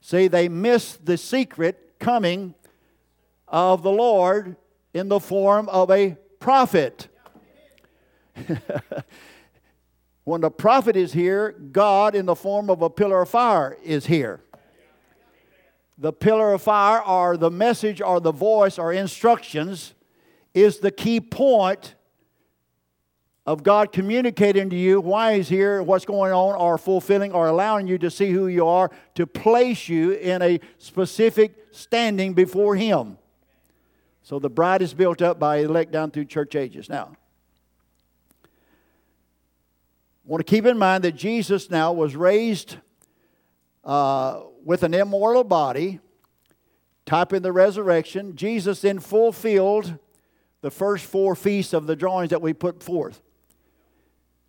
See, 0.00 0.28
they 0.28 0.48
miss 0.48 0.96
the 0.96 1.16
secret 1.16 1.94
coming 1.98 2.54
of 3.48 3.82
the 3.82 3.90
Lord 3.90 4.56
in 4.94 5.08
the 5.08 5.20
form 5.20 5.68
of 5.68 5.90
a 5.90 6.16
prophet. 6.38 7.08
when 10.28 10.40
the 10.40 10.50
prophet 10.50 10.94
is 10.94 11.12
here, 11.12 11.52
God 11.52 12.14
in 12.14 12.26
the 12.26 12.34
form 12.36 12.70
of 12.70 12.82
a 12.82 12.90
pillar 12.90 13.22
of 13.22 13.30
fire 13.30 13.76
is 13.82 14.06
here 14.06 14.42
the 15.98 16.12
pillar 16.12 16.52
of 16.52 16.62
fire 16.62 17.02
or 17.02 17.36
the 17.36 17.50
message 17.50 18.00
or 18.00 18.20
the 18.20 18.32
voice 18.32 18.78
or 18.78 18.92
instructions 18.92 19.94
is 20.54 20.78
the 20.78 20.92
key 20.92 21.20
point 21.20 21.96
of 23.44 23.62
God 23.62 23.92
communicating 23.92 24.70
to 24.70 24.76
you 24.76 25.00
why 25.00 25.36
He's 25.36 25.48
here, 25.48 25.82
what's 25.82 26.04
going 26.04 26.32
on, 26.32 26.54
or 26.54 26.78
fulfilling 26.78 27.32
or 27.32 27.48
allowing 27.48 27.88
you 27.88 27.98
to 27.98 28.10
see 28.10 28.30
who 28.30 28.46
you 28.46 28.66
are, 28.66 28.90
to 29.14 29.26
place 29.26 29.88
you 29.88 30.12
in 30.12 30.40
a 30.42 30.60
specific 30.76 31.56
standing 31.72 32.34
before 32.34 32.76
Him. 32.76 33.18
So 34.22 34.38
the 34.38 34.50
bride 34.50 34.82
is 34.82 34.94
built 34.94 35.22
up 35.22 35.40
by 35.40 35.58
elect 35.58 35.90
down 35.90 36.10
through 36.10 36.26
church 36.26 36.54
ages. 36.54 36.88
Now, 36.88 37.16
I 40.17 40.17
want 40.28 40.46
to 40.46 40.50
keep 40.50 40.66
in 40.66 40.76
mind 40.76 41.04
that 41.04 41.12
Jesus 41.12 41.70
now 41.70 41.90
was 41.92 42.14
raised 42.14 42.76
uh, 43.82 44.42
with 44.62 44.82
an 44.82 44.92
immortal 44.92 45.42
body, 45.42 46.00
typing 47.06 47.40
the 47.40 47.50
resurrection. 47.50 48.36
Jesus 48.36 48.82
then 48.82 48.98
fulfilled 48.98 49.98
the 50.60 50.70
first 50.70 51.06
four 51.06 51.34
feasts 51.34 51.72
of 51.72 51.86
the 51.86 51.96
drawings 51.96 52.28
that 52.28 52.42
we 52.42 52.52
put 52.52 52.82
forth. 52.82 53.22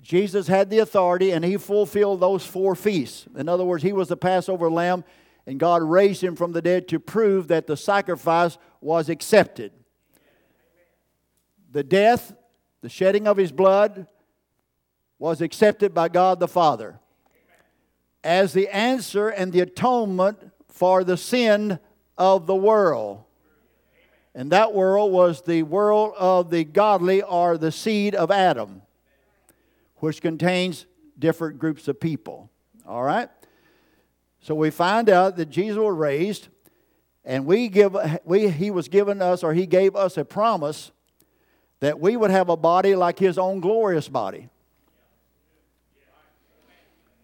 Jesus 0.02 0.48
had 0.48 0.70
the 0.70 0.80
authority 0.80 1.32
and 1.32 1.46
he 1.46 1.56
fulfilled 1.56 2.20
those 2.20 2.46
four 2.46 2.76
feasts. 2.76 3.26
In 3.38 3.48
other 3.48 3.64
words, 3.64 3.82
he 3.82 3.94
was 3.94 4.10
the 4.10 4.18
Passover 4.18 4.70
lamb 4.70 5.06
and 5.48 5.60
God 5.62 5.82
raised 5.82 6.22
him 6.22 6.36
from 6.36 6.52
the 6.52 6.62
dead 6.62 6.90
to 6.90 7.00
prove 7.00 7.48
that 7.48 7.68
the 7.68 7.78
sacrifice 7.78 8.58
was 8.82 9.08
accepted. 9.08 9.72
The 11.72 11.84
death, 11.84 12.34
the 12.82 12.90
shedding 12.90 13.28
of 13.28 13.38
his 13.38 13.54
blood 13.54 14.08
was 15.20 15.42
accepted 15.42 15.94
by 15.94 16.08
God 16.08 16.40
the 16.40 16.48
Father 16.48 17.00
as 18.24 18.54
the 18.54 18.68
answer 18.70 19.30
and 19.30 19.54
the 19.54 19.60
atonement 19.60 20.52
for 20.68 21.04
the 21.04 21.18
sin 21.18 21.80
of 22.18 22.48
the 22.48 22.56
world. 22.56 23.24
And 24.34 24.52
that 24.52 24.74
world 24.74 25.12
was 25.12 25.42
the 25.42 25.64
world 25.64 26.14
of 26.18 26.50
the 26.50 26.64
godly 26.64 27.22
or 27.22 27.58
the 27.58 27.72
seed 27.72 28.16
of 28.16 28.32
Adam, 28.32 28.82
which 29.98 30.22
contains 30.22 30.86
different 31.18 31.60
groups 31.60 31.88
of 31.88 32.00
people. 32.00 32.50
All 32.88 33.04
right? 33.04 33.30
So 34.42 34.56
we 34.56 34.70
find 34.70 35.10
out 35.10 35.36
that 35.38 35.50
Jesus 35.50 35.78
was 35.78 35.96
raised, 35.96 36.48
and 37.26 37.46
we 37.46 37.68
give, 37.68 37.96
we, 38.24 38.50
he 38.50 38.72
was 38.72 38.88
given 38.88 39.22
us, 39.22 39.44
or 39.44 39.54
he 39.54 39.66
gave 39.66 39.96
us 39.96 40.18
a 40.18 40.24
promise 40.24 40.92
that 41.82 42.00
we 42.00 42.16
would 42.16 42.32
have 42.32 42.50
a 42.50 42.58
body 42.58 42.96
like 42.96 43.20
his 43.20 43.38
own 43.38 43.60
glorious 43.60 44.08
body. 44.08 44.50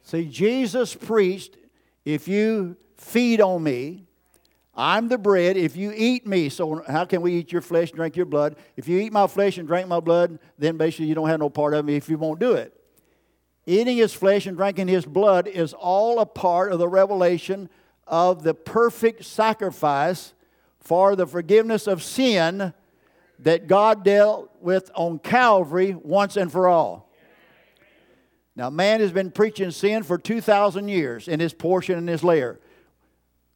See, 0.06 0.26
Jesus 0.26 0.94
preached, 0.94 1.58
if 2.06 2.28
you 2.28 2.78
feed 2.96 3.41
on 3.41 3.63
me, 3.63 4.06
I'm 4.76 5.08
the 5.08 5.18
bread. 5.18 5.58
If 5.58 5.76
you 5.76 5.91
eat 5.96 6.28
me, 6.28 6.50
so 6.50 6.84
how 6.88 7.06
can 7.06 7.24
we 7.24 7.34
eat 7.34 7.52
your 7.52 7.63
flesh 7.63 7.89
and 7.89 7.98
drink 7.98 8.15
your 8.15 8.28
blood? 8.28 8.56
If 8.78 8.88
you 8.88 9.00
eat 9.00 9.12
my 9.12 9.26
flesh 9.26 9.58
and 9.58 9.68
drink 9.68 9.88
my 9.88 10.00
blood, 10.00 10.38
then 10.60 10.78
basically 10.78 11.08
you 11.08 11.15
don't 11.15 11.28
have 11.28 11.39
no 11.39 11.50
part 11.50 11.74
of 11.74 11.84
me 11.86 11.96
if 11.96 12.08
you 12.08 12.20
won't 12.20 12.39
do 12.39 12.54
it. 12.54 12.72
Eating 13.65 13.98
his 13.98 14.13
flesh 14.13 14.46
and 14.46 14.56
drinking 14.56 14.89
his 14.89 15.08
blood 15.08 15.48
is 15.48 15.74
all 15.74 16.20
a 16.20 16.26
part 16.26 16.72
of 16.72 16.78
the 16.78 16.88
revelation 16.88 17.68
of 18.06 18.44
the 18.44 18.54
perfect 18.54 19.26
sacrifice 19.26 20.36
for 20.80 21.15
the 21.15 21.26
forgiveness 21.26 21.88
of 21.88 22.04
sin 22.04 22.76
that 23.39 23.65
God 23.65 24.04
dealt 24.04 24.52
with 24.62 24.91
on 24.94 25.18
Calvary 25.18 25.96
once 25.96 26.38
and 26.38 26.52
for 26.52 26.68
all. 26.68 27.05
Now, 28.56 28.70
man 28.70 29.02
has 29.02 29.12
been 29.12 29.32
preaching 29.32 29.72
sin 29.72 30.04
for 30.04 30.18
2,000 30.18 30.88
years 30.88 31.28
in 31.28 31.39
his 31.39 31.54
portion 31.54 31.98
and 31.98 32.08
his 32.08 32.24
layer. 32.24 32.60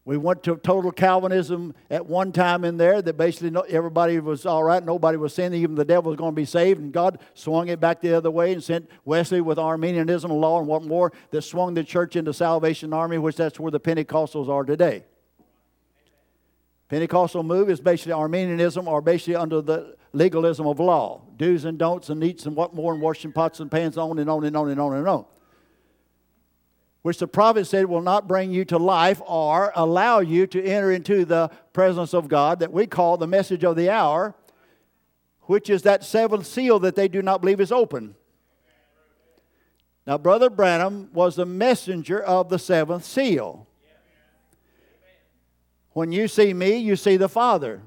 We 0.03 0.17
went 0.17 0.43
to 0.43 0.55
total 0.57 0.91
Calvinism 0.91 1.75
at 1.89 2.05
one 2.05 2.31
time 2.31 2.65
in 2.65 2.77
there 2.77 3.01
that 3.01 3.15
basically 3.15 3.55
everybody 3.69 4.19
was 4.19 4.45
all 4.45 4.63
right, 4.63 4.83
nobody 4.83 5.17
was 5.17 5.35
sinning, 5.35 5.61
even 5.61 5.75
the 5.75 5.85
devil 5.85 6.09
was 6.09 6.17
going 6.17 6.31
to 6.31 6.35
be 6.35 6.45
saved, 6.45 6.81
and 6.81 6.91
God 6.91 7.19
swung 7.35 7.67
it 7.67 7.79
back 7.79 8.01
the 8.01 8.15
other 8.15 8.31
way 8.31 8.51
and 8.51 8.63
sent 8.63 8.89
Wesley 9.05 9.39
with 9.39 9.59
Arminianism, 9.59 10.31
law, 10.31 10.57
and 10.57 10.67
what 10.67 10.83
more 10.83 11.13
that 11.29 11.43
swung 11.43 11.75
the 11.75 11.83
church 11.83 12.15
into 12.15 12.33
Salvation 12.33 12.91
Army, 12.91 13.19
which 13.19 13.35
that's 13.35 13.59
where 13.59 13.71
the 13.71 13.79
Pentecostals 13.79 14.49
are 14.49 14.63
today. 14.63 15.03
Pentecostal 16.89 17.43
move 17.43 17.69
is 17.69 17.79
basically 17.79 18.13
Arminianism 18.13 18.87
or 18.87 19.01
basically 19.01 19.35
under 19.35 19.61
the 19.61 19.95
legalism 20.11 20.67
of 20.67 20.79
law, 20.79 21.21
do's 21.37 21.65
and 21.65 21.77
don'ts 21.77 22.09
and 22.09 22.23
eats 22.23 22.45
and 22.45 22.55
what 22.55 22.73
more 22.73 22.93
and 22.93 23.01
washing 23.01 23.31
pots 23.31 23.59
and 23.59 23.71
pans 23.71 23.97
on 23.97 24.19
and 24.19 24.29
on 24.29 24.43
and 24.43 24.57
on 24.57 24.69
and 24.69 24.79
on 24.81 24.95
and 24.95 25.07
on 25.07 25.25
which 27.01 27.17
the 27.17 27.27
prophet 27.27 27.65
said 27.65 27.85
will 27.85 28.01
not 28.01 28.27
bring 28.27 28.51
you 28.51 28.65
to 28.65 28.77
life 28.77 29.21
or 29.25 29.71
allow 29.75 30.19
you 30.19 30.45
to 30.47 30.63
enter 30.63 30.91
into 30.91 31.25
the 31.25 31.49
presence 31.71 32.13
of 32.13 32.27
God, 32.27 32.59
that 32.59 32.73
we 32.73 32.85
call 32.85 33.17
the 33.17 33.27
message 33.27 33.63
of 33.63 33.75
the 33.75 33.89
hour, 33.89 34.35
which 35.43 35.69
is 35.69 35.83
that 35.83 36.03
seventh 36.03 36.45
seal 36.45 36.79
that 36.79 36.95
they 36.95 37.07
do 37.07 37.21
not 37.21 37.41
believe 37.41 37.61
is 37.61 37.71
open. 37.71 38.15
Now, 40.05 40.17
Brother 40.17 40.49
Branham 40.49 41.09
was 41.13 41.35
the 41.35 41.45
messenger 41.45 42.19
of 42.21 42.49
the 42.49 42.59
seventh 42.59 43.05
seal. 43.05 43.67
When 45.93 46.11
you 46.11 46.27
see 46.27 46.53
me, 46.53 46.77
you 46.77 46.95
see 46.95 47.17
the 47.17 47.29
Father. 47.29 47.81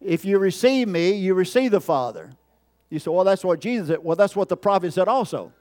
If 0.00 0.24
you 0.24 0.38
receive 0.38 0.88
me, 0.88 1.12
you 1.12 1.34
receive 1.34 1.70
the 1.70 1.80
Father. 1.80 2.32
You 2.90 2.98
say, 2.98 3.10
well, 3.10 3.24
that's 3.24 3.44
what 3.44 3.60
Jesus 3.60 3.88
said. 3.88 3.98
Well, 4.02 4.16
that's 4.16 4.36
what 4.36 4.48
the 4.48 4.56
prophet 4.56 4.92
said 4.92 5.08
also. 5.08 5.52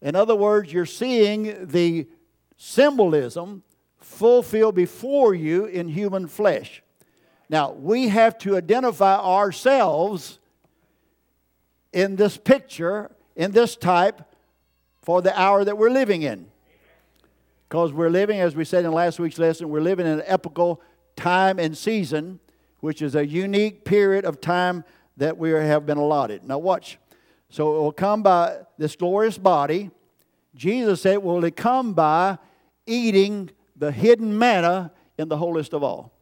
In 0.00 0.14
other 0.14 0.36
words, 0.36 0.72
you're 0.72 0.84
seeing 0.84 1.66
the 1.66 2.06
symbolism 2.56 3.62
fulfilled 3.98 4.74
before 4.74 5.34
you 5.34 5.64
in 5.64 5.88
human 5.88 6.26
flesh. 6.26 6.82
Now, 7.48 7.72
we 7.72 8.08
have 8.08 8.38
to 8.38 8.56
identify 8.56 9.16
ourselves 9.16 10.38
in 11.92 12.16
this 12.16 12.36
picture, 12.36 13.10
in 13.36 13.52
this 13.52 13.76
type, 13.76 14.22
for 15.02 15.22
the 15.22 15.38
hour 15.38 15.64
that 15.64 15.76
we're 15.76 15.90
living 15.90 16.22
in. 16.22 16.51
Because 17.72 17.90
we're 17.90 18.10
living, 18.10 18.38
as 18.38 18.54
we 18.54 18.66
said 18.66 18.84
in 18.84 18.92
last 18.92 19.18
week's 19.18 19.38
lesson, 19.38 19.70
we're 19.70 19.80
living 19.80 20.04
in 20.04 20.18
an 20.18 20.24
epochal 20.26 20.82
time 21.16 21.58
and 21.58 21.74
season, 21.74 22.38
which 22.80 23.00
is 23.00 23.14
a 23.14 23.26
unique 23.26 23.86
period 23.86 24.26
of 24.26 24.42
time 24.42 24.84
that 25.16 25.38
we 25.38 25.48
have 25.52 25.86
been 25.86 25.96
allotted. 25.96 26.44
Now, 26.44 26.58
watch. 26.58 26.98
So 27.48 27.74
it 27.74 27.80
will 27.80 27.92
come 27.92 28.22
by 28.22 28.58
this 28.76 28.94
glorious 28.94 29.38
body. 29.38 29.90
Jesus 30.54 31.00
said, 31.00 31.22
Will 31.22 31.42
it 31.46 31.56
come 31.56 31.94
by 31.94 32.36
eating 32.84 33.48
the 33.74 33.90
hidden 33.90 34.38
manna 34.38 34.92
in 35.16 35.30
the 35.30 35.38
holiest 35.38 35.72
of 35.72 35.82
all? 35.82 36.12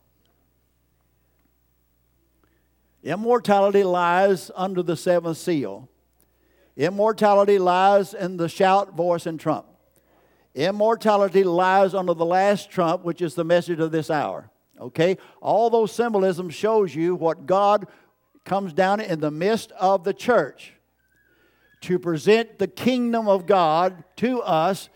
Immortality 3.02 3.82
lies 3.82 4.52
under 4.54 4.84
the 4.84 4.96
seventh 4.96 5.38
seal. 5.38 5.88
Immortality 6.76 7.58
lies 7.58 8.14
in 8.14 8.36
the 8.36 8.48
shout, 8.48 8.94
voice, 8.94 9.26
and 9.26 9.40
trump. 9.40 9.66
Immortality 10.54 11.44
lies 11.44 11.94
under 11.94 12.14
the 12.14 12.24
last 12.24 12.70
trump, 12.70 13.04
which 13.04 13.22
is 13.22 13.34
the 13.34 13.44
message 13.44 13.78
of 13.78 13.92
this 13.92 14.10
hour. 14.10 14.50
Okay? 14.80 15.16
All 15.40 15.70
those 15.70 15.92
symbolism 15.92 16.50
shows 16.50 16.94
you 16.94 17.14
what 17.14 17.46
God 17.46 17.86
comes 18.44 18.72
down 18.72 19.00
in 19.00 19.20
the 19.20 19.30
midst 19.30 19.70
of 19.72 20.02
the 20.04 20.14
church 20.14 20.72
to 21.82 21.98
present 21.98 22.58
the 22.58 22.66
kingdom 22.66 23.28
of 23.28 23.46
God 23.46 24.04
to 24.16 24.42
us, 24.42 24.88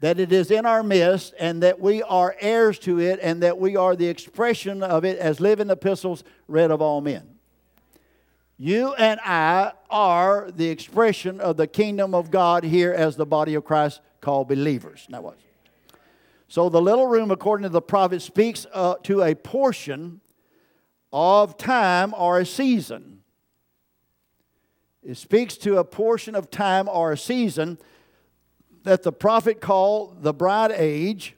that 0.00 0.18
it 0.18 0.32
is 0.32 0.50
in 0.50 0.64
our 0.64 0.82
midst, 0.82 1.34
and 1.38 1.62
that 1.62 1.80
we 1.80 2.02
are 2.02 2.34
heirs 2.40 2.78
to 2.80 2.98
it, 3.00 3.20
and 3.22 3.42
that 3.42 3.58
we 3.58 3.76
are 3.76 3.94
the 3.94 4.08
expression 4.08 4.82
of 4.82 5.04
it 5.04 5.18
as 5.18 5.40
living 5.40 5.70
epistles 5.70 6.24
read 6.46 6.70
of 6.70 6.80
all 6.80 7.00
men. 7.00 7.34
You 8.56 8.94
and 8.94 9.20
I 9.20 9.72
are 9.90 10.50
the 10.50 10.68
expression 10.68 11.40
of 11.40 11.56
the 11.56 11.68
kingdom 11.68 12.14
of 12.14 12.30
God 12.30 12.64
here 12.64 12.92
as 12.92 13.16
the 13.16 13.26
body 13.26 13.54
of 13.54 13.64
Christ 13.64 14.00
called 14.20 14.48
believers. 14.48 15.06
Now, 15.08 15.22
what? 15.22 15.38
So, 16.48 16.68
the 16.68 16.80
little 16.80 17.06
room, 17.06 17.30
according 17.30 17.64
to 17.64 17.68
the 17.68 17.82
prophet, 17.82 18.22
speaks 18.22 18.66
uh, 18.72 18.94
to 19.02 19.22
a 19.22 19.34
portion 19.34 20.20
of 21.12 21.56
time 21.58 22.14
or 22.16 22.38
a 22.38 22.46
season. 22.46 23.20
It 25.02 25.16
speaks 25.16 25.56
to 25.58 25.78
a 25.78 25.84
portion 25.84 26.34
of 26.34 26.50
time 26.50 26.88
or 26.88 27.12
a 27.12 27.18
season 27.18 27.78
that 28.84 29.02
the 29.02 29.12
prophet 29.12 29.60
called 29.60 30.22
the 30.22 30.32
bride 30.32 30.72
age, 30.72 31.34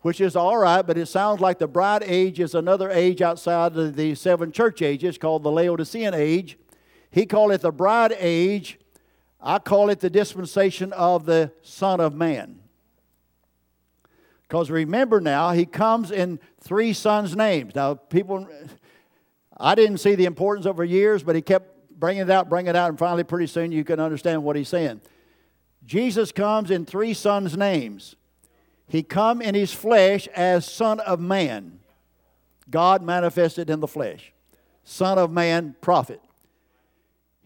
which 0.00 0.20
is 0.20 0.36
all 0.36 0.56
right, 0.56 0.82
but 0.82 0.98
it 0.98 1.06
sounds 1.06 1.40
like 1.40 1.58
the 1.58 1.68
bride 1.68 2.02
age 2.04 2.40
is 2.40 2.54
another 2.54 2.90
age 2.90 3.22
outside 3.22 3.76
of 3.76 3.96
the 3.96 4.14
seven 4.14 4.50
church 4.52 4.82
ages 4.82 5.18
called 5.18 5.42
the 5.42 5.50
Laodicean 5.50 6.14
age. 6.14 6.58
He 7.10 7.26
called 7.26 7.52
it 7.52 7.60
the 7.60 7.72
bride 7.72 8.14
age. 8.18 8.78
I 9.42 9.58
call 9.58 9.90
it 9.90 10.00
the 10.00 10.10
dispensation 10.10 10.92
of 10.92 11.24
the 11.24 11.52
Son 11.62 12.00
of 12.00 12.14
Man. 12.14 12.60
Because 14.42 14.70
remember 14.70 15.20
now, 15.20 15.52
he 15.52 15.64
comes 15.64 16.10
in 16.10 16.40
three 16.60 16.92
sons' 16.92 17.36
names. 17.36 17.74
Now, 17.74 17.94
people, 17.94 18.48
I 19.56 19.74
didn't 19.74 19.98
see 19.98 20.16
the 20.16 20.24
importance 20.24 20.66
over 20.66 20.84
years, 20.84 21.22
but 21.22 21.36
he 21.36 21.42
kept 21.42 21.98
bringing 21.98 22.22
it 22.22 22.30
out, 22.30 22.48
bringing 22.48 22.70
it 22.70 22.76
out, 22.76 22.90
and 22.90 22.98
finally, 22.98 23.22
pretty 23.22 23.46
soon, 23.46 23.70
you 23.70 23.84
can 23.84 24.00
understand 24.00 24.42
what 24.42 24.56
he's 24.56 24.68
saying. 24.68 25.00
Jesus 25.84 26.32
comes 26.32 26.70
in 26.70 26.84
three 26.84 27.14
sons' 27.14 27.56
names. 27.56 28.16
He 28.88 29.02
come 29.02 29.40
in 29.40 29.54
his 29.54 29.72
flesh 29.72 30.26
as 30.28 30.66
Son 30.66 30.98
of 31.00 31.20
Man. 31.20 31.78
God 32.68 33.02
manifested 33.02 33.70
in 33.70 33.80
the 33.80 33.86
flesh. 33.86 34.32
Son 34.82 35.18
of 35.18 35.30
Man, 35.30 35.76
prophet. 35.80 36.20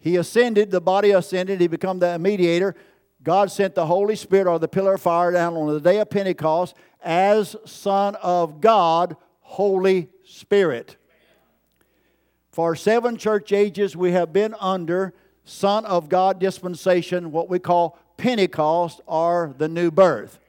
He 0.05 0.17
ascended, 0.17 0.69
the 0.69 0.79
body 0.79 1.09
ascended, 1.09 1.59
he 1.59 1.65
become 1.65 1.97
the 1.97 2.19
mediator. 2.19 2.75
God 3.23 3.49
sent 3.49 3.73
the 3.73 3.87
Holy 3.87 4.15
Spirit 4.15 4.45
or 4.45 4.59
the 4.59 4.67
pillar 4.67 4.93
of 4.93 5.01
fire 5.01 5.31
down 5.31 5.55
on 5.55 5.73
the 5.73 5.81
day 5.81 5.97
of 5.97 6.11
Pentecost 6.11 6.75
as 7.03 7.55
Son 7.65 8.13
of 8.21 8.61
God, 8.61 9.17
Holy 9.39 10.09
Spirit. 10.23 10.97
For 12.51 12.75
seven 12.75 13.17
church 13.17 13.51
ages, 13.51 13.97
we 13.97 14.11
have 14.11 14.31
been 14.31 14.53
under 14.59 15.15
Son 15.43 15.85
of 15.85 16.07
God 16.07 16.39
dispensation, 16.39 17.31
what 17.31 17.49
we 17.49 17.57
call 17.57 17.97
Pentecost 18.15 19.01
or 19.07 19.55
the 19.57 19.67
new 19.67 19.89
birth. 19.89 20.39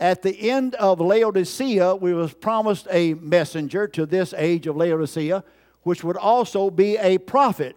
At 0.00 0.22
the 0.22 0.50
end 0.50 0.74
of 0.74 1.00
Laodicea, 1.00 1.94
we 1.94 2.12
was 2.12 2.34
promised 2.34 2.88
a 2.90 3.14
messenger 3.14 3.86
to 3.86 4.04
this 4.04 4.34
age 4.36 4.66
of 4.66 4.76
Laodicea, 4.76 5.44
which 5.82 6.02
would 6.02 6.16
also 6.16 6.70
be 6.70 6.96
a 6.96 7.16
prophet. 7.18 7.76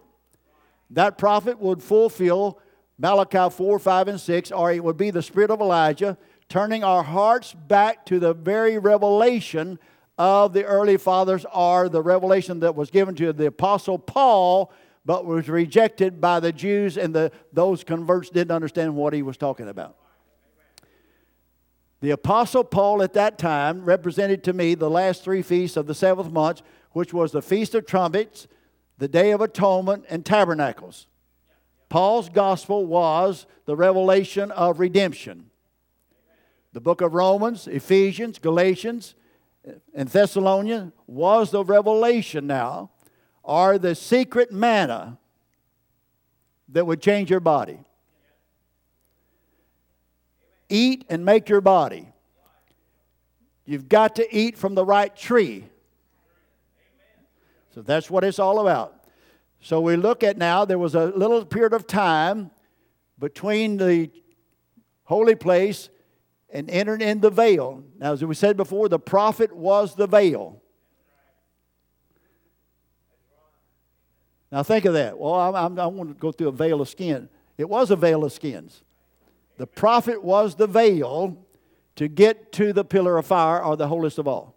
That 0.94 1.18
prophet 1.18 1.60
would 1.60 1.82
fulfill 1.82 2.60
Malachi 2.98 3.50
4, 3.50 3.78
5, 3.78 4.08
and 4.08 4.20
6, 4.20 4.52
or 4.52 4.72
it 4.72 4.82
would 4.82 4.96
be 4.96 5.10
the 5.10 5.22
spirit 5.22 5.50
of 5.50 5.60
Elijah, 5.60 6.16
turning 6.48 6.84
our 6.84 7.02
hearts 7.02 7.52
back 7.52 8.06
to 8.06 8.20
the 8.20 8.32
very 8.32 8.78
revelation 8.78 9.80
of 10.16 10.52
the 10.52 10.64
early 10.64 10.96
fathers, 10.96 11.44
or 11.52 11.88
the 11.88 12.00
revelation 12.00 12.60
that 12.60 12.76
was 12.76 12.90
given 12.90 13.16
to 13.16 13.32
the 13.32 13.46
Apostle 13.46 13.98
Paul, 13.98 14.72
but 15.04 15.26
was 15.26 15.48
rejected 15.48 16.20
by 16.20 16.38
the 16.38 16.52
Jews, 16.52 16.96
and 16.96 17.12
the, 17.12 17.32
those 17.52 17.82
converts 17.82 18.30
didn't 18.30 18.52
understand 18.52 18.94
what 18.94 19.12
he 19.12 19.22
was 19.22 19.36
talking 19.36 19.68
about. 19.68 19.96
The 22.00 22.12
Apostle 22.12 22.62
Paul 22.62 23.02
at 23.02 23.14
that 23.14 23.36
time 23.38 23.84
represented 23.84 24.44
to 24.44 24.52
me 24.52 24.76
the 24.76 24.90
last 24.90 25.24
three 25.24 25.42
feasts 25.42 25.76
of 25.76 25.88
the 25.88 25.94
seventh 25.94 26.30
month, 26.30 26.62
which 26.92 27.12
was 27.12 27.32
the 27.32 27.42
Feast 27.42 27.74
of 27.74 27.84
Trumpets, 27.84 28.46
the 28.98 29.08
Day 29.08 29.32
of 29.32 29.40
Atonement, 29.40 30.04
and 30.08 30.24
Tabernacles. 30.24 31.06
Paul's 31.88 32.28
gospel 32.28 32.86
was 32.86 33.46
the 33.66 33.76
revelation 33.76 34.50
of 34.50 34.80
redemption. 34.80 35.50
The 36.72 36.80
book 36.80 37.00
of 37.00 37.14
Romans, 37.14 37.66
Ephesians, 37.66 38.38
Galatians, 38.38 39.14
and 39.94 40.08
Thessalonians 40.08 40.92
was 41.06 41.50
the 41.50 41.64
revelation 41.64 42.46
now, 42.46 42.90
or 43.42 43.78
the 43.78 43.94
secret 43.94 44.52
manna 44.52 45.18
that 46.68 46.86
would 46.86 47.00
change 47.00 47.30
your 47.30 47.40
body. 47.40 47.78
Eat 50.68 51.04
and 51.08 51.24
make 51.24 51.48
your 51.48 51.60
body. 51.60 52.08
You've 53.66 53.88
got 53.88 54.16
to 54.16 54.36
eat 54.36 54.58
from 54.58 54.74
the 54.74 54.84
right 54.84 55.14
tree. 55.14 55.66
So 57.74 57.82
that's 57.82 58.08
what 58.08 58.22
it's 58.22 58.38
all 58.38 58.60
about. 58.60 59.04
So 59.60 59.80
we 59.80 59.96
look 59.96 60.22
at 60.22 60.38
now, 60.38 60.64
there 60.64 60.78
was 60.78 60.94
a 60.94 61.06
little 61.06 61.44
period 61.44 61.72
of 61.72 61.88
time 61.88 62.52
between 63.18 63.78
the 63.78 64.12
holy 65.02 65.34
place 65.34 65.88
and 66.50 66.70
entering 66.70 67.00
in 67.00 67.20
the 67.20 67.30
veil. 67.30 67.82
Now, 67.98 68.12
as 68.12 68.24
we 68.24 68.36
said 68.36 68.56
before, 68.56 68.88
the 68.88 69.00
prophet 69.00 69.52
was 69.52 69.96
the 69.96 70.06
veil. 70.06 70.62
Now, 74.52 74.62
think 74.62 74.84
of 74.84 74.94
that. 74.94 75.18
Well, 75.18 75.34
I, 75.34 75.48
I, 75.48 75.64
I 75.64 75.86
want 75.88 76.10
to 76.10 76.14
go 76.14 76.30
through 76.30 76.48
a 76.48 76.52
veil 76.52 76.80
of 76.80 76.88
skin. 76.88 77.28
It 77.58 77.68
was 77.68 77.90
a 77.90 77.96
veil 77.96 78.24
of 78.24 78.32
skins. 78.32 78.84
The 79.56 79.66
prophet 79.66 80.22
was 80.22 80.54
the 80.54 80.68
veil 80.68 81.44
to 81.96 82.06
get 82.06 82.52
to 82.52 82.72
the 82.72 82.84
pillar 82.84 83.18
of 83.18 83.26
fire 83.26 83.64
or 83.64 83.76
the 83.76 83.88
holiest 83.88 84.18
of 84.18 84.28
all. 84.28 84.54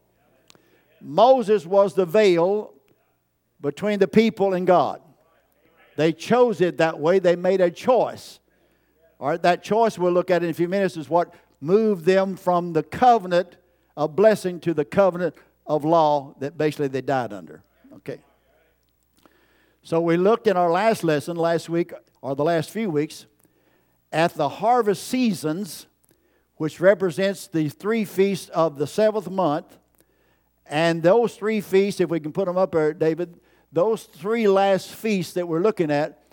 Moses 1.01 1.65
was 1.65 1.95
the 1.95 2.05
veil 2.05 2.73
between 3.61 3.99
the 3.99 4.07
people 4.07 4.53
and 4.53 4.67
God. 4.67 5.01
They 5.95 6.13
chose 6.13 6.61
it 6.61 6.77
that 6.77 6.99
way. 6.99 7.19
They 7.19 7.35
made 7.35 7.59
a 7.59 7.71
choice. 7.71 8.39
All 9.19 9.29
right, 9.29 9.41
that 9.41 9.63
choice 9.63 9.97
we'll 9.97 10.11
look 10.11 10.29
at 10.29 10.43
in 10.43 10.49
a 10.49 10.53
few 10.53 10.67
minutes 10.67 10.95
is 10.95 11.09
what 11.09 11.33
moved 11.59 12.05
them 12.05 12.35
from 12.35 12.73
the 12.73 12.83
covenant 12.83 13.57
of 13.95 14.15
blessing 14.15 14.59
to 14.59 14.73
the 14.75 14.85
covenant 14.85 15.35
of 15.65 15.83
law 15.83 16.35
that 16.39 16.57
basically 16.57 16.87
they 16.87 17.01
died 17.01 17.33
under. 17.33 17.63
Okay. 17.95 18.19
So 19.81 19.99
we 19.99 20.17
looked 20.17 20.47
in 20.47 20.55
our 20.55 20.71
last 20.71 21.03
lesson 21.03 21.35
last 21.35 21.67
week, 21.67 21.93
or 22.21 22.35
the 22.35 22.43
last 22.43 22.69
few 22.69 22.89
weeks, 22.91 23.25
at 24.11 24.33
the 24.35 24.49
harvest 24.49 25.07
seasons, 25.07 25.87
which 26.57 26.79
represents 26.79 27.47
the 27.47 27.69
three 27.69 28.05
feasts 28.05 28.49
of 28.49 28.77
the 28.77 28.85
seventh 28.85 29.29
month. 29.29 29.77
And 30.65 31.01
those 31.01 31.35
three 31.35 31.61
feasts, 31.61 32.01
if 32.01 32.09
we 32.09 32.19
can 32.19 32.33
put 32.33 32.45
them 32.45 32.57
up 32.57 32.73
there, 32.73 32.93
David, 32.93 33.39
those 33.71 34.03
three 34.03 34.47
last 34.47 34.91
feasts 34.91 35.33
that 35.33 35.47
we're 35.47 35.61
looking 35.61 35.91
at 35.91 36.23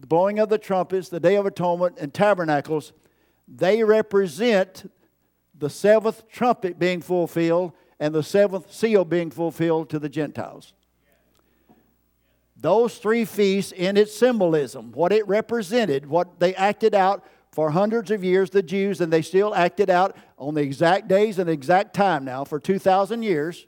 the 0.00 0.06
blowing 0.06 0.40
of 0.40 0.48
the 0.48 0.58
trumpets, 0.58 1.08
the 1.08 1.20
Day 1.20 1.36
of 1.36 1.46
Atonement, 1.46 1.96
and 2.00 2.12
Tabernacles 2.12 2.92
they 3.48 3.84
represent 3.84 4.90
the 5.58 5.68
seventh 5.68 6.28
trumpet 6.28 6.78
being 6.78 7.00
fulfilled 7.00 7.72
and 8.00 8.14
the 8.14 8.22
seventh 8.22 8.72
seal 8.72 9.04
being 9.04 9.30
fulfilled 9.30 9.90
to 9.90 9.98
the 9.98 10.08
Gentiles. 10.08 10.72
Those 12.56 12.98
three 12.98 13.24
feasts, 13.24 13.72
in 13.72 13.96
its 13.96 14.16
symbolism, 14.16 14.92
what 14.92 15.12
it 15.12 15.26
represented, 15.26 16.06
what 16.06 16.38
they 16.38 16.54
acted 16.54 16.94
out 16.94 17.24
for 17.50 17.70
hundreds 17.70 18.10
of 18.10 18.24
years, 18.24 18.50
the 18.50 18.62
Jews, 18.62 19.00
and 19.00 19.12
they 19.12 19.22
still 19.22 19.54
acted 19.54 19.90
out 19.90 20.16
on 20.38 20.54
the 20.54 20.62
exact 20.62 21.08
days 21.08 21.38
and 21.38 21.50
exact 21.50 21.92
time 21.92 22.24
now 22.24 22.44
for 22.44 22.58
2,000 22.58 23.22
years. 23.22 23.66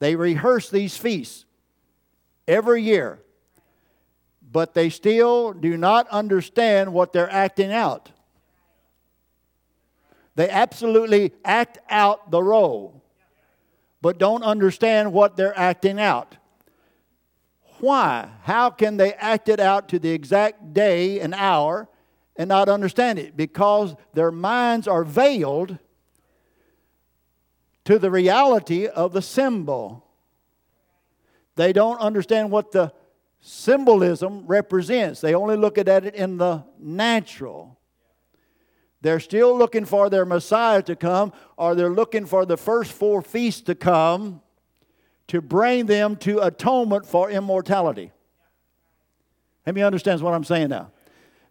They 0.00 0.16
rehearsed 0.16 0.72
these 0.72 0.96
feasts 0.96 1.44
every 2.52 2.82
year, 2.82 3.18
but 4.52 4.74
they 4.74 4.90
still 4.90 5.52
do 5.52 5.76
not 5.76 6.06
understand 6.08 6.92
what 6.92 7.12
they're 7.12 7.30
acting 7.30 7.72
out. 7.72 8.10
They 10.34 10.48
absolutely 10.48 11.32
act 11.44 11.78
out 11.90 12.30
the 12.30 12.42
role, 12.42 13.02
but 14.00 14.18
don't 14.18 14.42
understand 14.42 15.12
what 15.12 15.36
they're 15.36 15.58
acting 15.58 16.00
out. 16.00 16.36
Why? 17.80 18.28
How 18.42 18.70
can 18.70 18.96
they 18.96 19.12
act 19.14 19.48
it 19.48 19.58
out 19.58 19.88
to 19.88 19.98
the 19.98 20.10
exact 20.10 20.72
day 20.72 21.20
and 21.20 21.34
hour 21.34 21.88
and 22.36 22.48
not 22.48 22.68
understand 22.68 23.18
it? 23.18 23.36
Because 23.36 23.94
their 24.14 24.30
minds 24.30 24.86
are 24.86 25.04
veiled 25.04 25.78
to 27.84 27.98
the 27.98 28.10
reality 28.10 28.86
of 28.86 29.12
the 29.12 29.22
symbol. 29.22 30.06
They 31.56 31.72
don't 31.72 32.00
understand 32.00 32.50
what 32.50 32.72
the 32.72 32.92
symbolism 33.40 34.46
represents. 34.46 35.20
They 35.20 35.34
only 35.34 35.56
look 35.56 35.76
at 35.78 35.88
it 35.88 36.14
in 36.14 36.38
the 36.38 36.64
natural. 36.78 37.78
They're 39.00 39.20
still 39.20 39.58
looking 39.58 39.84
for 39.84 40.08
their 40.08 40.24
Messiah 40.24 40.82
to 40.82 40.94
come, 40.94 41.32
or 41.56 41.74
they're 41.74 41.90
looking 41.90 42.24
for 42.24 42.46
the 42.46 42.56
first 42.56 42.92
four 42.92 43.20
feasts 43.20 43.60
to 43.62 43.74
come 43.74 44.40
to 45.26 45.40
bring 45.40 45.86
them 45.86 46.16
to 46.16 46.38
atonement 46.38 47.04
for 47.04 47.30
immortality. 47.30 48.12
Let 49.66 49.74
me 49.74 49.82
understand 49.82 50.20
what 50.20 50.34
I'm 50.34 50.44
saying 50.44 50.68
now. 50.68 50.92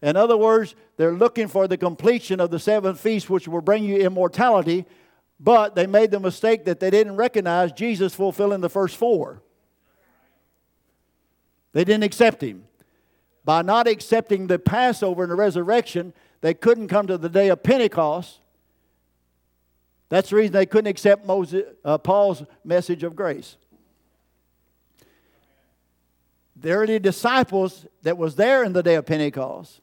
In 0.01 0.15
other 0.15 0.37
words, 0.37 0.75
they're 0.97 1.13
looking 1.13 1.47
for 1.47 1.67
the 1.67 1.77
completion 1.77 2.39
of 2.39 2.51
the 2.51 2.59
seventh 2.59 2.99
feast, 2.99 3.29
which 3.29 3.47
will 3.47 3.61
bring 3.61 3.83
you 3.83 3.97
immortality, 3.97 4.85
but 5.39 5.75
they 5.75 5.87
made 5.87 6.11
the 6.11 6.19
mistake 6.19 6.65
that 6.65 6.79
they 6.79 6.89
didn't 6.89 7.15
recognize 7.15 7.71
Jesus 7.71 8.15
fulfilling 8.15 8.61
the 8.61 8.69
first 8.69 8.95
four. 8.95 9.41
They 11.73 11.83
didn't 11.83 12.03
accept 12.03 12.41
him. 12.43 12.65
By 13.43 13.61
not 13.61 13.87
accepting 13.87 14.47
the 14.47 14.59
Passover 14.59 15.23
and 15.23 15.31
the 15.31 15.35
resurrection, 15.35 16.13
they 16.41 16.53
couldn't 16.53 16.87
come 16.87 17.07
to 17.07 17.17
the 17.17 17.29
day 17.29 17.49
of 17.49 17.63
Pentecost. 17.63 18.39
That's 20.09 20.29
the 20.29 20.35
reason 20.35 20.53
they 20.53 20.65
couldn't 20.65 20.89
accept 20.89 21.25
Moses, 21.25 21.63
uh, 21.85 21.97
Paul's 21.97 22.43
message 22.63 23.03
of 23.03 23.15
grace. 23.15 23.55
The 26.55 26.71
early 26.71 26.99
disciples 26.99 27.87
that 28.03 28.17
was 28.17 28.35
there 28.35 28.63
in 28.63 28.73
the 28.73 28.83
day 28.83 28.95
of 28.95 29.05
Pentecost 29.05 29.81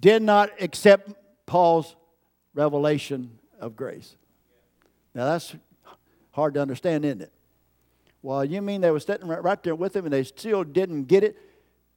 did 0.00 0.22
not 0.22 0.50
accept 0.60 1.10
Paul's 1.46 1.96
revelation 2.54 3.38
of 3.58 3.76
grace. 3.76 4.16
Now 5.14 5.26
that's 5.26 5.54
hard 6.32 6.54
to 6.54 6.60
understand, 6.60 7.04
isn't 7.04 7.22
it? 7.22 7.32
Well, 8.22 8.44
you 8.44 8.62
mean 8.62 8.80
they 8.80 8.90
were 8.90 9.00
sitting 9.00 9.26
right 9.26 9.62
there 9.62 9.74
with 9.74 9.96
him 9.96 10.04
and 10.04 10.12
they 10.12 10.22
still 10.22 10.64
didn't 10.64 11.04
get 11.04 11.24
it? 11.24 11.36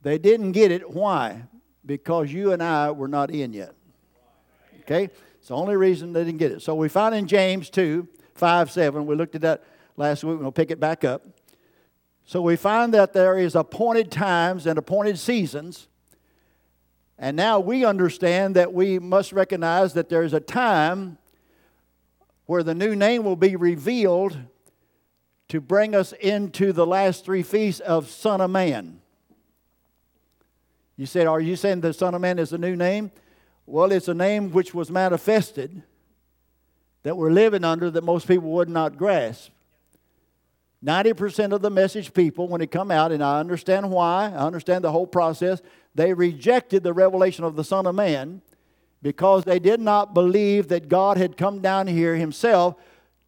They 0.01 0.17
didn't 0.17 0.53
get 0.53 0.71
it. 0.71 0.89
Why? 0.89 1.43
because 1.85 2.31
you 2.31 2.51
and 2.51 2.61
I 2.61 2.91
were 2.91 3.07
not 3.07 3.31
in 3.31 3.53
yet. 3.53 3.73
Okay? 4.81 5.09
It's 5.39 5.47
the 5.47 5.55
only 5.55 5.75
reason 5.75 6.13
they 6.13 6.23
didn't 6.23 6.39
get 6.39 6.51
it. 6.51 6.61
So 6.61 6.75
we 6.75 6.89
find 6.89 7.13
in 7.13 7.27
James 7.27 7.69
2, 7.69 8.07
5, 8.33 8.71
7, 8.71 9.05
we 9.05 9.15
looked 9.15 9.35
at 9.35 9.41
that 9.41 9.63
last 9.95 10.23
week, 10.23 10.39
we'll 10.39 10.51
pick 10.51 10.71
it 10.71 10.79
back 10.79 11.03
up. 11.03 11.23
So 12.25 12.41
we 12.41 12.55
find 12.55 12.93
that 12.93 13.13
there 13.13 13.37
is 13.37 13.55
appointed 13.55 14.11
times 14.11 14.65
and 14.65 14.79
appointed 14.79 15.19
seasons. 15.19 15.87
And 17.17 17.37
now 17.37 17.59
we 17.59 17.85
understand 17.85 18.55
that 18.55 18.73
we 18.73 18.99
must 18.99 19.31
recognize 19.31 19.93
that 19.93 20.09
there 20.09 20.23
is 20.23 20.33
a 20.33 20.39
time 20.39 21.17
where 22.47 22.63
the 22.63 22.75
new 22.75 22.95
name 22.95 23.23
will 23.23 23.35
be 23.35 23.55
revealed 23.55 24.37
to 25.49 25.61
bring 25.61 25.95
us 25.95 26.11
into 26.13 26.73
the 26.73 26.85
last 26.85 27.25
three 27.25 27.43
feasts 27.43 27.81
of 27.81 28.09
Son 28.09 28.41
of 28.41 28.49
Man. 28.49 28.99
You 30.97 31.05
said, 31.05 31.27
Are 31.27 31.41
you 31.41 31.55
saying 31.55 31.81
the 31.81 31.93
Son 31.93 32.15
of 32.15 32.21
Man 32.21 32.39
is 32.39 32.53
a 32.53 32.57
new 32.57 32.75
name? 32.75 33.11
Well, 33.65 33.91
it's 33.91 34.07
a 34.07 34.13
name 34.13 34.51
which 34.51 34.73
was 34.73 34.91
manifested 34.91 35.83
that 37.03 37.17
we're 37.17 37.31
living 37.31 37.63
under 37.63 37.91
that 37.91 38.03
most 38.03 38.27
people 38.27 38.51
would 38.51 38.69
not 38.69 38.97
grasp. 38.97 39.51
90% 40.83 41.51
of 41.51 41.61
the 41.61 41.69
message 41.69 42.13
people, 42.13 42.47
when 42.47 42.61
it 42.61 42.71
come 42.71 42.91
out, 42.91 43.11
and 43.11 43.23
I 43.23 43.39
understand 43.39 43.89
why, 43.89 44.31
I 44.35 44.45
understand 44.45 44.83
the 44.83 44.91
whole 44.91 45.07
process, 45.07 45.61
they 45.95 46.13
rejected 46.13 46.83
the 46.83 46.93
revelation 46.93 47.43
of 47.43 47.55
the 47.55 47.63
Son 47.63 47.87
of 47.87 47.95
Man 47.95 48.41
because 49.01 49.43
they 49.43 49.59
did 49.59 49.79
not 49.79 50.13
believe 50.13 50.67
that 50.67 50.89
God 50.89 51.17
had 51.17 51.37
come 51.37 51.59
down 51.59 51.87
here 51.87 52.15
himself 52.15 52.75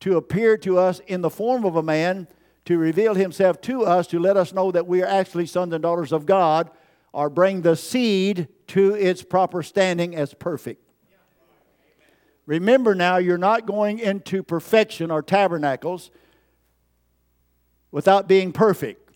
to 0.01 0.17
appear 0.17 0.57
to 0.57 0.77
us 0.77 0.99
in 1.07 1.21
the 1.21 1.29
form 1.29 1.65
of 1.65 1.75
a 1.75 1.83
man, 1.83 2.27
to 2.65 2.77
reveal 2.77 3.15
himself 3.15 3.61
to 3.61 3.83
us, 3.83 4.07
to 4.07 4.19
let 4.19 4.37
us 4.37 4.53
know 4.53 4.71
that 4.71 4.87
we 4.87 5.01
are 5.01 5.07
actually 5.07 5.45
sons 5.45 5.73
and 5.73 5.81
daughters 5.81 6.11
of 6.11 6.25
God 6.25 6.69
or 7.13 7.29
bring 7.29 7.61
the 7.61 7.75
seed 7.75 8.47
to 8.67 8.93
its 8.93 9.23
proper 9.23 9.63
standing 9.63 10.15
as 10.15 10.33
perfect. 10.33 10.83
Remember 12.45 12.95
now, 12.95 13.17
you're 13.17 13.37
not 13.37 13.65
going 13.65 13.99
into 13.99 14.43
perfection 14.43 15.11
or 15.11 15.21
tabernacles 15.21 16.11
without 17.91 18.27
being 18.27 18.51
perfect. 18.51 19.09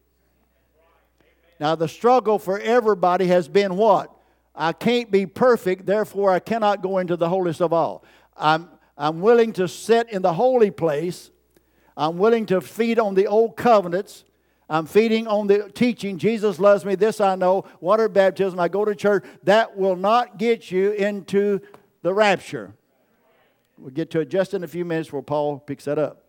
Now, 1.60 1.76
the 1.76 1.88
struggle 1.88 2.40
for 2.40 2.60
everybody 2.60 3.28
has 3.28 3.48
been 3.48 3.78
what? 3.78 4.12
I 4.56 4.74
can't 4.74 5.12
be 5.12 5.26
perfect, 5.26 5.86
therefore 5.86 6.32
I 6.32 6.40
cannot 6.40 6.82
go 6.82 6.98
into 6.98 7.16
the 7.16 7.30
holiest 7.30 7.62
of 7.62 7.72
all. 7.72 8.04
I'm, 8.36 8.68
I'm 9.02 9.20
willing 9.20 9.52
to 9.54 9.68
sit 9.68 10.12
in 10.12 10.22
the 10.22 10.34
holy 10.34 10.70
place. 10.70 11.32
I'm 11.98 12.20
willing 12.20 12.46
to 12.46 12.62
feed 12.62 13.00
on 13.00 13.16
the 13.16 13.26
old 13.26 13.58
covenants. 13.58 14.26
I'm 14.70 14.86
feeding 14.86 15.26
on 15.26 15.48
the 15.48 15.72
teaching. 15.74 16.20
Jesus 16.20 16.60
loves 16.60 16.86
me. 16.86 16.94
This 16.94 17.20
I 17.20 17.34
know. 17.34 17.66
Water 17.80 18.08
baptism. 18.08 18.60
I 18.60 18.68
go 18.68 18.86
to 18.86 18.94
church. 18.94 19.26
That 19.42 19.76
will 19.76 19.96
not 19.96 20.38
get 20.38 20.70
you 20.70 20.92
into 20.92 21.62
the 22.04 22.14
rapture. 22.14 22.76
We'll 23.76 23.90
get 23.90 24.12
to 24.12 24.20
it 24.20 24.30
just 24.30 24.54
in 24.54 24.64
a 24.64 24.68
few 24.68 24.86
minutes 24.86 25.12
where 25.12 25.24
Paul 25.24 25.58
picks 25.58 25.86
that 25.86 25.98
up. 25.98 26.24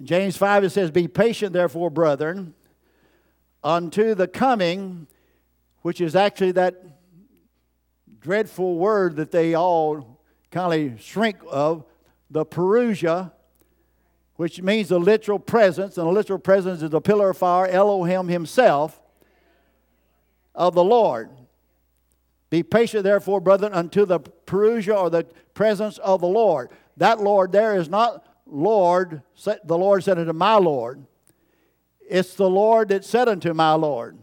In 0.00 0.06
James 0.06 0.38
5, 0.38 0.64
it 0.64 0.70
says, 0.70 0.90
Be 0.90 1.08
patient, 1.08 1.52
therefore, 1.52 1.90
brethren, 1.90 2.54
unto 3.62 4.14
the 4.14 4.28
coming, 4.28 5.08
which 5.82 6.00
is 6.00 6.16
actually 6.16 6.52
that 6.52 6.82
dreadful 8.18 8.78
word 8.78 9.16
that 9.16 9.30
they 9.30 9.52
all 9.52 10.11
kind 10.52 10.92
of 10.92 11.00
shrink 11.00 11.38
of, 11.50 11.84
the 12.30 12.46
parousia, 12.46 13.32
which 14.36 14.62
means 14.62 14.88
the 14.88 15.00
literal 15.00 15.38
presence, 15.38 15.98
and 15.98 16.06
the 16.06 16.12
literal 16.12 16.38
presence 16.38 16.82
is 16.82 16.90
the 16.90 17.00
pillar 17.00 17.30
of 17.30 17.38
fire, 17.38 17.66
Elohim 17.66 18.28
himself, 18.28 19.00
of 20.54 20.74
the 20.74 20.84
Lord. 20.84 21.30
Be 22.50 22.62
patient, 22.62 23.04
therefore, 23.04 23.40
brethren, 23.40 23.72
unto 23.72 24.04
the 24.04 24.20
parousia 24.20 24.96
or 24.96 25.10
the 25.10 25.24
presence 25.54 25.98
of 25.98 26.20
the 26.20 26.28
Lord. 26.28 26.70
That 26.98 27.20
Lord 27.20 27.52
there 27.52 27.76
is 27.76 27.88
not 27.88 28.26
Lord, 28.46 29.22
the 29.64 29.78
Lord 29.78 30.04
said 30.04 30.18
unto 30.18 30.32
my 30.32 30.56
Lord. 30.56 31.04
It's 32.00 32.34
the 32.34 32.50
Lord 32.50 32.88
that 32.88 33.04
said 33.04 33.28
unto 33.28 33.54
my 33.54 33.72
Lord. 33.72 34.18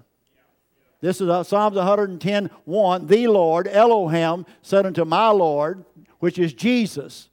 This 1.01 1.21
is 1.21 1.29
uh, 1.29 1.43
Psalms 1.43 1.77
110 1.77 2.49
1. 2.65 3.07
The 3.07 3.27
Lord, 3.27 3.67
Elohim, 3.67 4.45
said 4.61 4.85
unto 4.85 5.05
my 5.05 5.29
Lord, 5.29 5.85
which 6.19 6.37
is 6.37 6.53
Jesus, 6.53 7.29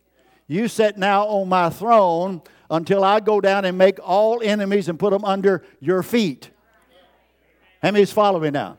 You 0.48 0.68
sit 0.68 0.96
now 0.96 1.24
on 1.26 1.48
my 1.48 1.70
throne 1.70 2.42
until 2.70 3.02
I 3.04 3.20
go 3.20 3.40
down 3.40 3.64
and 3.64 3.76
make 3.76 3.98
all 4.02 4.40
enemies 4.42 4.88
and 4.88 4.98
put 4.98 5.10
them 5.10 5.24
under 5.24 5.64
your 5.80 6.02
feet. 6.02 6.50
How 7.82 7.90
many's 7.90 8.12
following 8.12 8.52
now? 8.52 8.78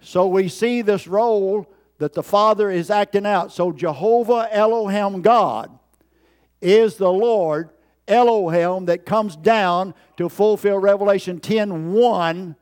So 0.00 0.26
we 0.26 0.48
see 0.48 0.82
this 0.82 1.06
role 1.06 1.66
that 1.98 2.12
the 2.12 2.22
Father 2.22 2.70
is 2.70 2.90
acting 2.90 3.26
out. 3.26 3.52
So 3.52 3.72
Jehovah 3.72 4.48
Elohim 4.50 5.22
God 5.22 5.76
is 6.60 6.96
the 6.96 7.12
Lord 7.12 7.70
Elohim 8.06 8.86
that 8.86 9.04
comes 9.04 9.36
down 9.36 9.94
to 10.16 10.28
fulfill 10.28 10.78
Revelation 10.78 11.40
10 11.40 11.92
1 11.92 12.56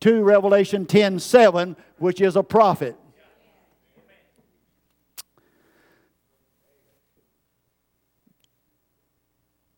to 0.00 0.22
Revelation 0.22 0.86
10 0.86 1.18
7, 1.18 1.76
which 1.98 2.20
is 2.20 2.36
a 2.36 2.42
prophet. 2.42 2.96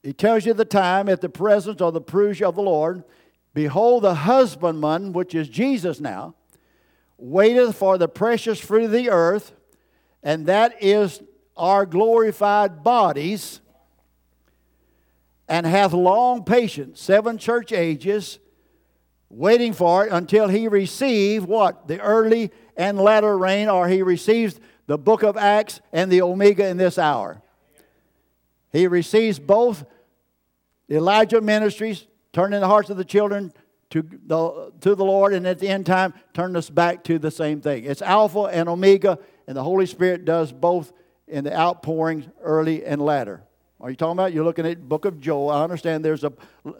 He 0.08 0.14
tells 0.14 0.46
you 0.46 0.54
the 0.54 0.64
time 0.64 1.10
at 1.10 1.20
the 1.20 1.28
presence 1.28 1.82
or 1.82 1.92
the 1.92 2.00
parousia 2.00 2.48
of 2.48 2.54
the 2.54 2.62
Lord. 2.62 3.04
Behold, 3.52 4.04
the 4.04 4.14
husbandman, 4.14 5.12
which 5.12 5.34
is 5.34 5.50
Jesus 5.50 6.00
now, 6.00 6.34
waiteth 7.18 7.76
for 7.76 7.98
the 7.98 8.08
precious 8.08 8.58
fruit 8.58 8.84
of 8.84 8.90
the 8.92 9.10
earth, 9.10 9.52
and 10.22 10.46
that 10.46 10.82
is 10.82 11.20
our 11.58 11.84
glorified 11.84 12.82
bodies, 12.82 13.60
and 15.46 15.66
hath 15.66 15.92
long 15.92 16.42
patience, 16.42 17.02
seven 17.02 17.36
church 17.36 17.70
ages, 17.70 18.38
waiting 19.28 19.74
for 19.74 20.06
it 20.06 20.10
until 20.10 20.48
he 20.48 20.68
receive 20.68 21.44
what? 21.44 21.86
The 21.86 22.00
early 22.00 22.50
and 22.78 22.98
latter 22.98 23.36
rain, 23.36 23.68
or 23.68 23.88
he 23.88 24.00
receives 24.00 24.58
the 24.86 24.96
book 24.96 25.22
of 25.22 25.36
Acts 25.36 25.82
and 25.92 26.10
the 26.10 26.22
Omega 26.22 26.66
in 26.66 26.78
this 26.78 26.96
hour. 26.96 27.42
He 28.72 28.86
receives 28.86 29.38
both 29.38 29.84
Elijah 30.90 31.40
ministries, 31.40 32.06
turning 32.32 32.60
the 32.60 32.66
hearts 32.66 32.90
of 32.90 32.96
the 32.96 33.04
children 33.04 33.52
to 33.90 34.02
the, 34.02 34.72
to 34.80 34.94
the 34.94 35.04
Lord, 35.04 35.32
and 35.32 35.46
at 35.46 35.58
the 35.58 35.68
end 35.68 35.86
time, 35.86 36.14
turn 36.34 36.56
us 36.56 36.68
back 36.68 37.04
to 37.04 37.18
the 37.18 37.30
same 37.30 37.60
thing. 37.60 37.84
It's 37.84 38.02
Alpha 38.02 38.42
and 38.42 38.68
Omega, 38.68 39.18
and 39.46 39.56
the 39.56 39.62
Holy 39.62 39.86
Spirit 39.86 40.24
does 40.24 40.52
both 40.52 40.92
in 41.26 41.44
the 41.44 41.56
outpouring 41.56 42.30
early 42.42 42.84
and 42.84 43.00
latter. 43.00 43.42
Are 43.80 43.90
you 43.90 43.96
talking 43.96 44.12
about? 44.12 44.32
You're 44.32 44.44
looking 44.44 44.66
at 44.66 44.88
book 44.88 45.04
of 45.04 45.20
Joel. 45.20 45.50
I 45.50 45.62
understand 45.62 46.04
there's 46.04 46.24
a 46.24 46.32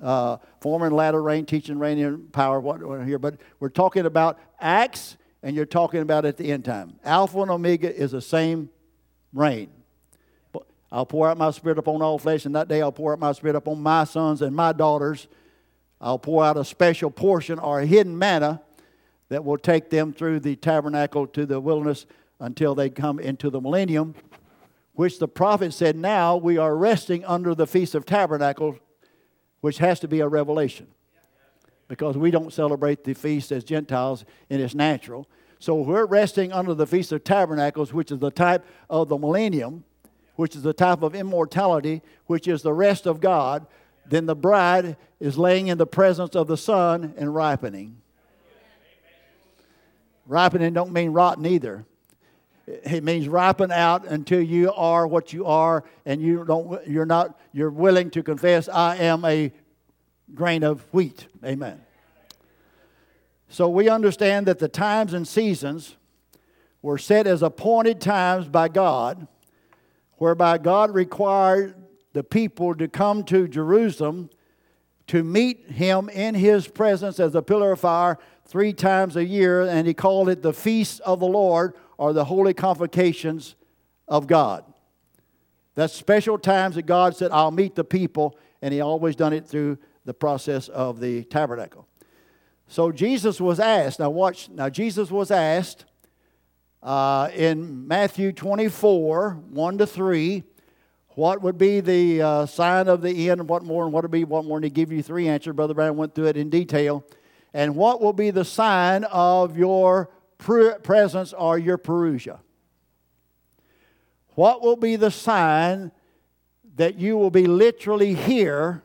uh, 0.02 0.38
former 0.60 0.86
and 0.86 0.96
latter 0.96 1.22
rain, 1.22 1.46
teaching, 1.46 1.78
rain 1.78 1.98
and 1.98 2.32
power 2.32 2.60
what, 2.60 2.82
what 2.82 3.04
here, 3.06 3.18
but 3.18 3.36
we're 3.60 3.68
talking 3.68 4.04
about 4.04 4.38
Acts, 4.60 5.16
and 5.42 5.54
you're 5.54 5.64
talking 5.64 6.00
about 6.00 6.24
at 6.24 6.36
the 6.36 6.50
end 6.50 6.64
time. 6.64 6.98
Alpha 7.04 7.40
and 7.40 7.50
Omega 7.50 7.94
is 7.94 8.10
the 8.10 8.20
same 8.20 8.68
rain. 9.32 9.70
I'll 10.90 11.06
pour 11.06 11.28
out 11.28 11.36
my 11.36 11.50
spirit 11.50 11.78
upon 11.78 12.00
all 12.00 12.18
flesh, 12.18 12.46
and 12.46 12.54
that 12.54 12.68
day 12.68 12.80
I'll 12.80 12.92
pour 12.92 13.12
out 13.12 13.18
my 13.18 13.32
spirit 13.32 13.56
upon 13.56 13.82
my 13.82 14.04
sons 14.04 14.40
and 14.40 14.56
my 14.56 14.72
daughters. 14.72 15.28
I'll 16.00 16.18
pour 16.18 16.44
out 16.44 16.56
a 16.56 16.64
special 16.64 17.10
portion 17.10 17.58
or 17.58 17.80
a 17.80 17.86
hidden 17.86 18.16
manna 18.16 18.62
that 19.28 19.44
will 19.44 19.58
take 19.58 19.90
them 19.90 20.12
through 20.12 20.40
the 20.40 20.56
tabernacle 20.56 21.26
to 21.28 21.44
the 21.44 21.60
wilderness 21.60 22.06
until 22.40 22.74
they 22.74 22.88
come 22.88 23.18
into 23.18 23.50
the 23.50 23.60
millennium, 23.60 24.14
which 24.94 25.18
the 25.18 25.28
prophet 25.28 25.74
said, 25.74 25.96
Now 25.96 26.36
we 26.36 26.56
are 26.56 26.76
resting 26.76 27.24
under 27.24 27.54
the 27.54 27.66
Feast 27.66 27.94
of 27.94 28.06
Tabernacles, 28.06 28.76
which 29.60 29.78
has 29.78 30.00
to 30.00 30.08
be 30.08 30.20
a 30.20 30.28
revelation. 30.28 30.86
Because 31.88 32.16
we 32.16 32.30
don't 32.30 32.52
celebrate 32.52 33.04
the 33.04 33.14
feast 33.14 33.50
as 33.50 33.64
Gentiles 33.64 34.24
and 34.50 34.60
it's 34.60 34.74
natural. 34.74 35.26
So 35.58 35.74
we're 35.74 36.06
resting 36.06 36.52
under 36.52 36.74
the 36.74 36.86
Feast 36.86 37.12
of 37.12 37.24
Tabernacles, 37.24 37.92
which 37.92 38.12
is 38.12 38.18
the 38.18 38.30
type 38.30 38.64
of 38.88 39.08
the 39.08 39.18
millennium, 39.18 39.84
which 40.38 40.54
is 40.54 40.62
the 40.62 40.72
type 40.72 41.02
of 41.02 41.16
immortality, 41.16 42.00
which 42.26 42.46
is 42.46 42.62
the 42.62 42.72
rest 42.72 43.06
of 43.06 43.18
God. 43.18 43.66
Then 44.06 44.26
the 44.26 44.36
bride 44.36 44.96
is 45.18 45.36
laying 45.36 45.66
in 45.66 45.78
the 45.78 45.86
presence 45.86 46.36
of 46.36 46.46
the 46.46 46.56
Son 46.56 47.12
and 47.16 47.34
ripening. 47.34 48.00
Ripening 50.28 50.74
don't 50.74 50.92
mean 50.92 51.10
rotten 51.10 51.44
either. 51.44 51.86
It 52.68 53.02
means 53.02 53.26
ripen 53.28 53.72
out 53.72 54.06
until 54.06 54.40
you 54.40 54.72
are 54.74 55.08
what 55.08 55.32
you 55.32 55.44
are, 55.44 55.82
and 56.06 56.22
you 56.22 56.44
don't. 56.44 56.86
You're 56.86 57.04
not. 57.04 57.36
You're 57.52 57.70
willing 57.70 58.08
to 58.10 58.22
confess, 58.22 58.68
"I 58.68 58.94
am 58.94 59.24
a 59.24 59.50
grain 60.36 60.62
of 60.62 60.82
wheat." 60.92 61.26
Amen. 61.44 61.80
So 63.48 63.68
we 63.68 63.88
understand 63.88 64.46
that 64.46 64.60
the 64.60 64.68
times 64.68 65.14
and 65.14 65.26
seasons 65.26 65.96
were 66.80 66.98
set 66.98 67.26
as 67.26 67.42
appointed 67.42 68.00
times 68.00 68.46
by 68.46 68.68
God, 68.68 69.26
whereby 70.18 70.58
God 70.58 70.92
required 70.92 71.74
the 72.12 72.22
people 72.22 72.74
to 72.74 72.88
come 72.88 73.24
to 73.24 73.48
Jerusalem 73.48 74.30
to 75.06 75.24
meet 75.24 75.70
Him 75.70 76.08
in 76.10 76.34
His 76.34 76.68
presence 76.68 77.18
as 77.18 77.34
a 77.34 77.42
pillar 77.42 77.72
of 77.72 77.80
fire 77.80 78.18
three 78.44 78.72
times 78.72 79.16
a 79.16 79.24
year, 79.24 79.62
and 79.62 79.86
He 79.86 79.94
called 79.94 80.28
it 80.28 80.42
the 80.42 80.52
Feast 80.52 81.00
of 81.00 81.20
the 81.20 81.26
Lord 81.26 81.74
or 81.96 82.12
the 82.12 82.24
holy 82.24 82.54
convocations 82.54 83.54
of 84.06 84.26
God. 84.26 84.64
That's 85.74 85.94
special 85.94 86.38
times 86.38 86.74
that 86.74 86.86
God 86.86 87.16
said, 87.16 87.30
I'll 87.30 87.50
meet 87.50 87.74
the 87.74 87.84
people, 87.84 88.36
and 88.60 88.74
He 88.74 88.80
always 88.80 89.16
done 89.16 89.32
it 89.32 89.46
through 89.46 89.78
the 90.04 90.14
process 90.14 90.68
of 90.68 91.00
the 91.00 91.24
tabernacle. 91.24 91.86
So 92.66 92.92
Jesus 92.92 93.40
was 93.40 93.60
asked, 93.60 94.00
now 94.00 94.10
watch, 94.10 94.48
now 94.48 94.68
Jesus 94.68 95.10
was 95.10 95.30
asked 95.30 95.84
uh, 96.82 97.28
in 97.34 97.88
Matthew 97.88 98.32
24, 98.32 99.38
1 99.50 99.78
to 99.78 99.86
3, 99.86 100.44
what 101.10 101.42
would 101.42 101.58
be 101.58 101.80
the 101.80 102.22
uh, 102.22 102.46
sign 102.46 102.86
of 102.86 103.02
the 103.02 103.28
end, 103.28 103.40
and 103.40 103.48
what 103.48 103.64
more, 103.64 103.84
and 103.84 103.92
what 103.92 104.04
would 104.04 104.10
be 104.12 104.24
what 104.24 104.44
more, 104.44 104.58
and 104.58 104.64
he 104.64 104.70
give 104.70 104.92
you 104.92 105.02
three 105.02 105.26
answers. 105.26 105.54
Brother 105.54 105.74
Brown 105.74 105.96
went 105.96 106.14
through 106.14 106.26
it 106.26 106.36
in 106.36 106.48
detail. 106.48 107.04
And 107.52 107.74
what 107.74 108.00
will 108.00 108.12
be 108.12 108.30
the 108.30 108.44
sign 108.44 109.04
of 109.04 109.58
your 109.58 110.10
presence 110.38 111.32
or 111.32 111.58
your 111.58 111.78
parousia? 111.78 112.38
What 114.36 114.62
will 114.62 114.76
be 114.76 114.94
the 114.94 115.10
sign 115.10 115.90
that 116.76 116.96
you 116.96 117.16
will 117.16 117.30
be 117.30 117.46
literally 117.46 118.14
here 118.14 118.84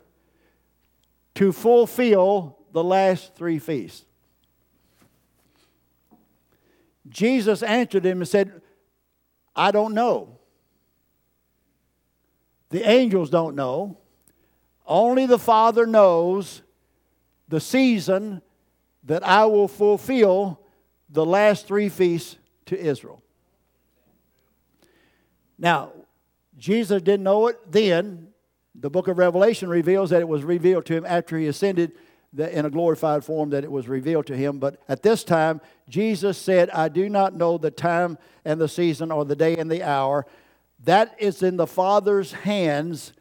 to 1.35 1.51
fulfill 1.51 2.57
the 2.71 2.83
last 2.83 3.35
three 3.35 3.59
feasts? 3.59 4.05
Jesus 7.09 7.61
answered 7.63 8.05
him 8.05 8.19
and 8.19 8.27
said, 8.27 8.61
I 9.55 9.71
don't 9.71 9.93
know. 9.93 10.39
The 12.69 12.89
angels 12.89 13.29
don't 13.29 13.55
know. 13.55 13.97
Only 14.85 15.25
the 15.25 15.39
Father 15.39 15.85
knows 15.85 16.61
the 17.47 17.59
season 17.59 18.41
that 19.03 19.25
I 19.25 19.45
will 19.45 19.67
fulfill 19.67 20.59
the 21.09 21.25
last 21.25 21.67
three 21.67 21.89
feasts 21.89 22.37
to 22.65 22.79
Israel. 22.79 23.21
Now, 25.57 25.91
Jesus 26.57 27.01
didn't 27.01 27.23
know 27.23 27.47
it 27.47 27.59
then. 27.71 28.29
The 28.75 28.89
book 28.89 29.07
of 29.07 29.17
Revelation 29.17 29.69
reveals 29.69 30.09
that 30.09 30.21
it 30.21 30.27
was 30.27 30.43
revealed 30.43 30.85
to 30.87 30.95
him 30.95 31.05
after 31.05 31.37
he 31.37 31.47
ascended 31.47 31.91
in 32.38 32.65
a 32.65 32.69
glorified 32.69 33.23
form 33.23 33.51
that 33.51 33.63
it 33.63 33.71
was 33.71 33.88
revealed 33.88 34.25
to 34.27 34.36
him. 34.36 34.59
But 34.59 34.81
at 34.89 35.03
this 35.03 35.23
time, 35.23 35.61
Jesus 35.89 36.38
said, 36.38 36.69
I 36.71 36.89
do 36.89 37.09
not 37.09 37.36
know 37.36 37.57
the 37.57 37.71
time 37.71 38.17
and 38.43 38.59
the 38.59 38.67
season 38.67 39.11
or 39.11 39.25
the 39.25 39.36
day 39.36 39.55
and 39.57 39.69
the 39.69 39.84
hour. 39.84 40.25
That 40.84 41.15
is 41.19 41.43
in 41.43 41.57
the 41.57 41.67
Father's 41.67 42.34
hands. 42.34 43.13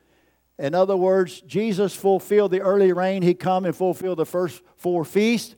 In 0.58 0.74
other 0.74 0.96
words, 0.96 1.40
Jesus 1.42 1.94
fulfilled 1.94 2.50
the 2.50 2.60
early 2.60 2.92
rain. 2.92 3.22
He 3.22 3.34
come 3.34 3.64
and 3.64 3.74
fulfilled 3.74 4.18
the 4.18 4.26
first 4.26 4.62
four 4.76 5.04
feasts, 5.04 5.54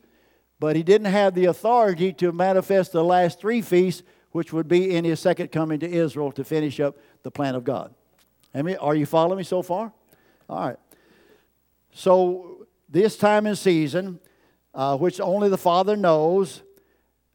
but 0.58 0.76
he 0.76 0.82
didn't 0.82 1.12
have 1.12 1.34
the 1.34 1.46
authority 1.46 2.12
to 2.14 2.32
manifest 2.32 2.92
the 2.92 3.04
last 3.04 3.40
three 3.40 3.62
feasts, 3.62 4.02
which 4.32 4.52
would 4.52 4.68
be 4.68 4.94
in 4.94 5.04
his 5.04 5.20
second 5.20 5.52
coming 5.52 5.80
to 5.80 5.90
Israel 5.90 6.32
to 6.32 6.44
finish 6.44 6.80
up 6.80 6.96
the 7.22 7.30
plan 7.30 7.54
of 7.54 7.64
God. 7.64 7.94
Are 8.54 8.94
you 8.94 9.06
following 9.06 9.38
me 9.38 9.44
so 9.44 9.62
far? 9.62 9.92
All 10.48 10.66
right. 10.68 10.76
So 11.92 12.53
this 12.94 13.16
time 13.16 13.44
and 13.44 13.58
season, 13.58 14.20
uh, 14.72 14.96
which 14.96 15.20
only 15.20 15.48
the 15.48 15.58
Father 15.58 15.96
knows. 15.96 16.62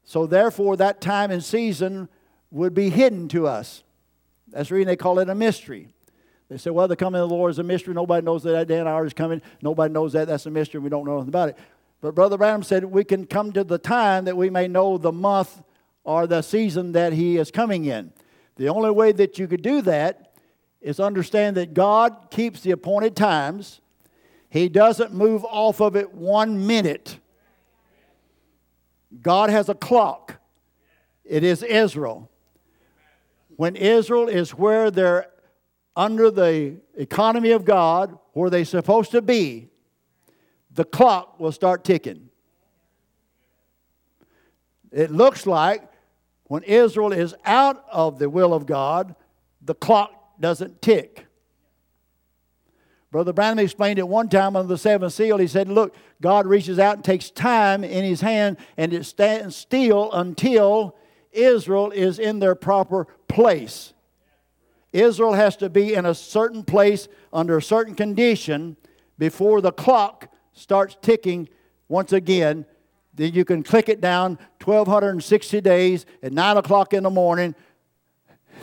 So, 0.05 0.25
therefore, 0.25 0.77
that 0.77 1.01
time 1.01 1.31
and 1.31 1.43
season 1.43 2.07
would 2.49 2.73
be 2.73 2.89
hidden 2.89 3.27
to 3.27 3.45
us. 3.45 3.83
That's 4.47 4.69
the 4.69 4.75
reason 4.75 4.87
they 4.87 4.95
call 4.95 5.19
it 5.19 5.29
a 5.29 5.35
mystery. 5.35 5.89
They 6.47 6.57
say, 6.57 6.71
well, 6.71 6.87
the 6.87 6.95
coming 6.95 7.21
of 7.21 7.29
the 7.29 7.35
Lord 7.35 7.51
is 7.51 7.59
a 7.59 7.63
mystery. 7.63 7.93
Nobody 7.93 8.25
knows 8.25 8.41
that 8.43 8.53
that 8.53 8.67
day 8.67 8.79
and 8.79 8.87
hour 8.87 9.05
is 9.05 9.13
coming. 9.13 9.41
Nobody 9.61 9.93
knows 9.93 10.13
that. 10.13 10.27
That's 10.27 10.45
a 10.45 10.49
mystery. 10.49 10.79
We 10.79 10.89
don't 10.89 11.05
know 11.05 11.15
anything 11.15 11.29
about 11.29 11.49
it. 11.49 11.57
But 12.01 12.15
Brother 12.15 12.37
Branham 12.37 12.63
said 12.63 12.85
we 12.85 13.03
can 13.03 13.25
come 13.25 13.51
to 13.51 13.65
the 13.65 13.77
time 13.77 14.25
that 14.25 14.37
we 14.37 14.49
may 14.49 14.67
know 14.69 14.97
the 14.97 15.11
month 15.11 15.61
or 16.05 16.25
the 16.25 16.41
season 16.41 16.93
that 16.93 17.11
he 17.11 17.37
is 17.37 17.51
coming 17.51 17.83
in. 17.85 18.13
The 18.55 18.69
only 18.69 18.91
way 18.91 19.11
that 19.11 19.37
you 19.37 19.47
could 19.47 19.61
do 19.61 19.81
that 19.81 20.33
is 20.79 21.01
understand 21.01 21.57
that 21.57 21.73
God 21.73 22.31
keeps 22.31 22.61
the 22.61 22.71
appointed 22.71 23.17
times 23.17 23.81
he 24.49 24.67
doesn't 24.67 25.13
move 25.13 25.45
off 25.45 25.79
of 25.79 25.95
it 25.95 26.13
one 26.13 26.65
minute. 26.65 27.19
God 29.21 29.49
has 29.49 29.69
a 29.69 29.75
clock. 29.75 30.39
It 31.23 31.43
is 31.43 31.61
Israel. 31.61 32.29
When 33.55 33.75
Israel 33.75 34.27
is 34.27 34.51
where 34.51 34.89
they're 34.89 35.27
under 35.95 36.31
the 36.31 36.77
economy 36.95 37.51
of 37.51 37.65
God, 37.65 38.17
where 38.33 38.49
they're 38.49 38.65
supposed 38.65 39.11
to 39.11 39.21
be, 39.21 39.69
the 40.71 40.85
clock 40.85 41.39
will 41.39 41.51
start 41.51 41.83
ticking. 41.83 42.29
It 44.91 45.11
looks 45.11 45.45
like 45.45 45.83
when 46.45 46.63
Israel 46.63 47.11
is 47.11 47.35
out 47.45 47.83
of 47.91 48.17
the 48.17 48.29
will 48.29 48.53
of 48.53 48.65
God, 48.65 49.15
the 49.61 49.75
clock 49.75 50.39
doesn't 50.39 50.81
tick. 50.81 51.27
Brother 53.11 53.33
Branham 53.33 53.59
explained 53.59 53.97
it 53.97 54.07
one 54.07 54.29
time 54.29 54.55
under 54.55 54.67
the 54.67 54.77
seventh 54.77 55.13
seal. 55.13 55.37
He 55.37 55.47
said, 55.47 55.67
Look, 55.67 55.95
God 56.21 56.45
reaches 56.45 56.77
out 56.77 56.95
and 56.95 57.03
takes 57.03 57.31
time 57.31 57.83
in 57.83 58.03
his 58.03 58.21
hand, 58.21 58.57
and 58.77 58.93
it 58.93 59.05
stands 59.05 59.55
still 59.55 60.11
until 60.11 60.95
Israel 61.31 61.91
is 61.91 62.19
in 62.19 62.39
their 62.39 62.55
proper 62.55 63.07
place. 63.27 63.93
Israel 64.93 65.33
has 65.33 65.55
to 65.57 65.69
be 65.69 65.93
in 65.93 66.05
a 66.05 66.13
certain 66.13 66.63
place 66.63 67.07
under 67.33 67.57
a 67.57 67.61
certain 67.61 67.95
condition 67.95 68.77
before 69.17 69.61
the 69.61 69.71
clock 69.71 70.31
starts 70.53 70.97
ticking 71.01 71.49
once 71.87 72.13
again. 72.13 72.65
Then 73.13 73.33
you 73.33 73.45
can 73.45 73.63
click 73.63 73.89
it 73.89 74.01
down 74.01 74.37
1,260 74.63 75.61
days 75.61 76.05
at 76.23 76.31
9 76.31 76.57
o'clock 76.57 76.93
in 76.93 77.03
the 77.03 77.09
morning. 77.09 77.55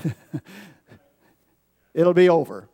It'll 1.94 2.14
be 2.14 2.28
over. 2.28 2.68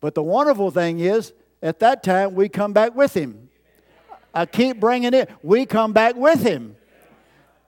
But 0.00 0.14
the 0.14 0.22
wonderful 0.22 0.70
thing 0.70 1.00
is, 1.00 1.32
at 1.62 1.78
that 1.80 2.02
time, 2.02 2.34
we 2.34 2.48
come 2.48 2.72
back 2.72 2.94
with 2.94 3.14
him. 3.14 3.50
I 4.32 4.46
keep 4.46 4.80
bringing 4.80 5.12
it. 5.12 5.30
We 5.42 5.66
come 5.66 5.92
back 5.92 6.16
with 6.16 6.42
him. 6.42 6.76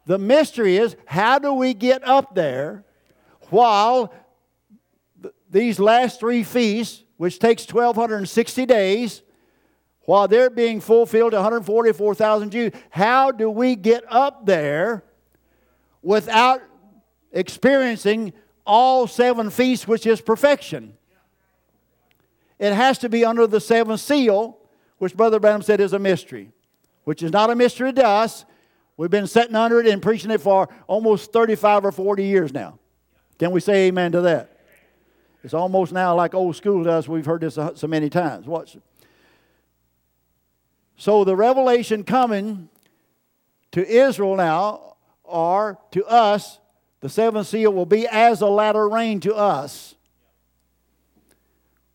The 0.06 0.18
mystery 0.18 0.76
is 0.76 0.96
how 1.04 1.38
do 1.38 1.52
we 1.52 1.74
get 1.74 2.06
up 2.06 2.34
there 2.34 2.84
while 3.50 4.12
th- 5.22 5.34
these 5.50 5.78
last 5.78 6.20
three 6.20 6.42
feasts, 6.42 7.04
which 7.18 7.38
takes 7.38 7.66
1,260 7.72 8.66
days, 8.66 9.22
while 10.04 10.26
they're 10.26 10.50
being 10.50 10.80
fulfilled 10.80 11.32
144,000 11.32 12.50
Jews, 12.50 12.72
how 12.90 13.30
do 13.30 13.48
we 13.48 13.76
get 13.76 14.02
up 14.08 14.46
there 14.46 15.04
without 16.02 16.60
experiencing 17.30 18.32
all 18.66 19.06
seven 19.06 19.50
feasts, 19.50 19.86
which 19.86 20.06
is 20.06 20.20
perfection? 20.20 20.96
It 22.62 22.74
has 22.74 22.96
to 22.98 23.08
be 23.08 23.24
under 23.24 23.48
the 23.48 23.60
seventh 23.60 23.98
seal, 23.98 24.56
which 24.98 25.16
Brother 25.16 25.40
Branham 25.40 25.62
said 25.62 25.80
is 25.80 25.94
a 25.94 25.98
mystery, 25.98 26.52
which 27.02 27.20
is 27.20 27.32
not 27.32 27.50
a 27.50 27.56
mystery 27.56 27.92
to 27.92 28.06
us. 28.06 28.44
We've 28.96 29.10
been 29.10 29.26
sitting 29.26 29.56
under 29.56 29.80
it 29.80 29.88
and 29.88 30.00
preaching 30.00 30.30
it 30.30 30.40
for 30.40 30.68
almost 30.86 31.32
35 31.32 31.86
or 31.86 31.90
40 31.90 32.22
years 32.22 32.54
now. 32.54 32.78
Can 33.40 33.50
we 33.50 33.58
say 33.58 33.88
amen 33.88 34.12
to 34.12 34.20
that? 34.20 34.60
It's 35.42 35.54
almost 35.54 35.90
now 35.90 36.14
like 36.14 36.34
old 36.34 36.54
school 36.54 36.84
to 36.84 36.92
us. 36.92 37.08
We've 37.08 37.26
heard 37.26 37.40
this 37.40 37.54
so 37.56 37.86
many 37.88 38.08
times. 38.08 38.46
Watch. 38.46 38.76
So 40.96 41.24
the 41.24 41.34
revelation 41.34 42.04
coming 42.04 42.68
to 43.72 43.84
Israel 43.84 44.36
now, 44.36 44.94
or 45.24 45.80
to 45.90 46.04
us, 46.04 46.60
the 47.00 47.08
seventh 47.08 47.48
seal 47.48 47.72
will 47.72 47.86
be 47.86 48.06
as 48.06 48.40
a 48.40 48.46
latter 48.46 48.88
rain 48.88 49.18
to 49.18 49.34
us 49.34 49.96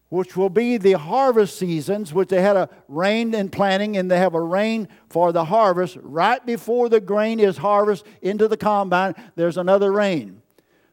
which 0.09 0.37
will 0.37 0.49
be 0.49 0.77
the 0.77 0.93
harvest 0.93 1.57
seasons, 1.57 2.13
which 2.13 2.29
they 2.29 2.41
had 2.41 2.55
a 2.55 2.69
rain 2.87 3.33
in 3.33 3.49
planting, 3.49 3.97
and 3.97 4.09
they 4.09 4.17
have 4.17 4.35
a 4.35 4.41
rain 4.41 4.87
for 5.09 5.31
the 5.31 5.45
harvest. 5.45 5.97
Right 6.01 6.43
before 6.45 6.87
the 6.87 7.01
grain 7.01 7.39
is 7.39 7.57
harvested 7.57 8.09
into 8.21 8.47
the 8.47 8.57
combine, 8.57 9.15
there's 9.35 9.57
another 9.57 9.91
rain. 9.91 10.41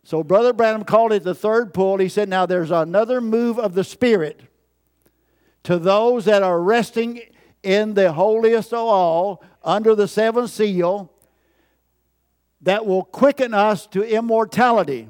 So 0.03 0.23
Brother 0.25 0.53
Branham 0.53 0.85
called 0.85 1.13
it 1.13 1.23
the 1.23 1.35
third 1.35 1.73
pull. 1.73 1.99
He 1.99 2.09
said, 2.09 2.29
Now 2.29 2.45
there's 2.45 2.73
another 2.73 3.21
move 3.21 3.59
of 3.59 3.75
the 3.75 3.85
Spirit 3.85 4.41
to 5.63 5.79
those 5.79 6.25
that 6.25 6.43
are 6.43 6.61
resting 6.61 7.21
in 7.63 7.95
the 7.95 8.13
holiest 8.13 8.73
of 8.73 8.81
all 8.81 9.43
under 9.63 9.95
the 9.95 10.09
seventh 10.09 10.51
seal 10.51 11.11
that 12.61 12.85
will 12.85 13.05
quicken 13.05 13.55
us 13.55 13.87
to 13.87 14.03
immortality 14.03 15.09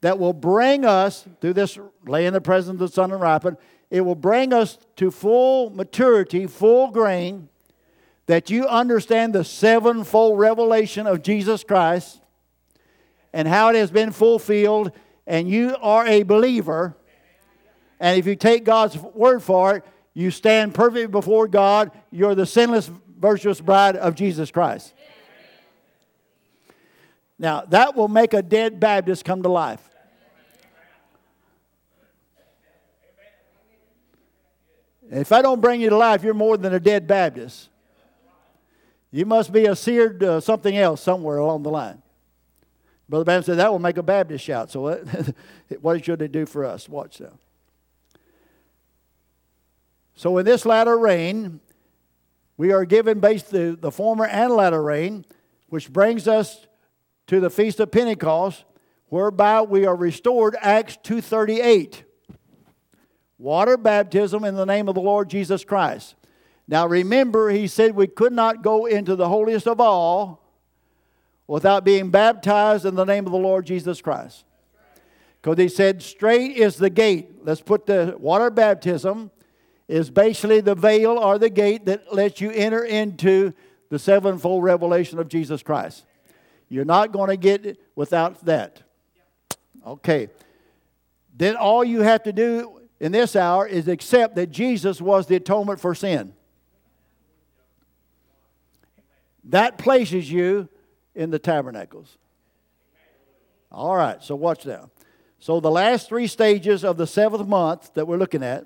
that 0.00 0.18
will 0.18 0.32
bring 0.32 0.84
us 0.84 1.26
through 1.40 1.54
this 1.54 1.78
lay 2.08 2.26
in 2.26 2.32
the 2.32 2.40
presence 2.40 2.74
of 2.74 2.78
the 2.78 2.88
sun 2.88 3.12
and 3.12 3.20
ripen. 3.20 3.56
It 3.90 4.02
will 4.02 4.14
bring 4.14 4.52
us 4.52 4.78
to 4.96 5.10
full 5.10 5.70
maturity, 5.70 6.46
full 6.46 6.90
grain, 6.90 7.48
that 8.26 8.50
you 8.50 8.66
understand 8.66 9.34
the 9.34 9.44
sevenfold 9.44 10.38
revelation 10.38 11.06
of 11.06 11.22
Jesus 11.22 11.64
Christ 11.64 12.20
and 13.32 13.48
how 13.48 13.70
it 13.70 13.76
has 13.76 13.90
been 13.90 14.10
fulfilled, 14.10 14.92
and 15.26 15.48
you 15.48 15.76
are 15.80 16.06
a 16.06 16.22
believer. 16.22 16.96
And 18.00 18.18
if 18.18 18.26
you 18.26 18.36
take 18.36 18.64
God's 18.64 18.96
word 18.96 19.42
for 19.42 19.76
it, 19.76 19.84
you 20.14 20.30
stand 20.30 20.74
perfect 20.74 21.10
before 21.10 21.48
God. 21.48 21.90
You're 22.10 22.34
the 22.34 22.46
sinless, 22.46 22.90
virtuous 23.18 23.60
bride 23.60 23.96
of 23.96 24.14
Jesus 24.14 24.50
Christ. 24.50 24.92
Now, 27.38 27.62
that 27.68 27.94
will 27.94 28.08
make 28.08 28.34
a 28.34 28.42
dead 28.42 28.80
Baptist 28.80 29.24
come 29.24 29.42
to 29.42 29.48
life. 29.48 29.88
If 35.10 35.32
I 35.32 35.42
don't 35.42 35.60
bring 35.60 35.80
you 35.80 35.90
to 35.90 35.96
life, 35.96 36.22
you're 36.22 36.34
more 36.34 36.56
than 36.56 36.74
a 36.74 36.80
dead 36.80 37.06
Baptist. 37.06 37.70
You 39.10 39.24
must 39.24 39.52
be 39.52 39.64
a 39.64 39.74
seared 39.74 40.22
uh, 40.22 40.40
something 40.40 40.76
else 40.76 41.02
somewhere 41.02 41.38
along 41.38 41.62
the 41.62 41.70
line. 41.70 42.02
Brother 43.08 43.24
Branham 43.24 43.42
said 43.42 43.56
that 43.56 43.72
will 43.72 43.78
make 43.78 43.96
a 43.96 44.02
Baptist 44.02 44.44
shout. 44.44 44.70
So, 44.70 44.82
what, 44.82 45.06
what 45.80 46.04
should 46.04 46.18
they 46.18 46.28
do 46.28 46.44
for 46.44 46.66
us? 46.66 46.88
Watch 46.88 47.18
that. 47.18 47.32
So, 50.14 50.36
in 50.36 50.44
this 50.44 50.66
latter 50.66 50.98
rain, 50.98 51.60
we 52.58 52.72
are 52.72 52.84
given 52.84 53.18
both 53.20 53.48
the, 53.48 53.78
the 53.80 53.90
former 53.90 54.26
and 54.26 54.52
latter 54.52 54.82
rain, 54.82 55.24
which 55.68 55.90
brings 55.90 56.28
us 56.28 56.66
to 57.28 57.40
the 57.40 57.48
Feast 57.48 57.80
of 57.80 57.90
Pentecost, 57.90 58.64
whereby 59.06 59.62
we 59.62 59.86
are 59.86 59.96
restored, 59.96 60.54
Acts 60.60 60.98
2.38 61.02 62.02
water 63.38 63.76
baptism 63.76 64.44
in 64.44 64.54
the 64.54 64.66
name 64.66 64.88
of 64.88 64.94
the 64.94 65.00
Lord 65.00 65.30
Jesus 65.30 65.64
Christ. 65.64 66.14
Now 66.66 66.86
remember, 66.86 67.50
he 67.50 67.66
said 67.66 67.94
we 67.94 68.06
could 68.06 68.32
not 68.32 68.62
go 68.62 68.86
into 68.86 69.16
the 69.16 69.28
holiest 69.28 69.66
of 69.66 69.80
all 69.80 70.42
without 71.46 71.84
being 71.84 72.10
baptized 72.10 72.84
in 72.84 72.94
the 72.94 73.04
name 73.04 73.24
of 73.24 73.32
the 73.32 73.38
Lord 73.38 73.64
Jesus 73.64 74.02
Christ. 74.02 74.44
Because 75.40 75.58
he 75.58 75.68
said, 75.68 76.02
straight 76.02 76.56
is 76.56 76.76
the 76.76 76.90
gate. 76.90 77.30
Let's 77.44 77.60
put 77.60 77.86
the 77.86 78.16
water 78.18 78.50
baptism 78.50 79.30
is 79.86 80.10
basically 80.10 80.60
the 80.60 80.74
veil 80.74 81.12
or 81.12 81.38
the 81.38 81.48
gate 81.48 81.86
that 81.86 82.12
lets 82.12 82.40
you 82.40 82.50
enter 82.50 82.84
into 82.84 83.54
the 83.88 83.98
sevenfold 83.98 84.62
revelation 84.62 85.18
of 85.18 85.28
Jesus 85.28 85.62
Christ. 85.62 86.04
You're 86.68 86.84
not 86.84 87.12
going 87.12 87.30
to 87.30 87.36
get 87.38 87.64
it 87.64 87.80
without 87.94 88.44
that. 88.44 88.82
Okay. 89.86 90.28
Then 91.34 91.56
all 91.56 91.82
you 91.82 92.02
have 92.02 92.24
to 92.24 92.32
do 92.32 92.77
in 93.00 93.12
this 93.12 93.36
hour 93.36 93.66
is 93.66 93.88
accept 93.88 94.34
that 94.36 94.50
Jesus 94.50 95.00
was 95.00 95.26
the 95.26 95.36
atonement 95.36 95.80
for 95.80 95.94
sin. 95.94 96.32
That 99.44 99.78
places 99.78 100.30
you 100.30 100.68
in 101.14 101.30
the 101.30 101.38
tabernacles. 101.38 102.18
All 103.70 103.96
right, 103.96 104.22
so 104.22 104.34
watch 104.34 104.66
now. 104.66 104.90
So 105.38 105.60
the 105.60 105.70
last 105.70 106.08
three 106.08 106.26
stages 106.26 106.84
of 106.84 106.96
the 106.96 107.06
seventh 107.06 107.46
month 107.46 107.94
that 107.94 108.06
we're 108.06 108.16
looking 108.16 108.42
at 108.42 108.64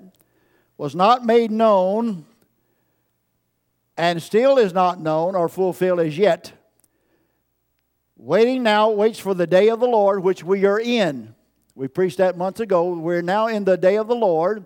was 0.77 0.95
not 0.95 1.25
made 1.25 1.51
known 1.51 2.25
and 3.95 4.21
still 4.21 4.57
is 4.57 4.73
not 4.73 4.99
known 4.99 5.35
or 5.35 5.47
fulfilled 5.47 5.99
as 5.99 6.17
yet. 6.17 6.53
Waiting 8.17 8.63
now 8.63 8.89
waits 8.89 9.19
for 9.19 9.33
the 9.33 9.45
day 9.45 9.69
of 9.69 9.79
the 9.79 9.87
Lord, 9.87 10.23
which 10.23 10.43
we 10.43 10.65
are 10.65 10.79
in. 10.79 11.32
We 11.75 11.87
preached 11.87 12.19
that 12.19 12.37
months 12.37 12.59
ago. 12.59 12.93
We're 12.93 13.21
now 13.21 13.47
in 13.47 13.63
the 13.63 13.77
day 13.77 13.97
of 13.97 14.07
the 14.07 14.15
Lord. 14.15 14.65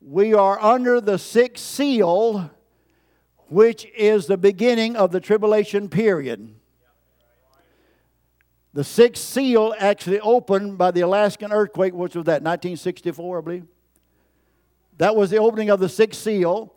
We 0.00 0.34
are 0.34 0.60
under 0.60 1.00
the 1.00 1.18
sixth 1.18 1.64
seal, 1.64 2.50
which 3.48 3.86
is 3.96 4.26
the 4.26 4.36
beginning 4.36 4.96
of 4.96 5.12
the 5.12 5.20
tribulation 5.20 5.88
period. 5.88 6.54
The 8.72 8.84
sixth 8.84 9.22
seal 9.24 9.74
actually 9.78 10.20
opened 10.20 10.76
by 10.76 10.90
the 10.90 11.00
Alaskan 11.00 11.50
earthquake, 11.50 11.94
which 11.94 12.14
was 12.14 12.26
that, 12.26 12.42
1964, 12.42 13.38
I 13.38 13.40
believe. 13.40 13.64
That 14.98 15.16
was 15.16 15.30
the 15.30 15.38
opening 15.38 15.70
of 15.70 15.80
the 15.80 15.88
sixth 15.88 16.20
seal, 16.20 16.74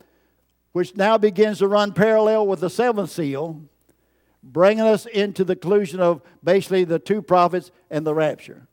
which 0.71 0.95
now 0.95 1.17
begins 1.17 1.57
to 1.59 1.67
run 1.67 1.91
parallel 1.91 2.47
with 2.47 2.61
the 2.61 2.69
seventh 2.69 3.09
seal, 3.09 3.61
bringing 4.41 4.85
us 4.85 5.07
into 5.07 5.43
the 5.43 5.57
conclusion 5.57 5.99
of 5.99 6.21
basically 6.41 6.85
the 6.85 6.99
two 6.99 7.21
prophets 7.21 7.69
and 7.89 8.07
the 8.07 8.13
rapture. 8.13 8.68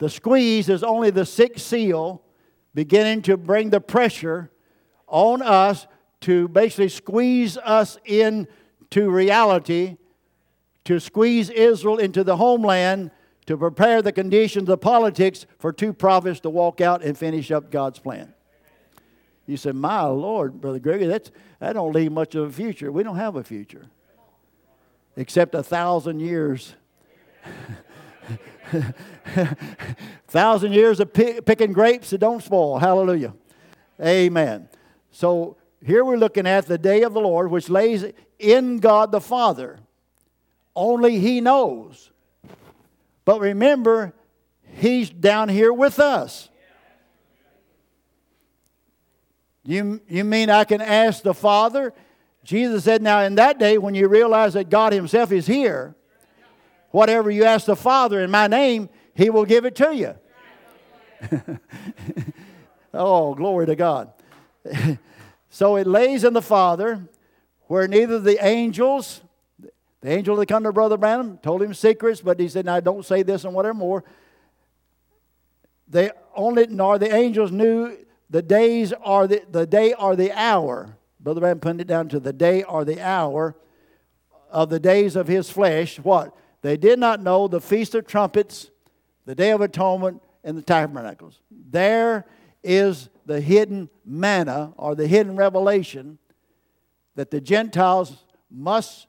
The 0.00 0.08
squeeze 0.08 0.68
is 0.68 0.82
only 0.82 1.10
the 1.10 1.26
sixth 1.26 1.64
seal 1.64 2.22
beginning 2.74 3.22
to 3.22 3.36
bring 3.36 3.70
the 3.70 3.80
pressure 3.80 4.50
on 5.06 5.42
us 5.42 5.86
to 6.22 6.48
basically 6.48 6.88
squeeze 6.88 7.56
us 7.58 7.98
into 8.04 9.10
reality 9.10 9.98
to 10.84 10.98
squeeze 10.98 11.50
Israel 11.50 11.98
into 11.98 12.24
the 12.24 12.36
homeland 12.36 13.10
to 13.46 13.56
prepare 13.56 14.00
the 14.00 14.12
conditions 14.12 14.68
of 14.68 14.80
politics 14.80 15.44
for 15.58 15.72
two 15.72 15.92
prophets 15.92 16.40
to 16.40 16.50
walk 16.50 16.80
out 16.80 17.02
and 17.02 17.16
finish 17.16 17.50
up 17.50 17.70
God's 17.70 17.98
plan. 17.98 18.32
You 19.46 19.56
said, 19.56 19.74
My 19.74 20.02
Lord, 20.04 20.60
Brother 20.60 20.78
Grigory, 20.78 21.06
that's, 21.06 21.30
that 21.58 21.74
don't 21.74 21.92
leave 21.92 22.10
much 22.12 22.34
of 22.34 22.48
a 22.48 22.52
future. 22.52 22.90
We 22.90 23.02
don't 23.02 23.16
have 23.16 23.36
a 23.36 23.44
future 23.44 23.86
except 25.16 25.54
a 25.54 25.62
thousand 25.62 26.20
years. 26.20 26.74
thousand 30.28 30.72
years 30.72 31.00
of 31.00 31.12
pick, 31.12 31.44
picking 31.44 31.72
grapes 31.72 32.10
that 32.10 32.18
don't 32.18 32.42
spoil. 32.42 32.78
Hallelujah. 32.78 33.34
Amen. 34.00 34.68
So 35.10 35.56
here 35.84 36.04
we're 36.04 36.16
looking 36.16 36.46
at 36.46 36.66
the 36.66 36.78
day 36.78 37.02
of 37.02 37.14
the 37.14 37.20
Lord, 37.20 37.50
which 37.50 37.68
lays 37.68 38.04
in 38.38 38.78
God 38.78 39.12
the 39.12 39.20
Father. 39.20 39.78
Only 40.74 41.18
He 41.18 41.40
knows. 41.40 42.10
But 43.24 43.40
remember, 43.40 44.14
He's 44.76 45.10
down 45.10 45.48
here 45.48 45.72
with 45.72 45.98
us. 45.98 46.48
You, 49.64 50.00
you 50.08 50.24
mean 50.24 50.48
I 50.48 50.64
can 50.64 50.80
ask 50.80 51.22
the 51.22 51.34
Father? 51.34 51.92
Jesus 52.44 52.84
said, 52.84 53.02
Now, 53.02 53.20
in 53.20 53.34
that 53.34 53.58
day, 53.58 53.78
when 53.78 53.94
you 53.94 54.08
realize 54.08 54.54
that 54.54 54.70
God 54.70 54.92
Himself 54.92 55.32
is 55.32 55.46
here, 55.46 55.94
whatever 56.90 57.30
you 57.30 57.44
ask 57.44 57.66
the 57.66 57.76
Father 57.76 58.20
in 58.20 58.30
my 58.30 58.46
name, 58.46 58.88
He 59.14 59.30
will 59.30 59.44
give 59.44 59.64
it 59.64 59.74
to 59.76 59.94
you. 59.94 60.14
oh, 62.94 63.34
glory 63.34 63.66
to 63.66 63.76
God. 63.76 64.12
so 65.50 65.76
it 65.76 65.86
lays 65.86 66.24
in 66.24 66.32
the 66.32 66.42
Father 66.42 67.08
where 67.66 67.86
neither 67.86 68.18
the 68.18 68.44
angels 68.44 69.20
the 70.00 70.10
angel 70.10 70.36
that 70.36 70.46
come 70.46 70.64
to 70.64 70.72
Brother 70.72 70.96
Branham 70.96 71.38
told 71.38 71.62
him 71.62 71.74
secrets, 71.74 72.22
but 72.22 72.40
he 72.40 72.48
said, 72.48 72.64
Now 72.64 72.80
don't 72.80 73.04
say 73.04 73.22
this 73.22 73.44
and 73.44 73.54
whatever 73.54 73.74
more. 73.74 74.04
They 75.88 76.10
only 76.34 76.66
nor 76.68 76.98
the 76.98 77.14
angels 77.14 77.52
knew 77.52 77.96
the 78.30 78.42
days 78.42 78.92
are 78.92 79.26
the, 79.26 79.42
the 79.50 79.66
day 79.66 79.92
or 79.92 80.16
the 80.16 80.32
hour. 80.32 80.96
Brother 81.18 81.40
Branham 81.40 81.60
put 81.60 81.80
it 81.80 81.86
down 81.86 82.08
to 82.10 82.20
the 82.20 82.32
day 82.32 82.62
or 82.62 82.84
the 82.84 83.00
hour 83.00 83.56
of 84.50 84.70
the 84.70 84.80
days 84.80 85.16
of 85.16 85.28
his 85.28 85.50
flesh. 85.50 85.98
What? 85.98 86.34
They 86.62 86.76
did 86.76 86.98
not 86.98 87.22
know 87.22 87.48
the 87.48 87.60
Feast 87.60 87.94
of 87.94 88.06
Trumpets, 88.06 88.70
the 89.24 89.34
Day 89.34 89.50
of 89.50 89.60
Atonement, 89.60 90.22
and 90.44 90.56
the 90.56 90.62
Tabernacles. 90.62 91.40
There 91.50 92.26
is 92.62 93.08
the 93.26 93.40
hidden 93.40 93.88
manna 94.04 94.72
or 94.76 94.94
the 94.94 95.06
hidden 95.06 95.36
revelation 95.36 96.18
that 97.14 97.30
the 97.30 97.40
Gentiles 97.40 98.24
must 98.50 99.06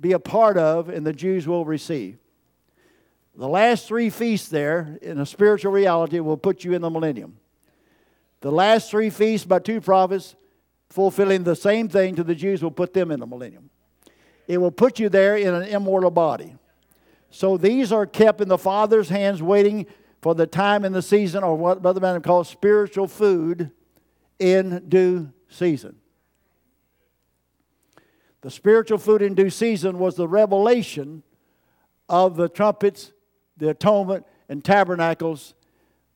be 0.00 0.12
a 0.12 0.18
part 0.18 0.56
of 0.56 0.88
and 0.88 1.06
the 1.06 1.12
Jews 1.12 1.46
will 1.46 1.64
receive. 1.64 2.18
The 3.36 3.48
last 3.48 3.88
three 3.88 4.10
feasts 4.10 4.48
there, 4.48 4.98
in 5.02 5.18
a 5.18 5.26
spiritual 5.26 5.72
reality, 5.72 6.20
will 6.20 6.36
put 6.36 6.62
you 6.62 6.72
in 6.72 6.82
the 6.82 6.90
millennium. 6.90 7.36
The 8.40 8.52
last 8.52 8.90
three 8.90 9.10
feasts 9.10 9.46
by 9.46 9.58
two 9.58 9.80
prophets, 9.80 10.36
fulfilling 10.90 11.42
the 11.42 11.56
same 11.56 11.88
thing 11.88 12.14
to 12.16 12.22
the 12.22 12.34
Jews, 12.34 12.62
will 12.62 12.70
put 12.70 12.92
them 12.92 13.10
in 13.10 13.18
the 13.18 13.26
millennium. 13.26 13.70
It 14.46 14.58
will 14.58 14.70
put 14.70 15.00
you 15.00 15.08
there 15.08 15.36
in 15.36 15.52
an 15.52 15.64
immortal 15.64 16.10
body. 16.10 16.54
So 17.34 17.56
these 17.56 17.90
are 17.90 18.06
kept 18.06 18.40
in 18.40 18.46
the 18.46 18.56
Father's 18.56 19.08
hands, 19.08 19.42
waiting 19.42 19.86
for 20.22 20.36
the 20.36 20.46
time 20.46 20.84
and 20.84 20.94
the 20.94 21.02
season, 21.02 21.42
or 21.42 21.56
what 21.56 21.82
Brother 21.82 21.98
Branham 21.98 22.22
calls 22.22 22.48
spiritual 22.48 23.08
food 23.08 23.72
in 24.38 24.84
due 24.88 25.32
season. 25.48 25.96
The 28.42 28.52
spiritual 28.52 28.98
food 28.98 29.20
in 29.20 29.34
due 29.34 29.50
season 29.50 29.98
was 29.98 30.14
the 30.14 30.28
revelation 30.28 31.24
of 32.08 32.36
the 32.36 32.48
trumpets, 32.48 33.12
the 33.56 33.70
atonement, 33.70 34.24
and 34.48 34.64
tabernacles 34.64 35.54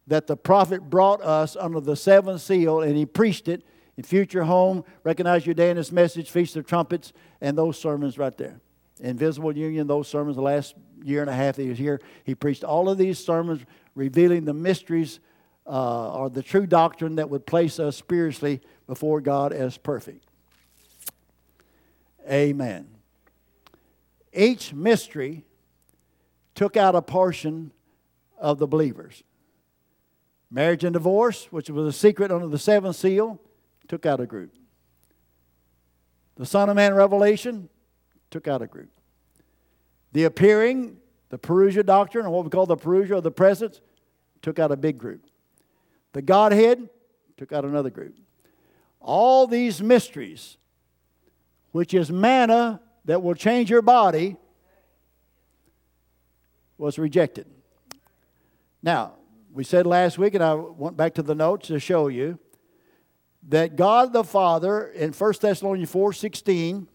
that 0.07 0.29
the 0.29 0.37
prophet 0.37 0.89
brought 0.89 1.21
us 1.21 1.57
under 1.57 1.81
the 1.81 1.97
seventh 1.97 2.43
seal, 2.43 2.81
and 2.81 2.97
he 2.97 3.05
preached 3.05 3.49
it 3.49 3.65
in 3.97 4.05
Future 4.05 4.45
Home, 4.45 4.85
Recognize 5.03 5.47
Your 5.47 5.57
Day 5.57 5.71
in 5.71 5.79
His 5.79 5.91
Message, 5.91 6.31
Feast 6.31 6.55
of 6.55 6.65
Trumpets, 6.65 7.13
and 7.41 7.59
those 7.59 7.77
sermons 7.77 8.19
right 8.19 8.37
there. 8.39 8.61
Invisible 9.01 9.57
Union, 9.57 9.89
those 9.89 10.07
sermons, 10.07 10.37
the 10.37 10.43
last 10.43 10.77
year 11.03 11.21
and 11.21 11.31
a 11.31 11.35
half 11.35 11.57
he 11.57 11.69
was 11.69 11.79
here, 11.79 12.01
he 12.25 12.35
preached 12.35 12.65
all 12.65 12.89
of 12.89 12.99
these 12.99 13.19
sermons 13.19 13.63
revealing 13.95 14.45
the 14.45 14.55
mysteries 14.55 15.21
uh, 15.67 16.13
or 16.13 16.31
the 16.31 16.43
true 16.43 16.67
doctrine 16.67 17.17
that 17.17 17.29
would 17.29 17.47
place 17.47 17.79
us 17.79 17.97
spiritually 17.97 18.61
before 18.87 19.21
God 19.21 19.53
as 19.53 19.77
perfect. 19.77 20.25
Amen. 22.31 22.89
Each 24.33 24.73
mystery 24.73 25.45
took 26.55 26.77
out 26.77 26.95
a 26.95 27.03
portion 27.03 27.73
of 28.39 28.59
the 28.59 28.67
believers. 28.67 29.23
Marriage 30.51 30.85
and 30.85 30.95
divorce, 30.95 31.47
which 31.51 31.69
was 31.69 31.87
a 31.87 31.97
secret 31.97 32.31
under 32.31 32.47
the 32.47 32.59
seventh 32.59 32.97
seal, 32.97 33.41
took 33.87 34.07
out 34.07 34.21
a 34.21 34.27
group. 34.27 34.55
The 36.37 36.47
Son 36.47 36.69
of 36.71 36.77
Man 36.77 36.95
revelation 36.95 37.69
took 38.31 38.49
out 38.49 38.63
a 38.63 38.67
group. 38.67 38.91
The 40.13 40.25
appearing, 40.25 40.97
the 41.29 41.39
Parousia 41.39 41.85
doctrine, 41.85 42.27
or 42.27 42.31
what 42.31 42.45
we 42.45 42.51
call 42.51 42.67
the 42.67 42.77
Parousia 42.77 43.19
of 43.19 43.23
the 43.23 43.31
presence, 43.31 43.81
took 44.43 44.59
out 44.59 44.73
a 44.73 44.77
big 44.77 44.99
group. 44.99 45.27
The 46.13 46.23
Godhead 46.23 46.89
took 47.37 47.53
out 47.53 47.65
another 47.65 47.91
group. 47.91 48.15
All 49.01 49.47
these 49.47 49.83
mysteries 49.83 50.59
which 51.73 51.95
is 51.95 52.11
manna 52.11 52.81
that 53.05 53.23
will 53.23 53.35
change 53.35 53.71
your 53.71 53.83
body, 53.83 54.37
was 56.77 56.99
rejected. 56.99 57.47
Now, 58.83 59.15
we 59.53 59.65
said 59.65 59.87
last 59.87 60.19
week, 60.19 60.35
and 60.35 60.45
I 60.45 60.55
went 60.55 60.97
back 60.97 61.15
to 61.15 61.23
the 61.23 61.35
notes 61.35 61.69
to 61.69 61.81
show 61.81 62.09
you 62.09 62.39
that 63.49 63.77
God 63.77 64.13
the 64.13 64.25
Father 64.25 64.89
in 64.89 65.13
1 65.13 65.41
Thessalonians 65.41 65.91
4:16 65.91 66.87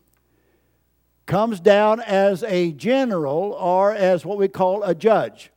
comes 1.25 1.59
down 1.59 2.01
as 2.01 2.43
a 2.43 2.71
general 2.73 3.53
or 3.53 3.93
as 3.93 4.25
what 4.25 4.37
we 4.37 4.47
call 4.47 4.83
a 4.83 4.93
judge. 4.93 5.51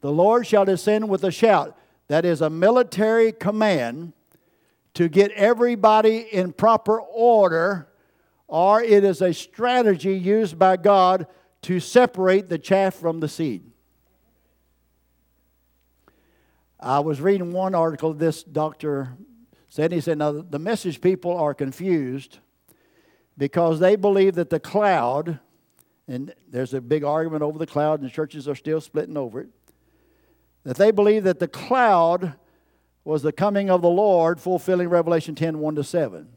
The 0.00 0.12
Lord 0.12 0.46
shall 0.46 0.64
descend 0.64 1.08
with 1.08 1.24
a 1.24 1.30
shout. 1.30 1.76
That 2.08 2.24
is 2.24 2.40
a 2.40 2.50
military 2.50 3.32
command 3.32 4.12
to 4.94 5.08
get 5.08 5.30
everybody 5.32 6.18
in 6.18 6.52
proper 6.52 7.00
order, 7.00 7.88
or 8.46 8.82
it 8.82 9.04
is 9.04 9.22
a 9.22 9.32
strategy 9.32 10.14
used 10.14 10.58
by 10.58 10.76
God 10.76 11.26
to 11.62 11.80
separate 11.80 12.48
the 12.48 12.58
chaff 12.58 12.94
from 12.94 13.20
the 13.20 13.28
seed. 13.28 13.62
I 16.78 16.98
was 16.98 17.20
reading 17.20 17.52
one 17.52 17.74
article, 17.74 18.12
this 18.12 18.42
doctor 18.42 19.16
said, 19.68 19.92
he 19.92 20.00
said, 20.00 20.18
now 20.18 20.32
the 20.32 20.58
message 20.58 21.00
people 21.00 21.34
are 21.34 21.54
confused 21.54 22.40
because 23.36 23.80
they 23.80 23.96
believe 23.96 24.34
that 24.34 24.50
the 24.50 24.60
cloud, 24.60 25.38
and 26.06 26.34
there's 26.48 26.74
a 26.74 26.80
big 26.80 27.04
argument 27.04 27.42
over 27.42 27.58
the 27.58 27.66
cloud, 27.66 28.00
and 28.00 28.10
churches 28.10 28.48
are 28.48 28.54
still 28.54 28.80
splitting 28.80 29.16
over 29.16 29.40
it, 29.40 29.48
that 30.64 30.76
they 30.76 30.90
believe 30.90 31.24
that 31.24 31.38
the 31.38 31.48
cloud 31.48 32.34
was 33.04 33.22
the 33.22 33.32
coming 33.32 33.70
of 33.70 33.82
the 33.82 33.88
Lord, 33.88 34.40
fulfilling 34.40 34.88
Revelation 34.88 35.34
10 35.34 35.58
1 35.58 35.74
to 35.76 35.84
7. 35.84 36.28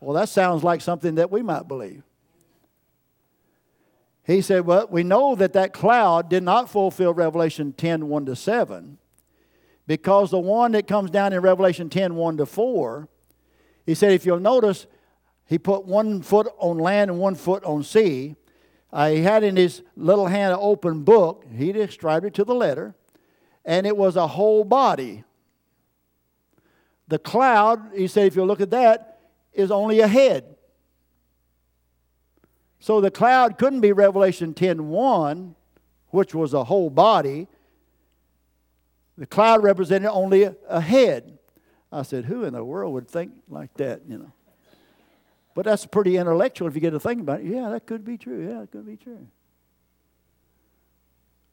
Well, 0.00 0.14
that 0.14 0.28
sounds 0.28 0.64
like 0.64 0.80
something 0.80 1.14
that 1.14 1.30
we 1.30 1.42
might 1.42 1.68
believe. 1.68 2.02
He 4.24 4.40
said, 4.40 4.66
Well, 4.66 4.88
we 4.90 5.04
know 5.04 5.34
that 5.36 5.52
that 5.52 5.72
cloud 5.72 6.28
did 6.28 6.42
not 6.42 6.68
fulfill 6.68 7.14
Revelation 7.14 7.72
10 7.72 8.08
1 8.08 8.26
to 8.26 8.36
7 8.36 8.98
because 9.86 10.30
the 10.30 10.38
one 10.38 10.72
that 10.72 10.86
comes 10.86 11.10
down 11.10 11.32
in 11.32 11.40
Revelation 11.40 11.88
10 11.88 12.14
1 12.14 12.36
to 12.38 12.46
4, 12.46 13.08
he 13.84 13.94
said, 13.94 14.12
if 14.12 14.24
you'll 14.24 14.40
notice, 14.40 14.86
he 15.46 15.58
put 15.58 15.84
one 15.84 16.22
foot 16.22 16.48
on 16.58 16.78
land 16.78 17.10
and 17.10 17.20
one 17.20 17.34
foot 17.34 17.64
on 17.64 17.82
sea. 17.82 18.36
Uh, 18.92 19.10
he 19.10 19.22
had 19.22 19.42
in 19.42 19.56
his 19.56 19.82
little 19.96 20.26
hand 20.26 20.52
an 20.52 20.58
open 20.60 21.02
book. 21.02 21.44
He 21.54 21.72
described 21.72 22.26
it 22.26 22.34
to 22.34 22.44
the 22.44 22.54
letter, 22.54 22.94
and 23.64 23.86
it 23.86 23.96
was 23.96 24.16
a 24.16 24.26
whole 24.26 24.64
body. 24.64 25.24
The 27.08 27.18
cloud, 27.18 27.90
he 27.94 28.06
said, 28.06 28.26
if 28.26 28.36
you 28.36 28.44
look 28.44 28.60
at 28.60 28.70
that, 28.70 29.20
is 29.52 29.70
only 29.70 30.00
a 30.00 30.08
head. 30.08 30.56
So 32.80 33.00
the 33.00 33.10
cloud 33.10 33.58
couldn't 33.58 33.80
be 33.80 33.92
Revelation 33.92 34.54
10 34.54 34.88
1, 34.88 35.54
which 36.08 36.34
was 36.34 36.54
a 36.54 36.64
whole 36.64 36.90
body. 36.90 37.46
The 39.16 39.26
cloud 39.26 39.62
represented 39.62 40.10
only 40.10 40.48
a 40.68 40.80
head. 40.80 41.38
I 41.92 42.02
said, 42.02 42.24
Who 42.24 42.44
in 42.44 42.54
the 42.54 42.64
world 42.64 42.94
would 42.94 43.08
think 43.08 43.32
like 43.48 43.74
that, 43.74 44.02
you 44.08 44.18
know? 44.18 44.32
But 45.54 45.64
that's 45.66 45.84
pretty 45.86 46.16
intellectual 46.16 46.68
if 46.68 46.74
you 46.74 46.80
get 46.80 46.90
to 46.90 47.00
think 47.00 47.20
about 47.20 47.40
it. 47.40 47.46
Yeah, 47.46 47.68
that 47.70 47.86
could 47.86 48.04
be 48.04 48.16
true. 48.16 48.48
Yeah, 48.48 48.62
it 48.62 48.70
could 48.70 48.86
be 48.86 48.96
true. 48.96 49.26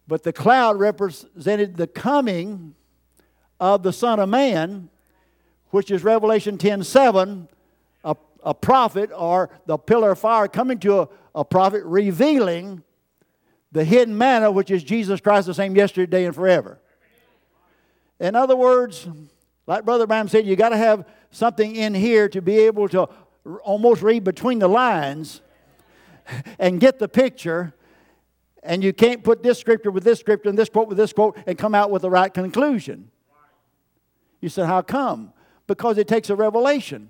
But 0.08 0.24
the 0.24 0.34
cloud 0.34 0.80
represented 0.80 1.78
the 1.78 1.88
coming 1.88 2.76
of 3.60 3.84
the 3.84 3.94
Son 3.94 4.20
of 4.20 4.30
Man, 4.30 4.90
which 5.70 5.92
is 5.92 6.04
Revelation 6.04 6.58
10 6.58 6.84
7, 6.84 7.48
a, 8.04 8.16
a 8.44 8.54
prophet 8.54 9.12
or 9.16 9.50
the 9.66 9.78
pillar 9.78 10.12
of 10.12 10.20
fire 10.20 10.48
coming 10.48 10.80
to 10.80 11.02
a, 11.02 11.10
a 11.36 11.46
prophet, 11.46 11.84
revealing 11.84 12.84
the 13.72 13.84
hidden 13.84 14.18
manna, 14.18 14.50
which 14.50 14.72
is 14.72 14.84
Jesus 14.84 15.22
Christ, 15.22 15.48
the 15.48 15.54
same 15.54 15.76
yesterday 15.76 16.26
and 16.26 16.34
forever. 16.34 16.80
In 18.20 18.36
other 18.36 18.56
words, 18.56 19.08
like 19.68 19.86
Brother 19.86 20.08
Branham 20.08 20.28
said, 20.28 20.46
you 20.46 20.56
got 20.56 20.70
to 20.70 20.78
have 20.78 21.06
something 21.32 21.76
in 21.76 21.94
here 21.94 22.28
to 22.30 22.42
be 22.42 22.58
able 22.58 22.90
to 22.90 23.08
almost 23.64 24.02
read 24.02 24.24
between 24.24 24.60
the 24.60 24.68
lines 24.68 25.42
and 26.60 26.80
get 26.80 27.00
the 27.00 27.08
picture. 27.08 27.74
And 28.62 28.84
you 28.84 28.94
can't 28.94 29.24
put 29.24 29.42
this 29.44 29.58
scripture 29.58 29.92
with 29.92 30.04
this 30.04 30.20
scripture 30.20 30.50
and 30.50 30.58
this 30.58 30.70
quote 30.70 30.88
with 30.88 30.98
this 30.98 31.14
quote 31.14 31.38
and 31.48 31.58
come 31.58 31.74
out 31.74 31.92
with 31.92 32.02
the 32.02 32.10
right 32.10 32.34
conclusion. 32.34 33.12
You 34.42 34.50
said, 34.50 34.66
How 34.68 34.82
come? 34.82 35.34
Because 35.68 35.98
it 35.98 36.08
takes 36.08 36.30
a 36.30 36.36
revelation. 36.36 37.10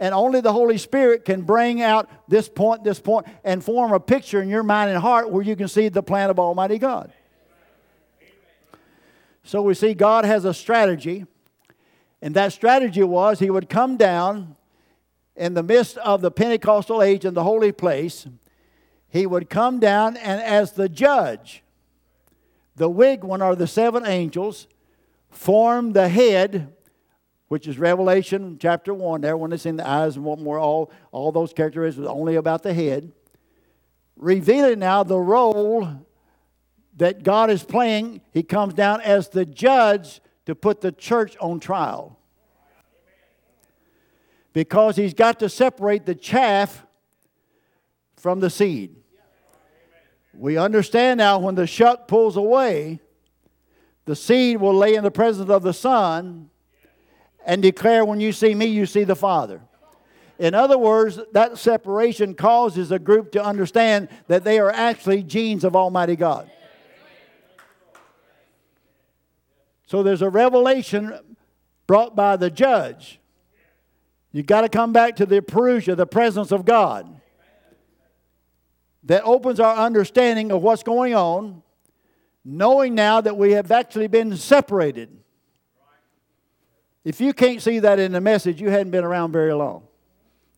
And 0.00 0.14
only 0.14 0.40
the 0.40 0.52
Holy 0.52 0.78
Spirit 0.78 1.24
can 1.24 1.42
bring 1.42 1.82
out 1.82 2.08
this 2.28 2.48
point, 2.48 2.84
this 2.84 3.00
point, 3.00 3.26
and 3.42 3.64
form 3.64 3.92
a 3.92 3.98
picture 3.98 4.40
in 4.40 4.48
your 4.48 4.62
mind 4.62 4.90
and 4.90 5.00
heart 5.00 5.30
where 5.30 5.42
you 5.42 5.56
can 5.56 5.66
see 5.66 5.88
the 5.88 6.04
plan 6.04 6.30
of 6.30 6.38
Almighty 6.38 6.78
God. 6.78 7.12
So 9.42 9.62
we 9.62 9.74
see 9.74 9.94
God 9.94 10.24
has 10.24 10.44
a 10.44 10.54
strategy, 10.54 11.26
and 12.22 12.34
that 12.34 12.52
strategy 12.52 13.02
was 13.02 13.40
He 13.40 13.50
would 13.50 13.68
come 13.68 13.96
down 13.96 14.54
in 15.38 15.54
the 15.54 15.62
midst 15.62 15.96
of 15.98 16.20
the 16.20 16.30
Pentecostal 16.30 17.00
age 17.00 17.24
in 17.24 17.32
the 17.32 17.44
holy 17.44 17.72
place. 17.72 18.26
He 19.08 19.24
would 19.24 19.48
come 19.48 19.78
down, 19.78 20.16
and 20.16 20.42
as 20.42 20.72
the 20.72 20.88
judge, 20.88 21.62
the 22.76 22.90
wig 22.90 23.24
one 23.24 23.40
or 23.40 23.56
the 23.56 23.66
seven 23.66 24.04
angels 24.04 24.66
form 25.30 25.92
the 25.92 26.08
head, 26.08 26.74
which 27.46 27.66
is 27.66 27.78
Revelation 27.78 28.58
chapter 28.60 28.92
1, 28.92 29.20
there 29.20 29.36
when 29.36 29.52
it's 29.52 29.64
in 29.64 29.76
the 29.76 29.88
eyes 29.88 30.16
and 30.16 30.24
what 30.24 30.38
more, 30.38 30.58
all, 30.58 30.90
all 31.12 31.32
those 31.32 31.52
characteristics 31.52 32.06
only 32.06 32.34
about 32.34 32.62
the 32.62 32.74
head. 32.74 33.12
Revealing 34.16 34.80
now 34.80 35.04
the 35.04 35.18
role 35.18 35.88
that 36.96 37.22
God 37.22 37.48
is 37.48 37.62
playing, 37.62 38.20
he 38.32 38.42
comes 38.42 38.74
down 38.74 39.00
as 39.00 39.28
the 39.28 39.46
judge 39.46 40.20
to 40.46 40.54
put 40.54 40.80
the 40.80 40.92
church 40.92 41.36
on 41.40 41.60
trial. 41.60 42.17
Because 44.58 44.96
he's 44.96 45.14
got 45.14 45.38
to 45.38 45.48
separate 45.48 46.04
the 46.04 46.16
chaff 46.16 46.84
from 48.16 48.40
the 48.40 48.50
seed. 48.50 48.96
We 50.34 50.56
understand 50.56 51.18
now 51.18 51.38
when 51.38 51.54
the 51.54 51.64
shuck 51.64 52.08
pulls 52.08 52.36
away, 52.36 52.98
the 54.04 54.16
seed 54.16 54.60
will 54.60 54.74
lay 54.74 54.96
in 54.96 55.04
the 55.04 55.12
presence 55.12 55.48
of 55.48 55.62
the 55.62 55.72
Son 55.72 56.50
and 57.46 57.62
declare, 57.62 58.04
When 58.04 58.18
you 58.18 58.32
see 58.32 58.52
me, 58.52 58.66
you 58.66 58.84
see 58.84 59.04
the 59.04 59.14
Father. 59.14 59.60
In 60.40 60.54
other 60.54 60.76
words, 60.76 61.20
that 61.34 61.56
separation 61.56 62.34
causes 62.34 62.90
a 62.90 62.98
group 62.98 63.30
to 63.30 63.44
understand 63.44 64.08
that 64.26 64.42
they 64.42 64.58
are 64.58 64.72
actually 64.72 65.22
genes 65.22 65.62
of 65.62 65.76
Almighty 65.76 66.16
God. 66.16 66.50
So 69.86 70.02
there's 70.02 70.22
a 70.22 70.30
revelation 70.30 71.16
brought 71.86 72.16
by 72.16 72.34
the 72.34 72.50
judge. 72.50 73.17
You've 74.32 74.46
got 74.46 74.60
to 74.60 74.68
come 74.68 74.92
back 74.92 75.16
to 75.16 75.26
the 75.26 75.40
parousia, 75.40 75.96
the 75.96 76.06
presence 76.06 76.52
of 76.52 76.64
God, 76.64 77.20
that 79.04 79.24
opens 79.24 79.58
our 79.58 79.76
understanding 79.76 80.52
of 80.52 80.62
what's 80.62 80.82
going 80.82 81.14
on, 81.14 81.62
knowing 82.44 82.94
now 82.94 83.20
that 83.20 83.36
we 83.36 83.52
have 83.52 83.70
actually 83.70 84.06
been 84.06 84.36
separated. 84.36 85.08
If 87.04 87.20
you 87.20 87.32
can't 87.32 87.62
see 87.62 87.78
that 87.78 87.98
in 87.98 88.12
the 88.12 88.20
message, 88.20 88.60
you 88.60 88.68
hadn't 88.68 88.90
been 88.90 89.04
around 89.04 89.32
very 89.32 89.54
long. 89.54 89.84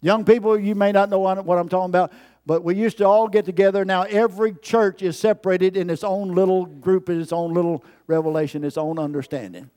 Young 0.01 0.25
people, 0.25 0.59
you 0.59 0.75
may 0.75 0.91
not 0.91 1.11
know 1.11 1.21
what 1.21 1.59
I'm 1.59 1.69
talking 1.69 1.91
about, 1.91 2.13
but 2.47 2.65
we 2.65 2.75
used 2.75 2.99
to 2.99 3.07
all 3.07 3.29
get 3.29 3.45
together. 3.45 3.85
Now 3.85 4.03
every 4.03 4.55
church 4.55 5.03
is 5.03 5.17
separated 5.19 5.77
in 5.77 5.91
its 5.91 6.03
own 6.03 6.35
little 6.35 6.65
group, 6.67 7.09
in 7.09 7.21
its 7.21 7.33
own 7.33 7.55
little 7.55 7.85
revelation, 8.09 8.65
its 8.65 8.79
own 8.79 8.99
understanding. 8.99 9.71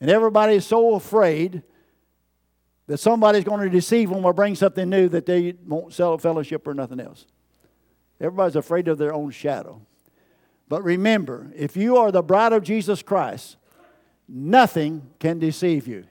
And 0.00 0.10
everybody 0.10 0.54
is 0.54 0.66
so 0.66 0.94
afraid 0.94 1.62
that 2.90 2.98
somebody's 2.98 3.44
going 3.44 3.60
to 3.60 3.70
deceive 3.70 4.10
them 4.10 4.24
or 4.24 4.32
bring 4.32 4.56
something 4.56 4.90
new 4.90 5.08
that 5.08 5.24
they 5.24 5.54
won't 5.64 5.94
sell 5.94 6.14
a 6.14 6.18
fellowship 6.18 6.66
or 6.66 6.74
nothing 6.74 6.98
else. 6.98 7.24
Everybody's 8.20 8.56
afraid 8.56 8.88
of 8.88 8.98
their 8.98 9.14
own 9.14 9.30
shadow. 9.30 9.80
But 10.68 10.82
remember, 10.82 11.52
if 11.54 11.76
you 11.76 11.98
are 11.98 12.10
the 12.10 12.20
bride 12.20 12.52
of 12.52 12.64
Jesus 12.64 13.00
Christ, 13.00 13.58
nothing 14.28 15.08
can 15.20 15.38
deceive 15.38 15.86
you. 15.86 16.02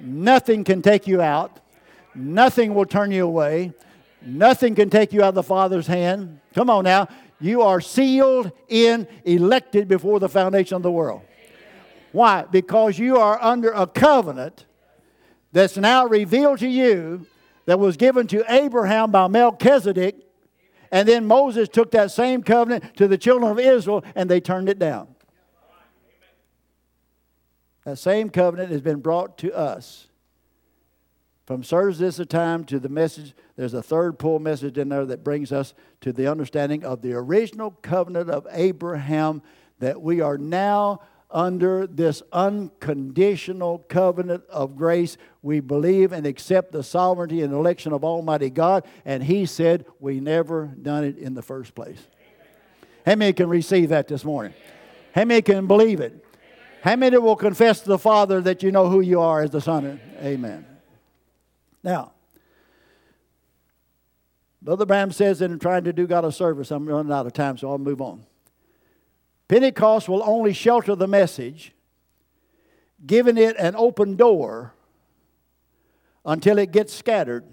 Nothing 0.00 0.64
can 0.64 0.82
take 0.82 1.06
you 1.06 1.22
out. 1.22 1.60
Nothing 2.12 2.74
will 2.74 2.84
turn 2.84 3.12
you 3.12 3.24
away. 3.24 3.72
Nothing 4.20 4.74
can 4.74 4.90
take 4.90 5.12
you 5.12 5.22
out 5.22 5.28
of 5.28 5.34
the 5.36 5.44
Father's 5.44 5.86
hand. 5.86 6.40
Come 6.56 6.70
on 6.70 6.82
now. 6.82 7.06
You 7.40 7.62
are 7.62 7.80
sealed 7.80 8.50
in, 8.66 9.06
elected 9.24 9.86
before 9.86 10.18
the 10.18 10.28
foundation 10.28 10.74
of 10.74 10.82
the 10.82 10.90
world. 10.90 11.22
Why? 12.10 12.46
Because 12.50 12.98
you 12.98 13.18
are 13.18 13.40
under 13.40 13.70
a 13.70 13.86
covenant 13.86 14.64
that's 15.52 15.76
now 15.76 16.06
revealed 16.06 16.58
to 16.58 16.68
you 16.68 17.26
that 17.66 17.78
was 17.78 17.96
given 17.96 18.26
to 18.28 18.44
Abraham 18.48 19.10
by 19.10 19.28
Melchizedek. 19.28 20.16
And 20.90 21.06
then 21.06 21.26
Moses 21.26 21.68
took 21.68 21.90
that 21.90 22.10
same 22.10 22.42
covenant 22.42 22.96
to 22.96 23.08
the 23.08 23.18
children 23.18 23.50
of 23.50 23.58
Israel 23.58 24.04
and 24.14 24.30
they 24.30 24.40
turned 24.40 24.68
it 24.68 24.78
down. 24.78 25.08
That 27.84 27.96
same 27.96 28.30
covenant 28.30 28.70
has 28.70 28.80
been 28.80 29.00
brought 29.00 29.38
to 29.38 29.54
us. 29.54 30.08
From 31.46 31.64
service 31.64 31.96
this 31.96 32.20
time 32.26 32.64
to 32.64 32.78
the 32.78 32.90
message, 32.90 33.34
there's 33.56 33.72
a 33.72 33.82
third 33.82 34.18
pull 34.18 34.38
message 34.38 34.76
in 34.76 34.90
there 34.90 35.06
that 35.06 35.24
brings 35.24 35.50
us 35.50 35.72
to 36.02 36.12
the 36.12 36.30
understanding 36.30 36.84
of 36.84 37.00
the 37.00 37.14
original 37.14 37.70
covenant 37.80 38.28
of 38.28 38.46
Abraham 38.50 39.40
that 39.78 40.02
we 40.02 40.20
are 40.20 40.36
now 40.36 41.00
under 41.30 41.86
this 41.86 42.22
unconditional 42.32 43.78
covenant 43.88 44.44
of 44.48 44.76
grace. 44.76 45.16
We 45.42 45.60
believe 45.60 46.12
and 46.12 46.26
accept 46.26 46.72
the 46.72 46.82
sovereignty 46.82 47.42
and 47.42 47.52
election 47.52 47.92
of 47.92 48.04
Almighty 48.04 48.50
God, 48.50 48.84
and 49.04 49.22
He 49.22 49.46
said 49.46 49.84
we 50.00 50.20
never 50.20 50.66
done 50.66 51.04
it 51.04 51.18
in 51.18 51.34
the 51.34 51.42
first 51.42 51.74
place. 51.74 52.00
How 53.04 53.14
many 53.14 53.32
can 53.32 53.48
receive 53.48 53.90
that 53.90 54.08
this 54.08 54.24
morning? 54.24 54.54
How 55.14 55.24
many 55.24 55.42
can 55.42 55.66
believe 55.66 56.00
it? 56.00 56.24
How 56.82 56.96
many 56.96 57.18
will 57.18 57.36
confess 57.36 57.80
to 57.80 57.88
the 57.88 57.98
Father 57.98 58.40
that 58.42 58.62
you 58.62 58.70
know 58.70 58.88
who 58.88 59.00
you 59.00 59.20
are 59.20 59.42
as 59.42 59.50
the 59.50 59.60
Son? 59.60 60.00
Amen. 60.20 60.64
Now, 61.82 62.12
Brother 64.60 64.86
Branham 64.86 65.12
says 65.12 65.38
that 65.38 65.50
in 65.50 65.58
trying 65.58 65.84
to 65.84 65.92
do 65.92 66.06
God 66.06 66.24
a 66.24 66.32
service, 66.32 66.70
I'm 66.70 66.86
running 66.86 67.12
out 67.12 67.26
of 67.26 67.32
time, 67.32 67.56
so 67.56 67.70
I'll 67.70 67.78
move 67.78 68.00
on. 68.00 68.26
Pentecost 69.48 70.08
will 70.08 70.22
only 70.22 70.52
shelter 70.52 70.94
the 70.94 71.08
message, 71.08 71.72
giving 73.04 73.38
it 73.38 73.56
an 73.58 73.74
open 73.76 74.14
door 74.14 74.74
until 76.24 76.58
it 76.58 76.70
gets 76.70 76.92
scattered. 76.92 77.44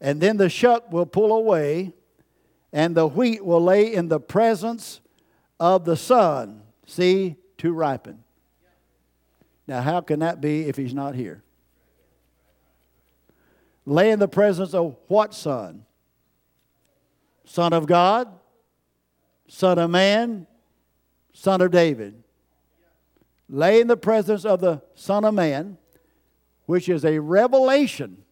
And 0.00 0.20
then 0.20 0.36
the 0.36 0.50
shuck 0.50 0.92
will 0.92 1.06
pull 1.06 1.32
away, 1.32 1.94
and 2.72 2.94
the 2.94 3.06
wheat 3.06 3.44
will 3.44 3.62
lay 3.62 3.94
in 3.94 4.08
the 4.08 4.20
presence 4.20 5.00
of 5.58 5.84
the 5.84 5.96
sun, 5.96 6.62
see, 6.86 7.36
to 7.58 7.72
ripen. 7.72 8.22
Now, 9.66 9.80
how 9.80 10.00
can 10.00 10.20
that 10.20 10.40
be 10.40 10.68
if 10.68 10.76
he's 10.76 10.92
not 10.92 11.14
here? 11.14 11.42
Lay 13.86 14.10
in 14.10 14.18
the 14.18 14.28
presence 14.28 14.74
of 14.74 14.96
what 15.08 15.32
son? 15.32 15.86
Son 17.44 17.72
of 17.72 17.86
God? 17.86 18.28
Son 19.52 19.78
of 19.78 19.90
man? 19.90 20.46
Son 21.34 21.60
of 21.60 21.70
David? 21.70 22.22
Lay 23.50 23.82
in 23.82 23.86
the 23.86 23.98
presence 23.98 24.46
of 24.46 24.62
the 24.62 24.80
Son 24.94 25.26
of 25.26 25.34
Man, 25.34 25.76
which 26.64 26.88
is 26.88 27.04
a 27.04 27.18
revelation. 27.18 28.24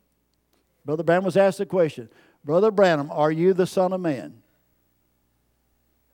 Brother 0.87 1.03
Branham 1.03 1.27
was 1.27 1.37
asked 1.37 1.59
the 1.59 1.67
question 1.67 2.09
Brother 2.43 2.71
Branham, 2.71 3.11
are 3.13 3.31
you 3.31 3.53
the 3.53 3.67
Son 3.67 3.93
of 3.93 4.01
Man? 4.01 4.41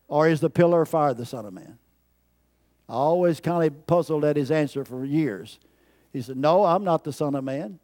Or 0.08 0.28
is 0.28 0.40
the 0.40 0.50
pillar 0.50 0.82
of 0.82 0.88
fire 0.88 1.14
the 1.14 1.24
Son 1.24 1.46
of 1.46 1.52
Man? 1.52 1.78
I 2.88 2.94
always 2.94 3.38
kind 3.38 3.64
of 3.64 3.86
puzzled 3.86 4.24
at 4.24 4.36
his 4.36 4.50
answer 4.50 4.84
for 4.84 5.04
years. 5.04 5.60
He 6.12 6.20
said, 6.20 6.36
No, 6.36 6.64
I'm 6.64 6.82
not 6.82 7.04
the 7.04 7.12
Son 7.12 7.36
of 7.36 7.44
Man. 7.44 7.78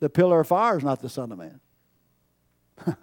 The 0.00 0.08
pillar 0.08 0.40
of 0.40 0.48
fire 0.48 0.78
is 0.78 0.84
not 0.84 1.02
the 1.02 1.10
Son 1.10 1.30
of 1.30 1.36
Man. 1.36 1.60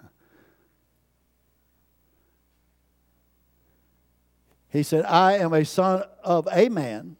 he 4.72 4.84
said, 4.84 5.06
I 5.06 5.34
am 5.34 5.54
a 5.54 5.66
son 5.66 6.04
of 6.24 6.48
a 6.52 6.70
man, 6.70 7.18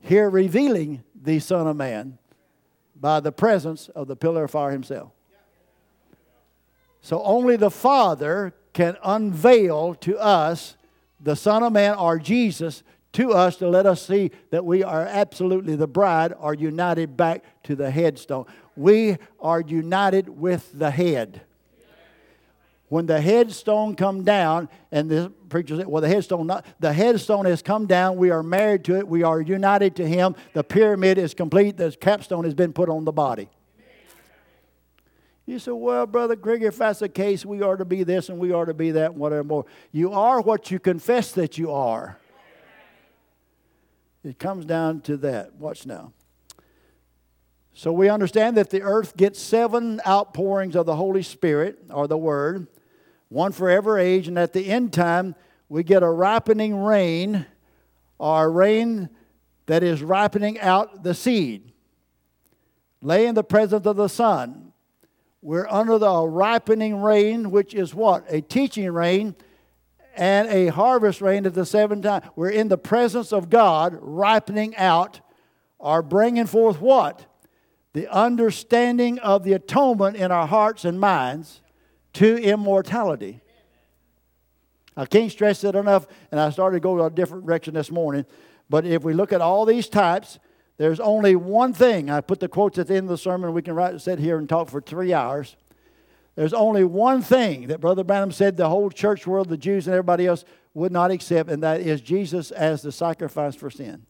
here 0.00 0.28
revealing 0.28 1.04
the 1.14 1.38
Son 1.38 1.66
of 1.66 1.76
Man 1.76 2.18
by 3.00 3.20
the 3.20 3.32
presence 3.32 3.88
of 3.90 4.08
the 4.08 4.16
pillar 4.16 4.44
of 4.44 4.50
fire 4.50 4.70
himself. 4.70 5.12
So 7.00 7.22
only 7.22 7.56
the 7.56 7.70
Father 7.70 8.54
can 8.72 8.96
unveil 9.02 9.94
to 9.96 10.18
us 10.18 10.76
the 11.20 11.36
Son 11.36 11.62
of 11.62 11.72
Man 11.72 11.94
or 11.94 12.18
Jesus 12.18 12.82
to 13.12 13.32
us 13.32 13.56
to 13.56 13.68
let 13.68 13.86
us 13.86 14.06
see 14.06 14.30
that 14.50 14.64
we 14.64 14.82
are 14.82 15.02
absolutely 15.02 15.76
the 15.76 15.86
bride 15.86 16.32
are 16.38 16.54
united 16.54 17.16
back 17.16 17.44
to 17.64 17.74
the 17.74 17.90
headstone. 17.90 18.44
We 18.76 19.16
are 19.40 19.60
united 19.60 20.28
with 20.28 20.70
the 20.78 20.90
head. 20.90 21.42
When 22.88 23.06
the 23.06 23.20
headstone 23.20 23.96
come 23.96 24.24
down, 24.24 24.68
and 24.90 25.10
the 25.10 25.32
preacher 25.48 25.76
said, 25.76 25.86
"Well, 25.86 26.00
the 26.00 26.08
headstone, 26.08 26.46
not, 26.46 26.64
the 26.80 26.92
headstone 26.92 27.44
has 27.44 27.60
come 27.60 27.86
down. 27.86 28.16
We 28.16 28.30
are 28.30 28.42
married 28.42 28.84
to 28.84 28.96
it. 28.96 29.06
We 29.06 29.22
are 29.22 29.40
united 29.40 29.96
to 29.96 30.08
Him. 30.08 30.34
The 30.54 30.64
pyramid 30.64 31.18
is 31.18 31.34
complete. 31.34 31.76
The 31.76 31.92
capstone 31.92 32.44
has 32.44 32.54
been 32.54 32.72
put 32.72 32.88
on 32.88 33.04
the 33.04 33.12
body." 33.12 33.50
You 35.48 35.58
say, 35.58 35.70
well, 35.70 36.04
Brother 36.04 36.36
Greg, 36.36 36.62
if 36.62 36.76
that's 36.76 36.98
the 36.98 37.08
case, 37.08 37.46
we 37.46 37.62
are 37.62 37.74
to 37.78 37.86
be 37.86 38.04
this 38.04 38.28
and 38.28 38.38
we 38.38 38.52
are 38.52 38.66
to 38.66 38.74
be 38.74 38.90
that 38.90 39.12
and 39.12 39.18
whatever 39.18 39.44
more. 39.44 39.64
You 39.92 40.12
are 40.12 40.42
what 40.42 40.70
you 40.70 40.78
confess 40.78 41.32
that 41.32 41.56
you 41.56 41.72
are. 41.72 42.18
It 44.22 44.38
comes 44.38 44.66
down 44.66 45.00
to 45.02 45.16
that. 45.16 45.54
Watch 45.54 45.86
now. 45.86 46.12
So 47.72 47.92
we 47.92 48.10
understand 48.10 48.58
that 48.58 48.68
the 48.68 48.82
earth 48.82 49.16
gets 49.16 49.40
seven 49.40 50.02
outpourings 50.06 50.76
of 50.76 50.84
the 50.84 50.96
Holy 50.96 51.22
Spirit, 51.22 51.78
or 51.94 52.06
the 52.06 52.18
Word, 52.18 52.66
one 53.28 53.52
for 53.52 53.68
every 53.68 54.02
age, 54.02 54.28
and 54.28 54.38
at 54.38 54.52
the 54.52 54.66
end 54.70 54.92
time, 54.92 55.34
we 55.68 55.82
get 55.82 56.02
a 56.02 56.08
ripening 56.08 56.76
rain, 56.82 57.46
or 58.18 58.50
rain 58.50 59.10
that 59.66 59.82
is 59.82 60.02
ripening 60.02 60.58
out 60.60 61.02
the 61.02 61.14
seed. 61.14 61.72
Lay 63.02 63.26
in 63.26 63.34
the 63.34 63.44
presence 63.44 63.86
of 63.86 63.96
the 63.96 64.08
sun. 64.08 64.72
We're 65.40 65.68
under 65.68 65.98
the 65.98 66.26
ripening 66.26 67.00
rain, 67.00 67.50
which 67.50 67.74
is 67.74 67.94
what? 67.94 68.24
A 68.28 68.40
teaching 68.40 68.90
rain 68.90 69.36
and 70.16 70.48
a 70.48 70.66
harvest 70.68 71.20
rain 71.20 71.46
at 71.46 71.54
the 71.54 71.64
same 71.64 72.02
time. 72.02 72.22
We're 72.34 72.50
in 72.50 72.68
the 72.68 72.78
presence 72.78 73.32
of 73.32 73.50
God, 73.50 73.96
ripening 74.00 74.76
out 74.76 75.20
or 75.78 76.02
bringing 76.02 76.46
forth 76.46 76.80
what? 76.80 77.26
The 77.92 78.08
understanding 78.12 79.20
of 79.20 79.44
the 79.44 79.52
atonement 79.52 80.16
in 80.16 80.32
our 80.32 80.46
hearts 80.46 80.84
and 80.84 80.98
minds 80.98 81.60
to 82.18 82.36
immortality. 82.36 83.40
I 84.96 85.06
can't 85.06 85.30
stress 85.30 85.62
it 85.62 85.76
enough, 85.76 86.08
and 86.32 86.40
I 86.40 86.50
started 86.50 86.78
to 86.78 86.80
go 86.80 87.04
a 87.04 87.08
different 87.08 87.46
direction 87.46 87.74
this 87.74 87.92
morning. 87.92 88.26
But 88.68 88.84
if 88.84 89.04
we 89.04 89.14
look 89.14 89.32
at 89.32 89.40
all 89.40 89.64
these 89.64 89.88
types, 89.88 90.40
there's 90.78 90.98
only 90.98 91.36
one 91.36 91.72
thing. 91.72 92.10
I 92.10 92.20
put 92.20 92.40
the 92.40 92.48
quotes 92.48 92.76
at 92.76 92.88
the 92.88 92.96
end 92.96 93.04
of 93.04 93.10
the 93.10 93.18
sermon. 93.18 93.52
We 93.52 93.62
can 93.62 93.74
write, 93.74 94.00
sit 94.00 94.18
here 94.18 94.36
and 94.36 94.48
talk 94.48 94.68
for 94.68 94.80
three 94.80 95.12
hours. 95.12 95.54
There's 96.34 96.52
only 96.52 96.82
one 96.82 97.22
thing 97.22 97.68
that 97.68 97.80
Brother 97.80 98.02
Branham 98.02 98.32
said 98.32 98.56
the 98.56 98.68
whole 98.68 98.90
church 98.90 99.24
world, 99.24 99.48
the 99.48 99.56
Jews 99.56 99.86
and 99.86 99.94
everybody 99.94 100.26
else, 100.26 100.44
would 100.74 100.90
not 100.90 101.12
accept, 101.12 101.48
and 101.48 101.62
that 101.62 101.82
is 101.82 102.00
Jesus 102.00 102.50
as 102.50 102.82
the 102.82 102.90
sacrifice 102.90 103.54
for 103.54 103.70
sin. 103.70 104.06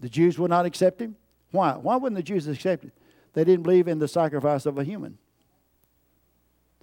The 0.00 0.08
Jews 0.08 0.36
would 0.36 0.50
not 0.50 0.66
accept 0.66 1.00
him. 1.00 1.14
Why? 1.52 1.74
Why 1.74 1.94
wouldn't 1.94 2.16
the 2.16 2.24
Jews 2.24 2.48
accept 2.48 2.82
him? 2.82 2.92
They 3.34 3.44
didn't 3.44 3.62
believe 3.62 3.86
in 3.86 4.00
the 4.00 4.08
sacrifice 4.08 4.66
of 4.66 4.76
a 4.76 4.82
human. 4.82 5.18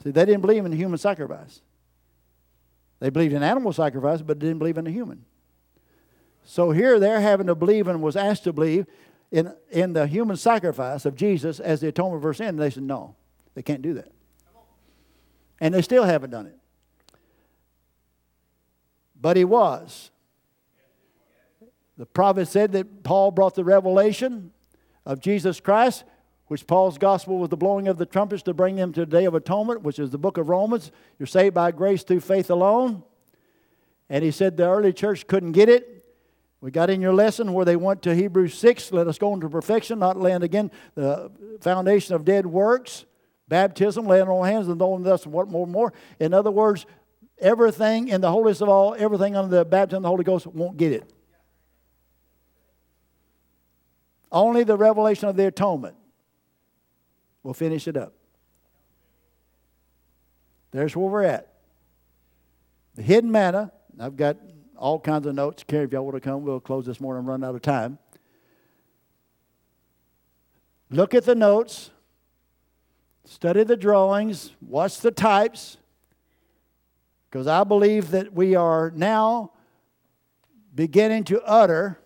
See, 0.07 0.11
they 0.11 0.23
didn't 0.23 0.39
believe 0.39 0.63
in 0.65 0.71
human 0.71 0.97
sacrifice. 0.97 1.59
They 3.01 3.09
believed 3.09 3.33
in 3.33 3.43
animal 3.43 3.73
sacrifice, 3.73 4.21
but 4.21 4.39
didn't 4.39 4.57
believe 4.57 4.77
in 4.77 4.85
the 4.85 4.91
human. 4.91 5.25
So 6.45 6.71
here 6.71 6.97
they're 6.97 7.19
having 7.19 7.47
to 7.47 7.55
believe 7.55 7.89
and 7.89 8.01
was 8.01 8.15
asked 8.15 8.45
to 8.45 8.53
believe 8.53 8.85
in, 9.31 9.53
in 9.69 9.91
the 9.91 10.07
human 10.07 10.37
sacrifice 10.37 11.05
of 11.05 11.15
Jesus 11.15 11.59
as 11.59 11.81
the 11.81 11.89
atonement 11.89 12.21
for 12.21 12.33
sin. 12.33 12.47
And 12.47 12.59
they 12.59 12.69
said, 12.69 12.83
no, 12.83 13.17
they 13.53 13.61
can't 13.61 13.81
do 13.81 13.95
that. 13.95 14.09
And 15.59 15.73
they 15.73 15.81
still 15.81 16.05
haven't 16.05 16.29
done 16.29 16.45
it. 16.45 16.57
But 19.19 19.35
he 19.35 19.43
was. 19.43 20.09
The 21.97 22.05
prophet 22.05 22.47
said 22.47 22.71
that 22.71 23.03
Paul 23.03 23.31
brought 23.31 23.55
the 23.55 23.65
revelation 23.65 24.51
of 25.05 25.19
Jesus 25.19 25.59
Christ, 25.59 26.05
which 26.47 26.65
Paul's 26.65 26.97
gospel 26.97 27.37
was 27.37 27.49
the 27.49 27.57
blowing 27.57 27.87
of 27.87 27.97
the 27.97 28.05
trumpets 28.05 28.43
to 28.43 28.53
bring 28.53 28.77
them 28.77 28.93
to 28.93 29.01
the 29.01 29.05
day 29.05 29.25
of 29.25 29.35
atonement, 29.35 29.81
which 29.81 29.99
is 29.99 30.11
the 30.11 30.17
book 30.17 30.37
of 30.37 30.49
Romans. 30.49 30.91
You're 31.19 31.27
saved 31.27 31.53
by 31.53 31.71
grace 31.71 32.03
through 32.03 32.21
faith 32.21 32.49
alone. 32.49 33.03
And 34.09 34.23
he 34.23 34.31
said 34.31 34.55
the 34.55 34.67
early 34.67 34.93
church 34.93 35.27
couldn't 35.27 35.51
get 35.51 35.67
it. 35.67 36.05
We 36.61 36.71
got 36.71 36.89
in 36.89 37.01
your 37.01 37.13
lesson 37.13 37.53
where 37.53 37.65
they 37.65 37.75
went 37.75 38.01
to 38.03 38.15
Hebrews 38.15 38.57
6, 38.57 38.91
let 38.91 39.07
us 39.07 39.17
go 39.17 39.33
into 39.33 39.49
perfection, 39.49 39.99
not 39.99 40.17
laying 40.17 40.41
again 40.41 40.71
the 40.95 41.29
foundation 41.59 42.15
of 42.15 42.25
dead 42.25 42.45
works, 42.45 43.05
baptism, 43.47 44.07
laying 44.07 44.27
on 44.27 44.47
hands, 44.47 44.67
and 44.67 44.79
knowing 44.79 45.03
thus 45.03 45.27
what 45.27 45.49
more 45.49 45.65
and 45.65 45.71
more. 45.71 45.93
In 46.19 46.33
other 46.33 46.49
words, 46.49 46.85
everything 47.37 48.07
in 48.07 48.21
the 48.21 48.31
holiest 48.31 48.61
of 48.61 48.69
all, 48.69 48.95
everything 48.97 49.35
under 49.35 49.55
the 49.55 49.65
baptism 49.65 49.97
of 49.97 50.03
the 50.03 50.09
Holy 50.09 50.23
Ghost 50.23 50.47
won't 50.47 50.77
get 50.77 50.93
it. 50.93 51.13
Only 54.31 54.63
the 54.63 54.77
revelation 54.77 55.29
of 55.29 55.35
the 55.35 55.45
atonement 55.45 55.95
will 57.47 57.53
finish 57.53 57.87
it 57.87 57.95
up. 57.95 58.11
There's 60.71 60.93
where 60.97 61.07
we're 61.07 61.23
at. 61.23 61.53
The 62.95 63.01
hidden 63.01 63.31
manna, 63.31 63.71
I've 63.97 64.17
got 64.17 64.35
all 64.75 64.99
kinds 64.99 65.25
of 65.27 65.33
notes. 65.33 65.63
Carrie, 65.65 65.85
if 65.85 65.93
y'all 65.93 66.03
want 66.03 66.15
to 66.15 66.19
come, 66.19 66.43
we'll 66.43 66.59
close 66.59 66.85
this 66.85 66.99
morning 66.99 67.19
and 67.19 67.27
run 67.29 67.45
out 67.45 67.55
of 67.55 67.61
time. 67.61 67.99
Look 70.89 71.13
at 71.13 71.23
the 71.23 71.35
notes, 71.35 71.89
study 73.23 73.63
the 73.63 73.77
drawings, 73.77 74.51
watch 74.59 74.99
the 74.99 75.11
types, 75.11 75.77
because 77.29 77.47
I 77.47 77.63
believe 77.63 78.11
that 78.11 78.33
we 78.33 78.55
are 78.55 78.91
now 78.93 79.53
beginning 80.75 81.23
to 81.25 81.41
utter, 81.43 81.97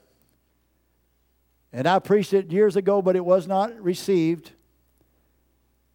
and 1.74 1.88
I 1.88 1.98
preached 1.98 2.34
it 2.34 2.52
years 2.52 2.76
ago, 2.76 3.02
but 3.02 3.16
it 3.16 3.26
was 3.26 3.48
not 3.48 3.76
received. 3.82 4.52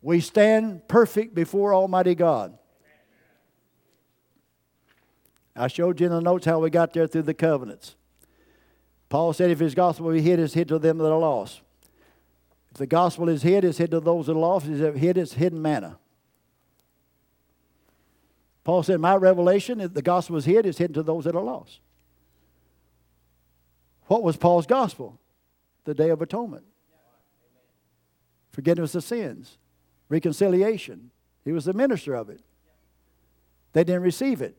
We 0.06 0.20
stand 0.20 0.86
perfect 0.86 1.34
before 1.34 1.74
Almighty 1.74 2.14
God. 2.14 2.56
I 5.56 5.66
showed 5.66 5.98
you 5.98 6.06
in 6.06 6.12
the 6.12 6.20
notes 6.20 6.46
how 6.46 6.60
we 6.60 6.70
got 6.70 6.92
there 6.92 7.08
through 7.08 7.22
the 7.22 7.34
covenants. 7.34 7.96
Paul 9.08 9.32
said, 9.32 9.50
if 9.50 9.58
his 9.58 9.74
gospel 9.74 10.12
be 10.12 10.22
hid, 10.22 10.38
it's 10.38 10.54
hid 10.54 10.68
to 10.68 10.78
them 10.78 10.98
that 10.98 11.10
are 11.10 11.18
lost. 11.18 11.60
If 12.70 12.76
the 12.76 12.86
gospel 12.86 13.28
is 13.28 13.42
hid, 13.42 13.64
it's 13.64 13.78
hid 13.78 13.90
to 13.90 13.98
those 13.98 14.28
that 14.28 14.34
are 14.34 14.38
lost. 14.38 14.66
If 14.66 14.80
it's 14.80 15.00
hid, 15.00 15.18
it's 15.18 15.32
hidden 15.32 15.60
manna. 15.60 15.98
Paul 18.62 18.84
said, 18.84 19.00
My 19.00 19.16
revelation, 19.16 19.80
if 19.80 19.92
the 19.92 20.02
gospel 20.02 20.36
is 20.36 20.44
hid, 20.44 20.66
it's 20.66 20.78
hidden 20.78 20.94
to 20.94 21.02
those 21.02 21.24
that 21.24 21.34
are 21.34 21.42
lost. 21.42 21.80
What 24.06 24.22
was 24.22 24.36
Paul's 24.36 24.66
gospel? 24.66 25.18
The 25.82 25.94
Day 25.94 26.10
of 26.10 26.22
Atonement. 26.22 26.64
Forgiveness 28.52 28.94
of 28.94 29.02
sins, 29.02 29.58
reconciliation. 30.08 31.10
He 31.44 31.52
was 31.52 31.64
the 31.64 31.72
minister 31.72 32.14
of 32.14 32.28
it. 32.28 32.40
They 33.72 33.84
didn't 33.84 34.02
receive 34.02 34.40
it. 34.40 34.56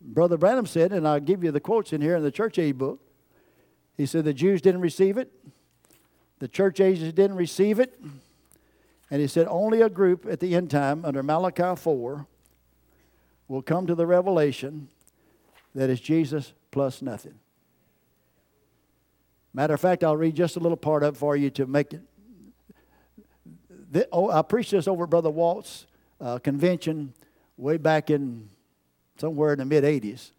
Brother 0.00 0.36
Branham 0.36 0.66
said, 0.66 0.92
and 0.92 1.06
I'll 1.06 1.20
give 1.20 1.42
you 1.42 1.50
the 1.50 1.60
quotes 1.60 1.92
in 1.92 2.00
here 2.00 2.16
in 2.16 2.22
the 2.22 2.30
church 2.30 2.58
age 2.58 2.78
book. 2.78 3.00
He 3.96 4.06
said 4.06 4.24
the 4.24 4.32
Jews 4.32 4.62
didn't 4.62 4.80
receive 4.80 5.18
it, 5.18 5.32
the 6.38 6.46
church 6.46 6.80
ages 6.80 7.12
didn't 7.12 7.36
receive 7.36 7.80
it, 7.80 8.00
and 9.10 9.20
he 9.20 9.26
said 9.26 9.48
only 9.48 9.80
a 9.80 9.88
group 9.88 10.24
at 10.30 10.38
the 10.38 10.54
end 10.54 10.70
time 10.70 11.04
under 11.04 11.22
Malachi 11.22 11.74
4 11.74 12.26
will 13.48 13.62
come 13.62 13.86
to 13.86 13.94
the 13.94 14.06
revelation 14.06 14.88
that 15.74 15.90
is 15.90 16.00
Jesus 16.00 16.52
plus 16.70 17.02
nothing. 17.02 17.34
Matter 19.52 19.74
of 19.74 19.80
fact, 19.80 20.04
I'll 20.04 20.16
read 20.16 20.36
just 20.36 20.56
a 20.56 20.60
little 20.60 20.76
part 20.76 21.02
it 21.02 21.16
for 21.16 21.34
you 21.34 21.50
to 21.50 21.66
make 21.66 21.92
it. 21.92 22.02
Oh, 24.12 24.30
I 24.30 24.42
preached 24.42 24.72
this 24.72 24.86
over 24.88 25.04
at 25.04 25.10
Brother 25.10 25.30
Walt's 25.30 25.86
uh, 26.20 26.38
convention 26.38 27.14
way 27.56 27.76
back 27.76 28.10
in 28.10 28.48
somewhere 29.18 29.52
in 29.52 29.58
the 29.58 29.64
mid 29.64 29.84
80s. 29.84 30.30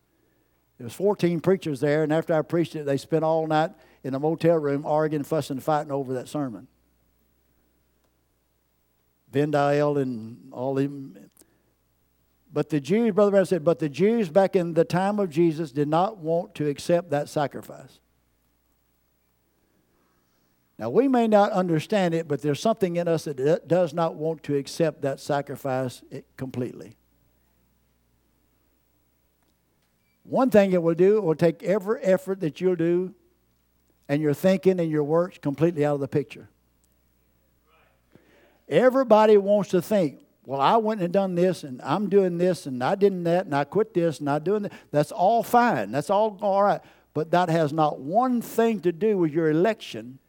There 0.77 0.85
was 0.85 0.93
14 0.93 1.41
preachers 1.41 1.81
there, 1.81 2.03
and 2.03 2.13
after 2.13 2.33
I 2.33 2.41
preached 2.41 2.75
it, 2.75 2.85
they 2.85 2.97
spent 2.97 3.23
all 3.23 3.45
night 3.47 3.71
in 4.03 4.13
a 4.13 4.19
motel 4.19 4.57
room 4.57 4.85
arguing, 4.85 5.23
fussing, 5.23 5.59
fighting 5.59 5.91
over 5.91 6.13
that 6.13 6.29
sermon. 6.29 6.67
Vendile 9.31 10.01
and 10.01 10.51
all 10.53 10.75
them. 10.75 11.17
But 12.51 12.69
the 12.69 12.79
Jews, 12.79 13.13
Brother 13.13 13.31
Branham 13.31 13.45
said, 13.45 13.63
but 13.63 13.79
the 13.79 13.89
Jews 13.89 14.29
back 14.29 14.55
in 14.55 14.73
the 14.73 14.85
time 14.85 15.19
of 15.19 15.29
Jesus 15.29 15.71
did 15.71 15.87
not 15.87 16.17
want 16.17 16.55
to 16.55 16.67
accept 16.67 17.11
that 17.11 17.29
sacrifice. 17.29 17.99
Now, 20.79 20.89
we 20.89 21.09
may 21.09 21.27
not 21.27 21.51
understand 21.51 22.13
it, 22.13 22.29
but 22.29 22.41
there's 22.41 22.61
something 22.61 22.95
in 22.95 23.09
us 23.09 23.25
that 23.25 23.67
does 23.67 23.93
not 23.93 24.15
want 24.15 24.43
to 24.43 24.55
accept 24.55 25.01
that 25.01 25.19
sacrifice 25.19 26.01
completely. 26.37 26.95
One 30.23 30.49
thing 30.49 30.71
it 30.71 30.81
will 30.81 30.95
do, 30.95 31.17
it 31.17 31.23
will 31.23 31.35
take 31.35 31.63
every 31.63 32.01
effort 32.01 32.39
that 32.39 32.61
you'll 32.61 32.77
do 32.77 33.13
and 34.07 34.21
your 34.21 34.33
thinking 34.33 34.79
and 34.79 34.89
your 34.89 35.03
works 35.03 35.37
completely 35.37 35.85
out 35.85 35.95
of 35.95 35.99
the 35.99 36.07
picture. 36.07 36.47
Everybody 38.69 39.35
wants 39.35 39.71
to 39.71 39.81
think, 39.81 40.21
well, 40.45 40.61
I 40.61 40.77
went 40.77 41.01
and 41.01 41.11
done 41.11 41.35
this, 41.35 41.65
and 41.65 41.81
I'm 41.81 42.07
doing 42.07 42.37
this, 42.37 42.65
and 42.65 42.81
I 42.81 42.95
didn't 42.95 43.25
that, 43.25 43.45
and 43.45 43.53
I 43.53 43.65
quit 43.65 43.93
this, 43.93 44.21
and 44.21 44.29
I'm 44.29 44.43
doing 44.43 44.61
that. 44.61 44.71
That's 44.91 45.11
all 45.11 45.43
fine. 45.43 45.91
That's 45.91 46.09
all 46.09 46.39
all 46.41 46.63
right. 46.63 46.79
But 47.13 47.31
that 47.31 47.49
has 47.49 47.73
not 47.73 47.99
one 47.99 48.41
thing 48.41 48.79
to 48.81 48.93
do 48.93 49.17
with 49.17 49.33
your 49.33 49.49
election 49.49 50.19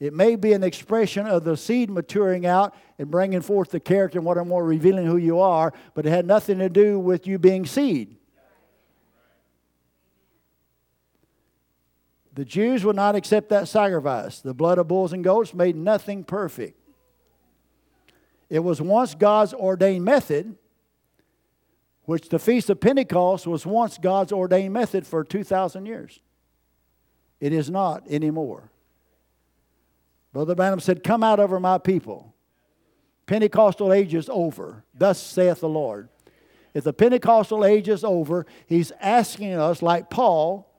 it 0.00 0.14
may 0.14 0.34
be 0.34 0.54
an 0.54 0.64
expression 0.64 1.26
of 1.26 1.44
the 1.44 1.58
seed 1.58 1.90
maturing 1.90 2.46
out 2.46 2.74
and 2.98 3.10
bringing 3.10 3.42
forth 3.42 3.70
the 3.70 3.78
character 3.78 4.18
and 4.18 4.24
what 4.24 4.38
are 4.38 4.44
more 4.46 4.64
revealing 4.64 5.06
who 5.06 5.18
you 5.18 5.38
are, 5.38 5.74
but 5.94 6.06
it 6.06 6.10
had 6.10 6.26
nothing 6.26 6.58
to 6.58 6.70
do 6.70 6.98
with 6.98 7.26
you 7.26 7.38
being 7.38 7.66
seed. 7.66 8.16
The 12.32 12.46
Jews 12.46 12.82
would 12.84 12.96
not 12.96 13.14
accept 13.14 13.50
that 13.50 13.68
sacrifice. 13.68 14.40
The 14.40 14.54
blood 14.54 14.78
of 14.78 14.88
bulls 14.88 15.12
and 15.12 15.22
goats 15.22 15.52
made 15.52 15.76
nothing 15.76 16.24
perfect. 16.24 16.80
It 18.48 18.60
was 18.60 18.80
once 18.80 19.14
God's 19.14 19.52
ordained 19.52 20.04
method, 20.06 20.56
which 22.06 22.30
the 22.30 22.38
Feast 22.38 22.70
of 22.70 22.80
Pentecost 22.80 23.46
was 23.46 23.66
once 23.66 23.98
God's 23.98 24.32
ordained 24.32 24.72
method 24.72 25.06
for 25.06 25.22
2,000 25.22 25.84
years. 25.84 26.20
It 27.38 27.52
is 27.52 27.68
not 27.68 28.08
anymore. 28.08 28.70
Brother 30.32 30.54
Branham 30.54 30.80
said, 30.80 31.02
Come 31.02 31.22
out 31.22 31.40
over 31.40 31.58
my 31.58 31.78
people. 31.78 32.34
Pentecostal 33.26 33.92
age 33.92 34.14
is 34.14 34.28
over. 34.28 34.84
Thus 34.94 35.20
saith 35.20 35.60
the 35.60 35.68
Lord. 35.68 36.08
If 36.74 36.84
the 36.84 36.92
Pentecostal 36.92 37.64
age 37.64 37.88
is 37.88 38.04
over, 38.04 38.46
he's 38.66 38.92
asking 39.00 39.54
us, 39.54 39.82
like 39.82 40.08
Paul, 40.08 40.70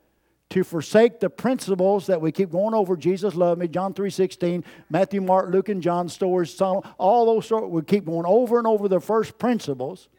to 0.52 0.64
forsake 0.64 1.20
the 1.20 1.30
principles 1.30 2.08
that 2.08 2.20
we 2.20 2.32
keep 2.32 2.52
going 2.52 2.74
over. 2.74 2.98
Jesus 2.98 3.36
loved 3.36 3.60
me, 3.60 3.68
John 3.68 3.94
3.16, 3.94 4.64
Matthew, 4.90 5.22
Mark, 5.22 5.50
Luke, 5.50 5.70
and 5.70 5.82
John 5.82 6.10
stories, 6.10 6.60
all 6.62 7.26
those 7.26 7.48
sort. 7.48 7.70
We 7.70 7.82
keep 7.84 8.06
going 8.06 8.26
over 8.26 8.58
and 8.58 8.68
over 8.68 8.88
the 8.90 9.00
first 9.00 9.38
principles, 9.38 10.10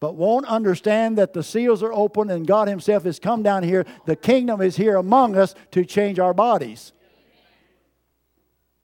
but 0.00 0.14
won't 0.14 0.46
understand 0.46 1.18
that 1.18 1.34
the 1.34 1.42
seals 1.42 1.82
are 1.82 1.92
open 1.92 2.30
and 2.30 2.46
God 2.46 2.68
Himself 2.68 3.04
has 3.04 3.18
come 3.18 3.42
down 3.42 3.62
here. 3.62 3.84
The 4.06 4.16
kingdom 4.16 4.62
is 4.62 4.76
here 4.76 4.96
among 4.96 5.36
us 5.36 5.54
to 5.72 5.84
change 5.84 6.18
our 6.18 6.32
bodies. 6.32 6.92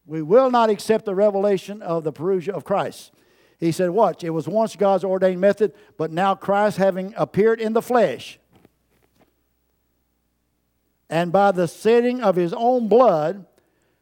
We 0.07 0.23
will 0.23 0.51
not 0.51 0.71
accept 0.71 1.05
the 1.05 1.15
revelation 1.15 1.81
of 1.83 2.05
the 2.05 2.13
parousia 2.13 2.53
of 2.53 2.65
Christ. 2.65 3.13
He 3.59 3.73
said, 3.73 3.91
Watch, 3.91 4.23
it 4.25 4.31
was 4.31 4.47
once 4.47 4.77
God's 4.77 5.05
ordained 5.05 5.41
method, 5.41 5.73
but 5.97 6.11
now 6.11 6.35
Christ, 6.35 6.77
having 6.77 7.15
appeared 7.17 7.61
in 7.61 7.73
the 7.73 7.83
flesh, 7.83 8.39
and 11.09 11.33
by 11.33 11.53
the 11.53 11.67
shedding 11.67 12.23
of 12.23 12.37
his 12.37 12.53
own 12.53 12.89
blood, 12.89 13.47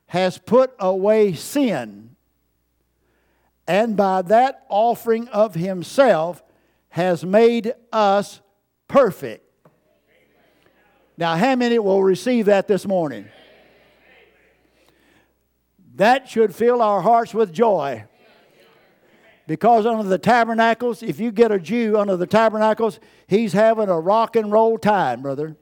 has 0.06 0.38
put 0.38 0.74
away 0.78 1.34
sin, 1.34 2.16
and 3.68 3.96
by 3.96 4.22
that 4.22 4.64
offering 4.68 5.28
of 5.28 5.54
himself 5.54 6.42
has 6.88 7.24
made 7.24 7.74
us 7.92 8.40
perfect. 8.88 9.48
Now, 11.16 11.36
how 11.36 11.54
many 11.54 11.78
will 11.78 12.02
receive 12.02 12.46
that 12.46 12.66
this 12.66 12.86
morning? 12.86 13.28
That 16.02 16.28
should 16.28 16.52
fill 16.52 16.82
our 16.82 17.00
hearts 17.00 17.32
with 17.32 17.52
joy. 17.52 18.02
Because 19.46 19.86
under 19.86 20.02
the 20.02 20.18
tabernacles, 20.18 21.00
if 21.00 21.20
you 21.20 21.30
get 21.30 21.52
a 21.52 21.60
Jew 21.60 21.96
under 21.96 22.16
the 22.16 22.26
tabernacles, 22.26 22.98
he's 23.28 23.52
having 23.52 23.88
a 23.88 24.00
rock 24.00 24.34
and 24.34 24.50
roll 24.50 24.78
time, 24.78 25.22
brother. 25.22 25.54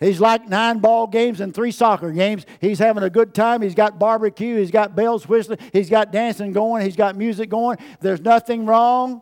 He's 0.00 0.18
like 0.18 0.48
nine 0.48 0.78
ball 0.78 1.08
games 1.08 1.42
and 1.42 1.54
three 1.54 1.72
soccer 1.72 2.10
games. 2.10 2.46
He's 2.58 2.78
having 2.78 3.02
a 3.02 3.10
good 3.10 3.34
time. 3.34 3.60
He's 3.60 3.74
got 3.74 3.98
barbecue. 3.98 4.56
He's 4.56 4.70
got 4.70 4.96
bells 4.96 5.28
whistling. 5.28 5.58
He's 5.74 5.90
got 5.90 6.10
dancing 6.10 6.52
going. 6.52 6.82
He's 6.82 6.96
got 6.96 7.16
music 7.16 7.50
going. 7.50 7.76
There's 8.00 8.22
nothing 8.22 8.64
wrong. 8.64 9.20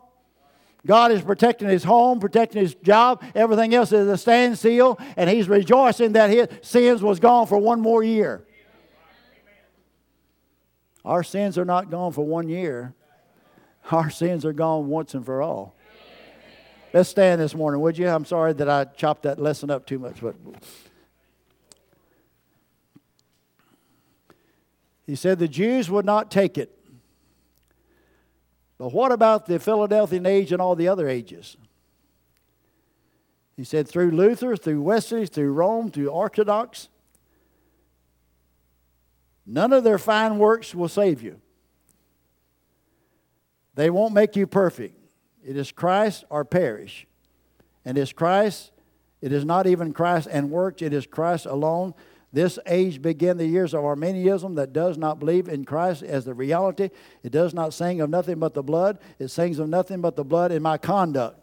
God 0.85 1.11
is 1.11 1.21
protecting 1.21 1.67
his 1.67 1.83
home, 1.83 2.21
protecting 2.21 2.61
his 2.61 2.75
job. 2.75 3.21
Everything 3.35 3.75
else 3.75 3.91
is 3.91 4.07
a 4.07 4.17
standstill. 4.17 4.97
And 5.17 5.29
he's 5.29 5.49
rejoicing 5.49 6.13
that 6.13 6.29
his 6.29 6.47
sins 6.61 7.01
was 7.01 7.19
gone 7.19 7.45
for 7.45 7.57
one 7.57 7.81
more 7.81 8.05
year. 8.05 8.44
Our 11.05 11.23
sins 11.23 11.57
are 11.57 11.65
not 11.65 11.91
gone 11.91 12.11
for 12.11 12.25
one 12.25 12.49
year, 12.49 12.95
our 13.91 14.09
sins 14.09 14.43
are 14.43 14.53
gone 14.53 14.87
once 14.87 15.13
and 15.13 15.23
for 15.23 15.41
all. 15.41 15.75
Let's 16.93 17.09
stand 17.09 17.39
this 17.39 17.53
morning, 17.53 17.81
would 17.81 17.97
you? 17.97 18.07
I'm 18.07 18.25
sorry 18.25 18.53
that 18.53 18.69
I 18.69 18.85
chopped 18.85 19.23
that 19.23 19.39
lesson 19.39 19.69
up 19.69 19.85
too 19.85 19.99
much, 19.99 20.21
but. 20.21 20.35
He 25.05 25.15
said 25.15 25.37
the 25.37 25.47
Jews 25.47 25.89
would 25.91 26.05
not 26.05 26.31
take 26.31 26.57
it. 26.57 26.71
But 28.79 28.91
what 28.91 29.11
about 29.11 29.45
the 29.45 29.59
Philadelphian 29.59 30.25
age 30.25 30.51
and 30.51 30.61
all 30.61 30.75
the 30.75 30.87
other 30.87 31.07
ages? 31.07 31.55
He 33.55 33.63
said 33.63 33.87
through 33.87 34.11
Luther, 34.11 34.57
through 34.57 34.81
Wesley, 34.81 35.27
through 35.27 35.53
Rome, 35.53 35.91
through 35.91 36.07
Orthodox, 36.07 36.89
None 39.45 39.73
of 39.73 39.83
their 39.83 39.97
fine 39.97 40.37
works 40.39 40.73
will 40.73 40.89
save 40.89 41.21
you. 41.21 41.39
They 43.75 43.89
won't 43.89 44.13
make 44.13 44.35
you 44.35 44.47
perfect. 44.47 44.97
It 45.43 45.57
is 45.57 45.71
Christ 45.71 46.23
or 46.29 46.43
perish. 46.45 47.05
And 47.83 47.97
it's 47.97 48.13
Christ, 48.13 48.71
it 49.21 49.31
is 49.31 49.45
not 49.45 49.67
even 49.67 49.93
Christ 49.93 50.27
and 50.31 50.49
works, 50.49 50.81
it 50.81 50.93
is 50.93 51.05
Christ 51.05 51.45
alone. 51.45 51.93
This 52.33 52.59
age 52.65 53.01
began 53.01 53.37
the 53.37 53.45
years 53.45 53.73
of 53.73 53.85
Arminianism 53.85 54.55
that 54.55 54.73
does 54.73 54.97
not 54.97 55.19
believe 55.19 55.47
in 55.47 55.63
Christ 55.63 56.03
as 56.03 56.25
the 56.25 56.33
reality. 56.33 56.89
It 57.23 57.31
does 57.31 57.53
not 57.53 57.73
sing 57.73 58.01
of 58.01 58.09
nothing 58.09 58.39
but 58.39 58.53
the 58.53 58.63
blood. 58.63 58.99
It 59.19 59.29
sings 59.29 59.57
of 59.57 59.69
nothing 59.69 60.01
but 60.01 60.17
the 60.17 60.25
blood 60.25 60.51
in 60.51 60.61
my 60.61 60.77
conduct. 60.77 61.39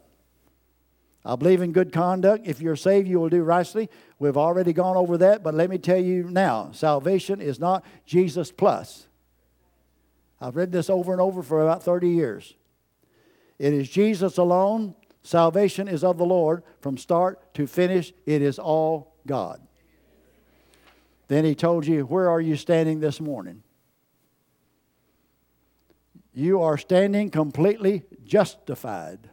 I 1.25 1.35
believe 1.35 1.61
in 1.61 1.71
good 1.71 1.93
conduct. 1.93 2.45
If 2.45 2.59
you're 2.59 2.75
saved, 2.75 3.07
you 3.07 3.19
will 3.19 3.29
do 3.29 3.43
rightly. 3.43 3.89
We've 4.19 4.37
already 4.37 4.73
gone 4.73 4.97
over 4.97 5.17
that, 5.19 5.41
but 5.41 5.53
let 5.53 5.69
me 5.69 5.77
tell 5.77 5.97
you 5.97 6.23
now 6.23 6.71
salvation 6.73 7.39
is 7.39 7.59
not 7.59 7.85
Jesus 8.05 8.51
plus. 8.51 9.07
I've 10.41 10.57
read 10.57 10.73
this 10.73 10.89
over 10.89 11.13
and 11.13 11.21
over 11.21 11.41
for 11.41 11.61
about 11.61 11.83
30 11.83 12.09
years. 12.09 12.55
It 13.57 13.73
is 13.73 13.89
Jesus 13.89 14.37
alone. 14.37 14.95
Salvation 15.21 15.87
is 15.87 16.03
of 16.03 16.17
the 16.17 16.25
Lord 16.25 16.63
from 16.81 16.97
start 16.97 17.53
to 17.53 17.65
finish. 17.65 18.11
It 18.25 18.41
is 18.41 18.59
all 18.59 19.15
God. 19.25 19.61
Then 21.29 21.45
he 21.45 21.55
told 21.55 21.87
you, 21.87 22.05
Where 22.05 22.29
are 22.29 22.41
you 22.41 22.57
standing 22.57 22.99
this 22.99 23.21
morning? 23.21 23.63
You 26.33 26.61
are 26.61 26.77
standing 26.77 27.29
completely 27.29 28.03
justified. 28.25 29.29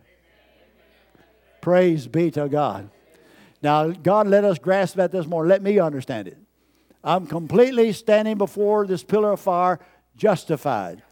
Praise 1.61 2.07
be 2.07 2.31
to 2.33 2.49
God. 2.49 2.91
Now, 3.63 3.89
God, 3.89 4.27
let 4.27 4.45
us 4.45 4.59
grasp 4.59 4.97
that 4.97 5.13
this 5.13 5.27
morning. 5.27 5.51
Let 5.51 5.63
me 5.63 5.79
understand 5.79 6.29
it. 6.29 6.39
I'm 7.05 7.27
completely 7.27 7.93
standing 7.93 8.39
before 8.39 8.87
this 8.87 9.03
pillar 9.03 9.33
of 9.33 9.41
fire, 9.41 9.81
justified. 10.17 11.03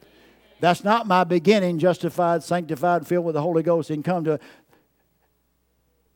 That's 0.61 0.83
not 0.83 1.07
my 1.07 1.25
beginning, 1.25 1.79
justified, 1.79 2.43
sanctified, 2.43 3.07
filled 3.07 3.25
with 3.25 3.35
the 3.35 3.43
Holy 3.43 3.63
Ghost, 3.63 3.91
and 3.91 4.05
come 4.05 4.25
to. 4.25 4.41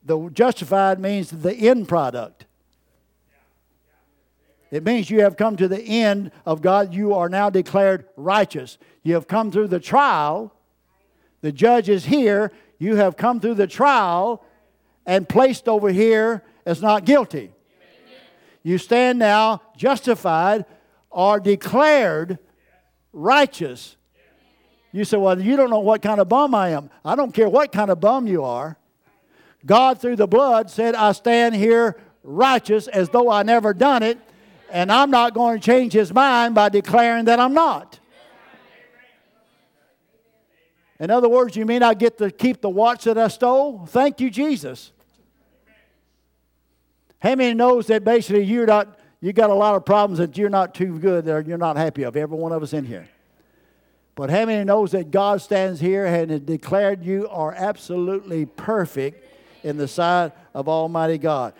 The 0.05 0.30
justified 0.30 0.99
means 0.99 1.30
the 1.30 1.55
end 1.55 1.89
product. 1.89 2.47
It 4.72 4.85
means 4.85 5.11
you 5.11 5.20
have 5.20 5.37
come 5.37 5.57
to 5.57 5.68
the 5.68 5.83
end 5.83 6.33
of 6.47 6.62
God. 6.62 6.95
You 6.95 7.14
are 7.14 7.28
now 7.28 7.51
declared 7.51 8.07
righteous. 8.16 8.78
You 9.03 9.14
have 9.14 9.28
come 9.28 9.53
through 9.53 9.68
the 9.68 9.78
trial. 9.78 10.53
The 11.43 11.53
judge 11.53 11.89
is 11.89 12.07
here. 12.07 12.51
You 12.83 12.97
have 12.97 13.16
come 13.16 13.39
through 13.39 13.55
the 13.55 13.68
trial 13.68 14.45
and 15.07 15.28
placed 15.28 15.68
over 15.68 15.91
here 15.91 16.43
as 16.66 16.83
not 16.83 17.05
guilty. 17.05 17.53
You 18.64 18.76
stand 18.76 19.20
now 19.20 19.62
justified 19.76 20.64
or 21.09 21.39
declared 21.39 22.41
righteous. 23.12 23.97
You 24.91 25.05
say, 25.05 25.16
Well, 25.16 25.41
you 25.41 25.57
don't 25.57 25.70
know 25.70 25.78
what 25.78 26.03
kind 26.03 26.20
of 26.20 26.28
bum 26.28 26.57
I 26.57 26.70
am. 26.70 26.91
I 27.05 27.14
don't 27.14 27.33
care 27.33 27.49
what 27.49 27.70
kind 27.70 27.89
of 27.89 28.01
bum 28.01 28.26
you 28.26 28.43
are. 28.43 28.76
God, 29.64 30.01
through 30.01 30.16
the 30.16 30.26
blood, 30.26 30.68
said, 30.68 30.97
I 30.97 31.12
stand 31.12 31.55
here 31.55 31.97
righteous 32.24 32.89
as 32.89 33.11
though 33.11 33.30
I 33.30 33.45
never 33.45 33.72
done 33.72 34.03
it, 34.03 34.18
and 34.72 34.91
I'm 34.91 35.12
not 35.12 35.35
going 35.35 35.61
to 35.61 35.64
change 35.64 35.93
his 35.93 36.12
mind 36.12 36.57
by 36.57 36.68
declaring 36.68 37.26
that 37.26 37.39
I'm 37.39 37.55
not. 37.55 38.01
In 41.03 41.11
other 41.11 41.28
words, 41.28 41.57
you 41.57 41.66
mean 41.66 41.82
I 41.82 41.94
get 41.94 42.16
to 42.18 42.30
keep 42.30 42.61
the 42.61 42.70
watch 42.70 43.05
that 43.05 43.18
I 43.18 43.26
stole? 43.26 43.86
Thank 43.86 44.20
you, 44.20 44.30
Jesus. 44.30 44.92
How 47.18 47.34
many 47.34 47.55
knows 47.55 47.88
that 47.88 48.05
basically 48.05 48.44
you're 48.44 48.66
not, 48.66 49.00
you 49.20 49.32
got 49.32 49.50
a 49.50 49.55
lot 49.55 49.74
of 49.74 49.84
problems 49.84 50.20
that 50.20 50.38
you're 50.38 50.48
not 50.48 50.76
too 50.76 51.00
good 51.00 51.26
or 51.26 51.40
you're 51.40 51.59
not 51.59 51.76
happy 51.76 52.05
of? 52.05 52.16
Every 52.16 52.38
one 52.38 52.53
of 52.53 52.62
us 52.62 52.72
in 52.72 52.84
here. 52.84 53.09
But 54.14 54.30
how 54.30 54.44
many 54.44 54.62
knows 54.62 54.92
that 54.92 55.11
God 55.11 55.42
stands 55.42 55.80
here 55.80 56.07
and 56.07 56.30
has 56.30 56.40
declared 56.40 57.05
you 57.05 57.28
are 57.30 57.53
absolutely 57.53 58.46
perfect 58.46 59.26
in 59.64 59.78
the 59.78 59.88
sight 59.88 60.30
of 60.55 60.68
Almighty 60.68 61.18
God? 61.18 61.55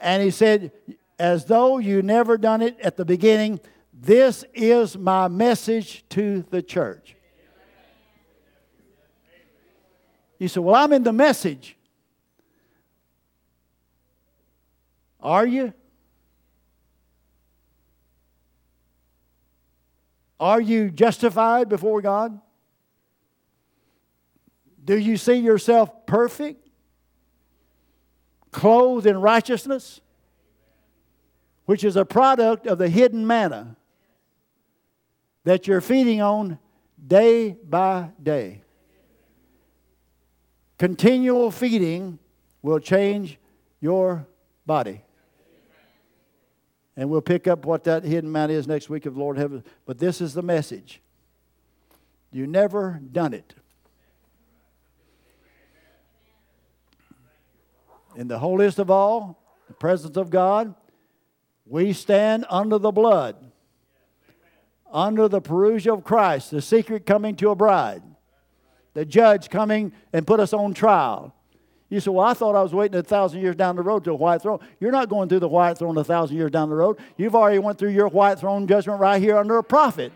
And 0.00 0.22
He 0.22 0.30
said, 0.30 0.70
as 1.18 1.44
though 1.44 1.78
you 1.78 2.02
never 2.02 2.38
done 2.38 2.62
it 2.62 2.78
at 2.78 2.96
the 2.96 3.04
beginning, 3.04 3.58
this 3.92 4.44
is 4.54 4.96
my 4.96 5.26
message 5.26 6.04
to 6.10 6.44
the 6.50 6.62
church. 6.62 7.16
You 10.40 10.48
say, 10.48 10.58
Well, 10.58 10.74
I'm 10.74 10.92
in 10.92 11.04
the 11.04 11.12
message. 11.12 11.76
Are 15.20 15.46
you? 15.46 15.74
Are 20.40 20.60
you 20.60 20.90
justified 20.90 21.68
before 21.68 22.00
God? 22.00 22.40
Do 24.82 24.96
you 24.96 25.18
see 25.18 25.34
yourself 25.34 26.06
perfect? 26.06 26.66
Clothed 28.50 29.06
in 29.06 29.20
righteousness? 29.20 30.00
Which 31.66 31.84
is 31.84 31.96
a 31.96 32.06
product 32.06 32.66
of 32.66 32.78
the 32.78 32.88
hidden 32.88 33.26
manna 33.26 33.76
that 35.44 35.66
you're 35.66 35.82
feeding 35.82 36.22
on 36.22 36.58
day 37.06 37.50
by 37.50 38.08
day. 38.22 38.62
Continual 40.80 41.50
feeding 41.50 42.18
will 42.62 42.78
change 42.78 43.38
your 43.82 44.26
body. 44.64 45.02
And 46.96 47.10
we'll 47.10 47.20
pick 47.20 47.46
up 47.46 47.66
what 47.66 47.84
that 47.84 48.02
hidden 48.02 48.32
manna 48.32 48.54
is 48.54 48.66
next 48.66 48.88
week 48.88 49.04
of 49.04 49.14
Lord 49.14 49.36
heaven. 49.36 49.62
But 49.84 49.98
this 49.98 50.22
is 50.22 50.32
the 50.32 50.40
message. 50.40 51.02
You 52.32 52.46
never 52.46 52.98
done 53.12 53.34
it. 53.34 53.54
In 58.16 58.28
the 58.28 58.38
holiest 58.38 58.78
of 58.78 58.90
all, 58.90 59.38
the 59.68 59.74
presence 59.74 60.16
of 60.16 60.30
God, 60.30 60.74
we 61.66 61.92
stand 61.92 62.46
under 62.48 62.78
the 62.78 62.90
blood, 62.90 63.36
under 64.90 65.28
the 65.28 65.42
parousia 65.42 65.92
of 65.92 66.04
Christ, 66.04 66.50
the 66.50 66.62
secret 66.62 67.04
coming 67.04 67.36
to 67.36 67.50
a 67.50 67.54
bride, 67.54 68.02
the 68.94 69.04
judge 69.04 69.50
coming 69.50 69.92
and 70.12 70.26
put 70.26 70.40
us 70.40 70.52
on 70.52 70.74
trial. 70.74 71.34
You 71.88 71.98
say, 72.00 72.10
Well, 72.10 72.24
I 72.24 72.34
thought 72.34 72.54
I 72.54 72.62
was 72.62 72.72
waiting 72.72 72.98
a 72.98 73.02
thousand 73.02 73.40
years 73.40 73.56
down 73.56 73.76
the 73.76 73.82
road 73.82 74.04
to 74.04 74.12
a 74.12 74.14
white 74.14 74.42
throne. 74.42 74.60
You're 74.78 74.92
not 74.92 75.08
going 75.08 75.28
through 75.28 75.40
the 75.40 75.48
white 75.48 75.76
throne 75.76 75.98
a 75.98 76.04
thousand 76.04 76.36
years 76.36 76.50
down 76.50 76.70
the 76.70 76.76
road. 76.76 76.98
You've 77.16 77.34
already 77.34 77.58
went 77.58 77.78
through 77.78 77.90
your 77.90 78.08
white 78.08 78.38
throne 78.38 78.66
judgment 78.66 79.00
right 79.00 79.20
here 79.20 79.36
under 79.36 79.58
a 79.58 79.64
prophet. 79.64 80.12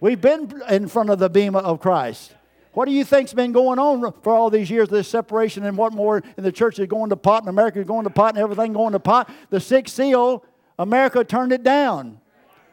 We've 0.00 0.20
been 0.20 0.62
in 0.68 0.88
front 0.88 1.10
of 1.10 1.18
the 1.18 1.28
bema 1.28 1.58
of 1.58 1.80
Christ. 1.80 2.34
What 2.72 2.86
do 2.86 2.92
you 2.92 3.04
think's 3.04 3.34
been 3.34 3.52
going 3.52 3.78
on 3.78 4.12
for 4.22 4.32
all 4.32 4.48
these 4.48 4.70
years, 4.70 4.88
this 4.88 5.08
separation 5.08 5.64
and 5.64 5.76
what 5.76 5.92
more 5.92 6.22
in 6.36 6.44
the 6.44 6.52
church 6.52 6.78
is 6.78 6.86
going 6.86 7.10
to 7.10 7.16
pot 7.16 7.42
and 7.42 7.48
America 7.48 7.80
is 7.80 7.86
going 7.86 8.04
to 8.04 8.10
pot 8.10 8.34
and 8.34 8.38
everything 8.38 8.72
going 8.72 8.92
to 8.92 9.00
pot? 9.00 9.28
The 9.50 9.60
sixth 9.60 9.94
seal, 9.94 10.44
America 10.78 11.24
turned 11.24 11.52
it 11.52 11.62
down. 11.62 12.19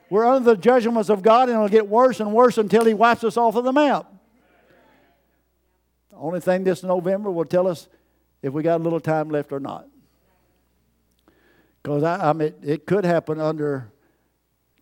We're 0.10 0.26
under 0.26 0.52
the 0.52 0.58
judgments 0.58 1.10
of 1.10 1.22
God 1.22 1.50
and 1.50 1.58
it'll 1.58 1.70
get 1.70 1.88
worse 1.88 2.20
and 2.20 2.34
worse 2.34 2.58
until 2.58 2.86
He 2.86 2.94
wipes 2.94 3.24
us 3.24 3.38
off 3.38 3.56
of 3.56 3.64
the 3.64 3.74
map. 3.74 4.12
The 6.12 6.18
only 6.18 6.40
thing 6.40 6.64
this 6.64 6.84
November 6.84 7.30
will 7.30 7.46
tell 7.46 7.68
us 7.68 7.88
if 8.42 8.54
we 8.54 8.64
got 8.64 8.80
a 8.80 8.84
little 8.84 9.00
time 9.00 9.30
left 9.30 9.52
or 9.52 9.60
not. 9.60 9.88
Because 11.84 12.04
I, 12.04 12.30
I 12.30 12.34
mean, 12.34 12.54
it 12.64 12.86
could 12.86 13.06
happen 13.06 13.40
under 13.40 13.92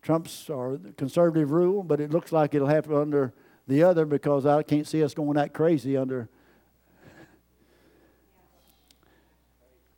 Trump's 0.02 0.48
or 0.48 0.78
conservative 0.96 1.50
rule, 1.50 1.82
but 1.82 2.00
it 2.00 2.10
looks 2.10 2.30
like 2.30 2.54
it'll 2.54 2.68
happen 2.68 2.94
under 2.94 3.32
the 3.66 3.82
other 3.82 4.04
because 4.04 4.46
I 4.46 4.62
can't 4.62 4.86
see 4.86 5.02
us 5.02 5.14
going 5.14 5.34
that 5.34 5.52
crazy 5.52 5.96
under. 5.96 6.28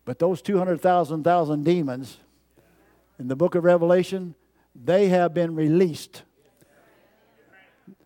But 0.05 0.19
those 0.19 0.41
200,000 0.41 1.23
thousand 1.23 1.65
demons 1.65 2.17
in 3.19 3.29
the 3.29 3.37
book 3.37 3.55
of 3.55 3.65
Revelation, 3.65 4.35
they 4.85 5.09
have 5.09 5.35
been 5.35 5.55
released. 5.55 6.23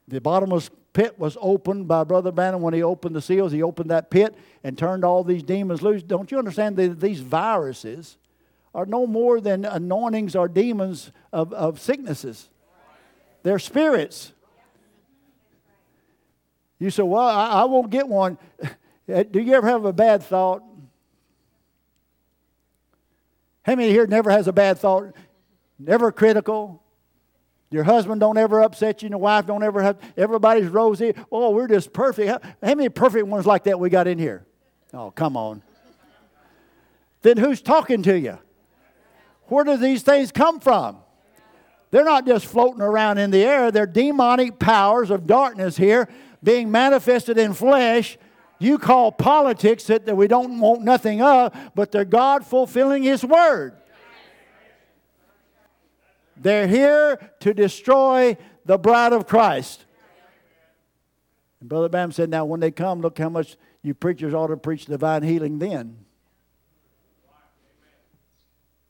The 0.09 0.21
bottomless 0.21 0.71
pit 0.93 1.19
was 1.19 1.37
opened 1.41 1.89
by 1.89 2.05
Brother 2.05 2.33
Branham 2.33 2.63
when 2.63 2.75
he 2.75 2.83
opened 2.83 3.17
the 3.17 3.23
seals. 3.23 3.53
He 3.53 3.63
opened 3.63 3.91
that 3.91 4.11
pit 4.11 4.35
and 4.63 4.77
turned 4.77 5.05
all 5.05 5.25
these 5.25 5.43
demons 5.43 5.83
loose. 5.83 6.03
Don't 6.03 6.31
you 6.31 6.39
understand 6.39 6.77
that 6.77 7.01
these 7.01 7.21
viruses 7.21 8.19
are 8.75 8.87
no 8.87 9.07
more 9.07 9.41
than 9.41 9.65
anointings 9.65 10.35
or 10.35 10.49
demons 10.49 11.13
of, 11.33 11.53
of 11.53 11.81
sicknesses? 11.81 12.49
They're 13.43 13.59
spirits. 13.59 14.33
You 16.79 16.91
say, 16.91 17.03
Well, 17.03 17.27
I, 17.27 17.49
I 17.49 17.65
won't 17.65 17.91
get 17.91 18.09
one. 18.09 18.39
Do 19.07 19.41
you 19.41 19.55
ever 19.55 19.69
have 19.69 19.85
a 19.85 19.93
bad 19.93 20.23
thought? 20.23 20.63
How 23.63 23.77
many 23.77 23.91
here 23.91 24.07
never 24.07 24.31
has 24.31 24.49
a 24.49 24.53
bad 24.53 24.79
thought? 24.79 25.15
Never 25.87 26.13
critical? 26.13 26.83
Your 27.71 27.85
husband 27.85 28.21
don't 28.21 28.37
ever 28.37 28.63
upset 28.63 29.03
you, 29.03 29.07
and 29.07 29.13
your 29.13 29.21
wife 29.21 29.47
don't 29.47 29.63
ever 29.63 29.83
have, 29.83 29.99
everybody's 30.17 30.67
rosy. 30.67 31.15
Oh, 31.31 31.51
we're 31.51 31.69
just 31.69 31.93
perfect. 31.93 32.29
How, 32.29 32.39
how 32.63 32.75
many 32.75 32.89
perfect 32.91 33.27
ones 33.27 33.47
like 33.47 33.65
that 33.65 33.81
we 33.81 33.89
got 33.89 34.07
in 34.07 34.19
here? 34.19 34.45
Oh, 34.93 35.11
come 35.11 35.37
on. 35.37 35.63
Then 37.23 37.39
who's 37.39 37.63
talking 37.63 38.03
to 38.03 38.19
you? 38.19 38.39
Where 39.47 39.65
do 39.65 39.77
these 39.77 40.03
things 40.03 40.33
come 40.33 40.61
from? 40.61 40.99
They're 41.91 42.05
not 42.05 42.27
just 42.27 42.47
floating 42.47 42.83
around 42.83 43.19
in 43.19 43.31
the 43.31 43.43
air, 43.43 43.71
they're 43.71 43.87
demonic 43.87 44.59
powers 44.59 45.11
of 45.11 45.27
darkness 45.27 45.77
here 45.77 46.09
being 46.43 46.71
manifested 46.71 47.39
in 47.39 47.55
flesh. 47.55 48.19
You 48.59 48.79
call 48.79 49.13
politics 49.13 49.85
that, 49.85 50.07
that 50.07 50.17
we 50.17 50.29
don't 50.29 50.61
want 50.61 50.83
nothing 50.83 51.21
of, 51.23 51.55
but 51.75 51.91
they're 51.91 52.05
God 52.05 52.47
fulfilling 52.47 53.03
His 53.03 53.25
word. 53.25 53.77
They're 56.43 56.67
here 56.67 57.19
to 57.41 57.55
destroy 57.55 58.37
the 58.65 58.77
bride 58.77 59.13
of 59.13 59.27
Christ. 59.27 59.85
And 61.61 61.69
Brother 61.69 61.89
Branham 61.89 62.13
said, 62.13 62.29
Now, 62.29 62.45
when 62.45 62.59
they 62.59 62.73
come, 62.73 63.01
look 63.01 63.19
how 63.19 63.29
much 63.29 63.57
you 63.83 63.95
preachers 63.95 64.35
ought 64.35 64.49
to 64.49 64.57
preach 64.57 64.87
divine 64.87 65.23
healing 65.23 65.59
then. 65.59 65.97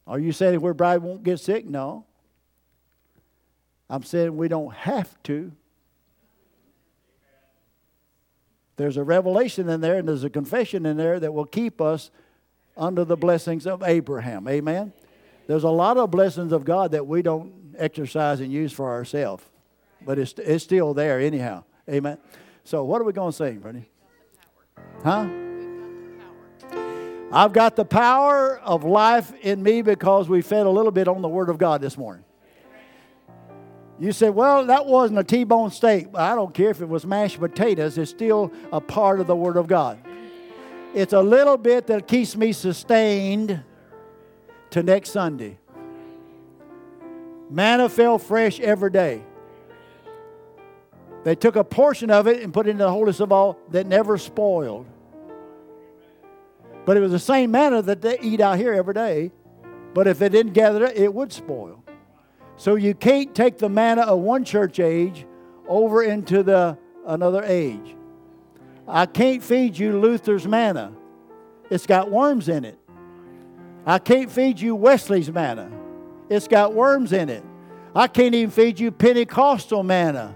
Are 0.06 0.18
you 0.18 0.32
saying 0.32 0.60
where 0.60 0.74
bride 0.74 0.98
won't 1.02 1.22
get 1.22 1.38
sick? 1.40 1.66
No. 1.66 2.06
I'm 3.88 4.02
saying 4.02 4.36
we 4.36 4.48
don't 4.48 4.72
have 4.74 5.22
to. 5.24 5.52
There's 8.76 8.96
a 8.96 9.04
revelation 9.04 9.68
in 9.68 9.80
there 9.80 9.98
and 9.98 10.08
there's 10.08 10.24
a 10.24 10.30
confession 10.30 10.86
in 10.86 10.96
there 10.96 11.20
that 11.20 11.32
will 11.32 11.44
keep 11.44 11.80
us 11.80 12.10
under 12.76 13.04
the 13.04 13.16
blessings 13.16 13.66
of 13.66 13.82
Abraham. 13.82 14.48
Amen. 14.48 14.92
There's 15.47 15.64
a 15.64 15.70
lot 15.70 15.97
of 15.97 16.10
blessings 16.10 16.52
of 16.52 16.64
God 16.64 16.93
that 16.93 17.06
we 17.06 17.23
don't 17.23 17.74
exercise 17.77 18.40
and 18.40 18.52
use 18.52 18.73
for 18.73 18.90
ourselves, 18.90 19.44
but 20.05 20.19
it's, 20.19 20.35
it's 20.39 20.64
still 20.64 20.94
there 20.94 21.20
anyhow. 21.20 21.64
Amen. 21.89 22.19
So, 22.64 22.85
what 22.85 23.01
are 23.01 23.05
we 23.05 23.12
going 23.12 23.32
to 23.32 23.36
sing, 23.36 23.59
Bernie? 23.59 23.89
Huh? 25.02 25.28
I've 27.32 27.52
got 27.52 27.77
the 27.77 27.85
power 27.85 28.59
of 28.59 28.85
life 28.85 29.32
in 29.40 29.62
me 29.62 29.82
because 29.82 30.28
we 30.28 30.43
fed 30.43 30.66
a 30.66 30.70
little 30.70 30.93
bit 30.93 31.09
on 31.09 31.23
the 31.23 31.28
Word 31.28 31.48
of 31.48 31.59
God 31.59 31.81
this 31.81 31.97
morning. 31.97 32.24
You 33.98 34.12
say, 34.12 34.31
well, 34.31 34.66
that 34.66 34.86
wasn't 34.86 35.19
a 35.19 35.24
T 35.24 35.44
bone 35.44 35.70
steak. 35.70 36.09
I 36.14 36.35
don't 36.35 36.52
care 36.52 36.70
if 36.70 36.81
it 36.81 36.89
was 36.89 37.06
mashed 37.06 37.40
potatoes, 37.40 37.98
it's 37.98 38.10
still 38.10 38.52
a 38.73 38.81
part 38.81 39.19
of 39.19 39.27
the 39.27 39.36
Word 39.36 39.56
of 39.56 39.66
God. 39.66 39.98
It's 40.94 41.14
a 41.14 41.23
little 41.23 41.56
bit 41.56 41.86
that 41.86 42.06
keeps 42.06 42.36
me 42.36 42.52
sustained 42.52 43.62
to 44.72 44.82
next 44.82 45.10
Sunday. 45.10 45.58
Manna 47.50 47.88
fell 47.88 48.18
fresh 48.18 48.60
every 48.60 48.90
day. 48.90 49.22
They 51.24 51.34
took 51.34 51.56
a 51.56 51.62
portion 51.62 52.10
of 52.10 52.26
it 52.26 52.42
and 52.42 52.52
put 52.52 52.66
it 52.66 52.70
in 52.70 52.78
the 52.78 52.90
holiest 52.90 53.20
of 53.20 53.30
all 53.30 53.58
that 53.70 53.86
never 53.86 54.18
spoiled. 54.18 54.86
But 56.84 56.96
it 56.96 57.00
was 57.00 57.12
the 57.12 57.18
same 57.18 57.52
manna 57.52 57.82
that 57.82 58.02
they 58.02 58.18
eat 58.20 58.40
out 58.40 58.58
here 58.58 58.72
every 58.72 58.94
day. 58.94 59.30
But 59.94 60.06
if 60.06 60.18
they 60.18 60.28
didn't 60.28 60.52
gather 60.52 60.86
it, 60.86 60.96
it 60.96 61.12
would 61.14 61.32
spoil. 61.32 61.84
So 62.56 62.74
you 62.74 62.94
can't 62.94 63.34
take 63.34 63.58
the 63.58 63.68
manna 63.68 64.02
of 64.02 64.20
one 64.20 64.44
church 64.44 64.80
age 64.80 65.26
over 65.68 66.02
into 66.02 66.42
the 66.42 66.76
another 67.06 67.42
age. 67.44 67.94
I 68.88 69.06
can't 69.06 69.42
feed 69.42 69.78
you 69.78 70.00
Luther's 70.00 70.46
manna. 70.46 70.92
It's 71.70 71.86
got 71.86 72.10
worms 72.10 72.48
in 72.48 72.64
it. 72.64 72.78
I 73.84 73.98
can't 73.98 74.30
feed 74.30 74.60
you 74.60 74.76
Wesley's 74.76 75.30
manna. 75.30 75.70
It's 76.28 76.46
got 76.46 76.72
worms 76.72 77.12
in 77.12 77.28
it. 77.28 77.44
I 77.94 78.06
can't 78.06 78.34
even 78.34 78.50
feed 78.50 78.78
you 78.78 78.90
Pentecostal 78.90 79.82
manna 79.82 80.34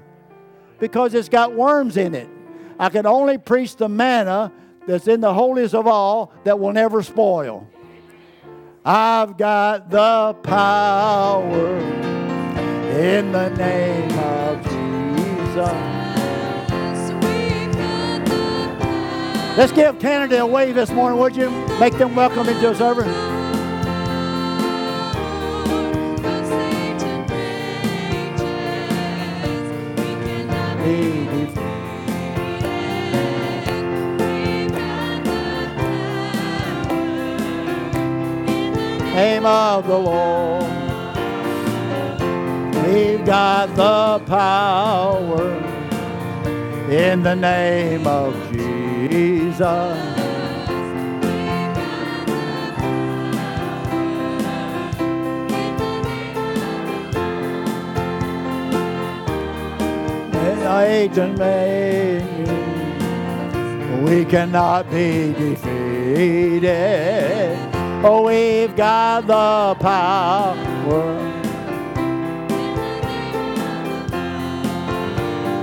because 0.78 1.14
it's 1.14 1.28
got 1.28 1.54
worms 1.54 1.96
in 1.96 2.14
it. 2.14 2.28
I 2.78 2.88
can 2.88 3.06
only 3.06 3.38
preach 3.38 3.76
the 3.76 3.88
manna 3.88 4.52
that's 4.86 5.08
in 5.08 5.20
the 5.20 5.32
holiest 5.32 5.74
of 5.74 5.86
all 5.86 6.32
that 6.44 6.58
will 6.58 6.72
never 6.72 7.02
spoil. 7.02 7.68
I've 8.84 9.36
got 9.38 9.90
the 9.90 10.36
power 10.42 11.76
in 12.90 13.32
the 13.32 13.48
name 13.50 14.18
of 14.18 14.62
Jesus. 14.62 16.06
Let's 19.56 19.72
give 19.72 19.98
Canada 19.98 20.42
a 20.42 20.46
wave 20.46 20.74
this 20.74 20.90
morning, 20.90 21.18
would 21.18 21.34
you? 21.34 21.50
Make 21.80 21.96
them 21.96 22.14
welcome 22.14 22.46
into 22.46 22.60
the 22.60 22.74
service. 22.74 23.35
In 30.86 31.26
the 31.26 31.62
name 39.14 39.46
of 39.46 39.86
the 39.88 39.98
Lord. 39.98 40.62
We've 42.86 43.24
got 43.26 43.74
the 43.74 44.24
power 44.26 45.56
in 46.88 47.24
the 47.24 47.34
name 47.34 48.06
of 48.06 48.34
Jesus. 48.52 50.15
Satan 60.96 61.36
made 61.36 62.24
we 64.02 64.24
cannot 64.24 64.90
be 64.90 65.34
defeated. 65.34 66.64
Oh, 68.02 68.22
we've 68.26 68.74
got 68.74 69.26
the 69.26 69.74
power. 69.78 70.56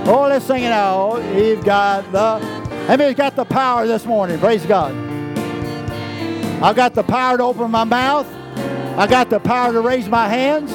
Oh, 0.06 0.28
let's 0.28 0.44
sing 0.44 0.62
it 0.62 0.70
out. 0.70 1.20
We've 1.34 1.64
got 1.64 2.12
the 2.12 2.38
how 2.86 2.96
many's 2.96 3.16
got 3.16 3.34
the 3.34 3.44
power 3.44 3.88
this 3.88 4.06
morning? 4.06 4.38
Praise 4.38 4.64
God. 4.64 4.94
I've 6.62 6.76
got 6.76 6.94
the 6.94 7.02
power 7.02 7.38
to 7.38 7.42
open 7.42 7.72
my 7.72 7.82
mouth. 7.82 8.32
I've 8.96 9.10
got 9.10 9.30
the 9.30 9.40
power 9.40 9.72
to 9.72 9.80
raise 9.80 10.08
my 10.08 10.28
hands. 10.28 10.70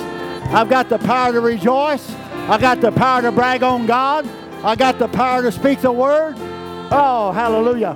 I've 0.53 0.67
got 0.67 0.89
the 0.89 0.97
power 0.97 1.31
to 1.31 1.39
rejoice. 1.39 2.13
I've 2.49 2.59
got 2.59 2.81
the 2.81 2.91
power 2.91 3.21
to 3.21 3.31
brag 3.31 3.63
on 3.63 3.85
God. 3.85 4.27
I 4.63 4.75
got 4.75 4.99
the 4.99 5.07
power 5.07 5.41
to 5.41 5.51
speak 5.51 5.81
the 5.81 5.91
word. 5.91 6.35
Oh, 6.91 7.31
hallelujah. 7.33 7.95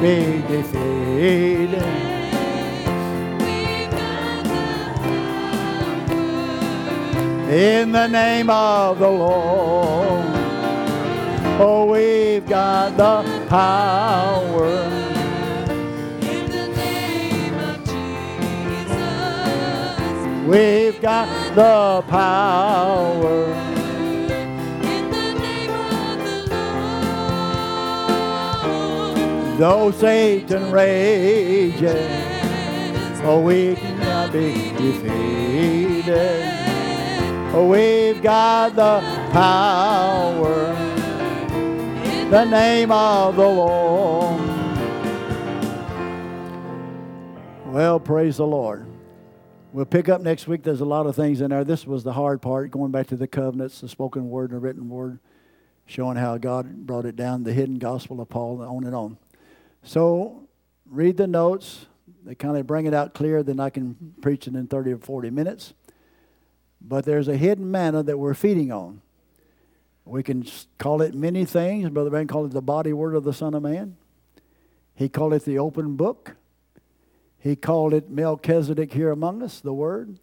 Be 0.00 0.42
defeated. 0.48 2.10
in 7.50 7.90
the 7.90 8.06
name 8.06 8.48
of 8.48 9.00
the 9.00 9.08
Lord. 9.08 10.24
Oh, 11.58 11.86
we've 11.90 12.48
got 12.48 12.96
the 12.96 13.46
power. 13.48 14.99
We've 20.50 21.00
got 21.00 21.28
the 21.54 22.02
power. 22.08 23.44
In 24.82 25.10
the 25.12 25.34
name 25.38 25.70
of 25.70 26.18
the 26.18 26.38
Lord. 29.46 29.58
Though 29.60 29.92
Satan 29.92 30.72
rages, 30.72 32.10
oh, 33.22 33.40
we 33.46 33.76
cannot 33.76 34.32
be 34.32 34.72
defeated. 34.72 36.42
We've 37.54 38.20
got 38.20 38.74
the 38.74 39.00
power 39.30 40.74
in 42.02 42.28
the 42.28 42.44
name 42.44 42.90
of 42.90 43.36
the 43.36 43.46
Lord. 43.46 44.40
Well, 47.66 48.00
praise 48.00 48.38
the 48.38 48.46
Lord. 48.48 48.89
We'll 49.72 49.84
pick 49.84 50.08
up 50.08 50.20
next 50.20 50.48
week. 50.48 50.64
There's 50.64 50.80
a 50.80 50.84
lot 50.84 51.06
of 51.06 51.14
things 51.14 51.40
in 51.40 51.50
there. 51.50 51.62
This 51.62 51.86
was 51.86 52.02
the 52.02 52.12
hard 52.12 52.42
part, 52.42 52.72
going 52.72 52.90
back 52.90 53.06
to 53.08 53.16
the 53.16 53.28
covenants, 53.28 53.80
the 53.80 53.88
spoken 53.88 54.28
word 54.28 54.50
and 54.50 54.56
the 54.56 54.60
written 54.60 54.88
word, 54.88 55.20
showing 55.86 56.16
how 56.16 56.38
God 56.38 56.88
brought 56.88 57.04
it 57.04 57.14
down, 57.14 57.44
the 57.44 57.52
hidden 57.52 57.76
gospel 57.76 58.20
of 58.20 58.28
Paul, 58.28 58.62
and 58.62 58.68
on 58.68 58.82
and 58.82 58.96
on. 58.96 59.16
So, 59.84 60.48
read 60.86 61.18
the 61.18 61.28
notes. 61.28 61.86
They 62.24 62.34
kind 62.34 62.56
of 62.56 62.66
bring 62.66 62.86
it 62.86 62.94
out 62.94 63.14
clear, 63.14 63.44
then 63.44 63.60
I 63.60 63.70
can 63.70 64.14
preach 64.20 64.48
it 64.48 64.56
in 64.56 64.66
30 64.66 64.94
or 64.94 64.98
40 64.98 65.30
minutes. 65.30 65.72
But 66.80 67.04
there's 67.04 67.28
a 67.28 67.36
hidden 67.36 67.70
manna 67.70 68.02
that 68.02 68.18
we're 68.18 68.34
feeding 68.34 68.72
on. 68.72 69.02
We 70.04 70.24
can 70.24 70.44
call 70.78 71.00
it 71.00 71.14
many 71.14 71.44
things. 71.44 71.88
Brother 71.90 72.10
Ben 72.10 72.26
called 72.26 72.50
it 72.50 72.54
the 72.54 72.60
body 72.60 72.92
word 72.92 73.14
of 73.14 73.22
the 73.22 73.32
Son 73.32 73.54
of 73.54 73.62
Man. 73.62 73.96
He 74.96 75.08
called 75.08 75.32
it 75.32 75.44
the 75.44 75.60
open 75.60 75.94
book. 75.94 76.34
He 77.40 77.56
called 77.56 77.94
it 77.94 78.10
Melchizedek 78.10 78.92
here 78.92 79.10
among 79.10 79.42
us, 79.42 79.60
the 79.60 79.72
word. 79.72 80.18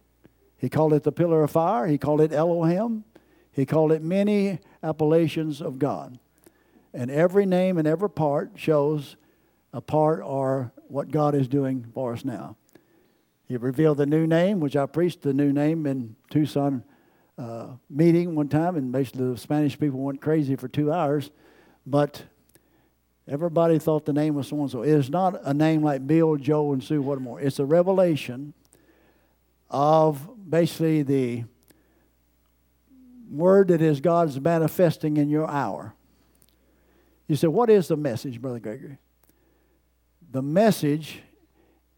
He 0.56 0.68
called 0.68 0.92
it 0.92 1.02
the 1.02 1.12
pillar 1.12 1.42
of 1.42 1.50
fire. 1.50 1.86
He 1.86 1.98
called 1.98 2.20
it 2.20 2.32
Elohim. 2.32 3.04
He 3.50 3.66
called 3.66 3.90
it 3.90 4.02
many 4.02 4.60
appellations 4.82 5.60
of 5.60 5.78
God. 5.78 6.18
And 6.94 7.10
every 7.10 7.44
name 7.44 7.76
and 7.76 7.88
every 7.88 8.08
part 8.08 8.52
shows 8.54 9.16
a 9.72 9.80
part 9.80 10.22
or 10.24 10.72
what 10.86 11.10
God 11.10 11.34
is 11.34 11.48
doing 11.48 11.86
for 11.92 12.12
us 12.12 12.24
now. 12.24 12.56
He 13.46 13.56
revealed 13.56 13.98
the 13.98 14.06
new 14.06 14.26
name, 14.26 14.60
which 14.60 14.76
I 14.76 14.86
preached 14.86 15.22
the 15.22 15.34
new 15.34 15.52
name 15.52 15.86
in 15.86 16.14
Tucson 16.30 16.84
uh, 17.36 17.68
meeting 17.90 18.34
one 18.34 18.48
time, 18.48 18.76
and 18.76 18.92
basically 18.92 19.30
the 19.30 19.38
Spanish 19.38 19.78
people 19.78 20.00
went 20.00 20.20
crazy 20.20 20.54
for 20.54 20.68
two 20.68 20.92
hours. 20.92 21.30
But 21.86 22.24
everybody 23.28 23.78
thought 23.78 24.04
the 24.04 24.12
name 24.12 24.34
was 24.34 24.48
so 24.48 24.60
and 24.60 24.70
so. 24.70 24.82
It 24.82 24.90
is 24.90 25.10
not 25.10 25.40
a 25.44 25.54
name 25.54 25.82
like 25.82 26.06
Bill, 26.06 26.36
Joe, 26.36 26.72
and 26.72 26.82
Sue 26.82 27.02
Whatmore. 27.02 27.40
It's 27.40 27.58
a 27.58 27.64
revelation 27.64 28.54
of 29.70 30.28
basically 30.48 31.02
the 31.02 31.44
word 33.30 33.68
that 33.68 33.82
is 33.82 34.00
God's 34.00 34.40
manifesting 34.40 35.16
in 35.16 35.28
your 35.28 35.48
hour. 35.48 35.94
You 37.26 37.36
say, 37.36 37.46
What 37.46 37.70
is 37.70 37.88
the 37.88 37.96
message, 37.96 38.40
Brother 38.40 38.58
Grigory? 38.58 38.98
The 40.30 40.42
message 40.42 41.22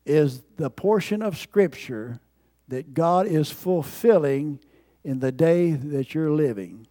is 0.04 0.42
the 0.56 0.70
portion 0.70 1.22
of 1.22 1.38
Scripture 1.38 2.20
that 2.68 2.94
God 2.94 3.26
is 3.26 3.50
fulfilling 3.50 4.60
in 5.04 5.20
the 5.20 5.32
day 5.32 5.72
that 5.72 6.14
you're 6.14 6.30
living. 6.30 6.86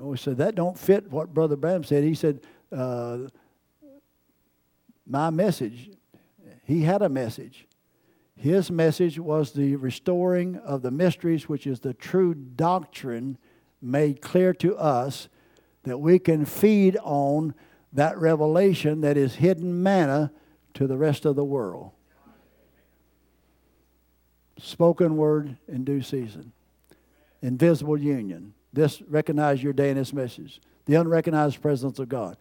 Oh, 0.00 0.12
he 0.12 0.18
said 0.18 0.36
that 0.38 0.54
don't 0.54 0.78
fit 0.78 1.10
what 1.10 1.32
Brother 1.32 1.56
Branham 1.56 1.84
said. 1.84 2.04
He 2.04 2.14
said, 2.14 2.40
uh, 2.72 3.18
"My 5.06 5.30
message." 5.30 5.90
He 6.64 6.82
had 6.82 7.00
a 7.00 7.08
message. 7.08 7.66
His 8.34 8.70
message 8.70 9.18
was 9.18 9.52
the 9.52 9.76
restoring 9.76 10.56
of 10.56 10.82
the 10.82 10.90
mysteries, 10.90 11.48
which 11.48 11.66
is 11.66 11.80
the 11.80 11.94
true 11.94 12.34
doctrine 12.34 13.38
made 13.80 14.20
clear 14.20 14.52
to 14.54 14.76
us 14.76 15.28
that 15.84 15.98
we 15.98 16.18
can 16.18 16.44
feed 16.44 16.98
on 17.02 17.54
that 17.92 18.18
revelation 18.18 19.00
that 19.00 19.16
is 19.16 19.36
hidden 19.36 19.82
manna 19.82 20.32
to 20.74 20.86
the 20.86 20.98
rest 20.98 21.24
of 21.24 21.36
the 21.36 21.44
world. 21.44 21.92
Spoken 24.58 25.16
word 25.16 25.56
in 25.68 25.84
due 25.84 26.02
season. 26.02 26.52
invisible 27.40 27.96
union. 27.96 28.54
This 28.76 29.00
recognize 29.08 29.62
your 29.62 29.72
day 29.72 29.88
in 29.88 29.96
this 29.96 30.12
message. 30.12 30.60
The 30.84 30.96
unrecognized 30.96 31.62
presence 31.62 31.98
of 31.98 32.10
God. 32.10 32.36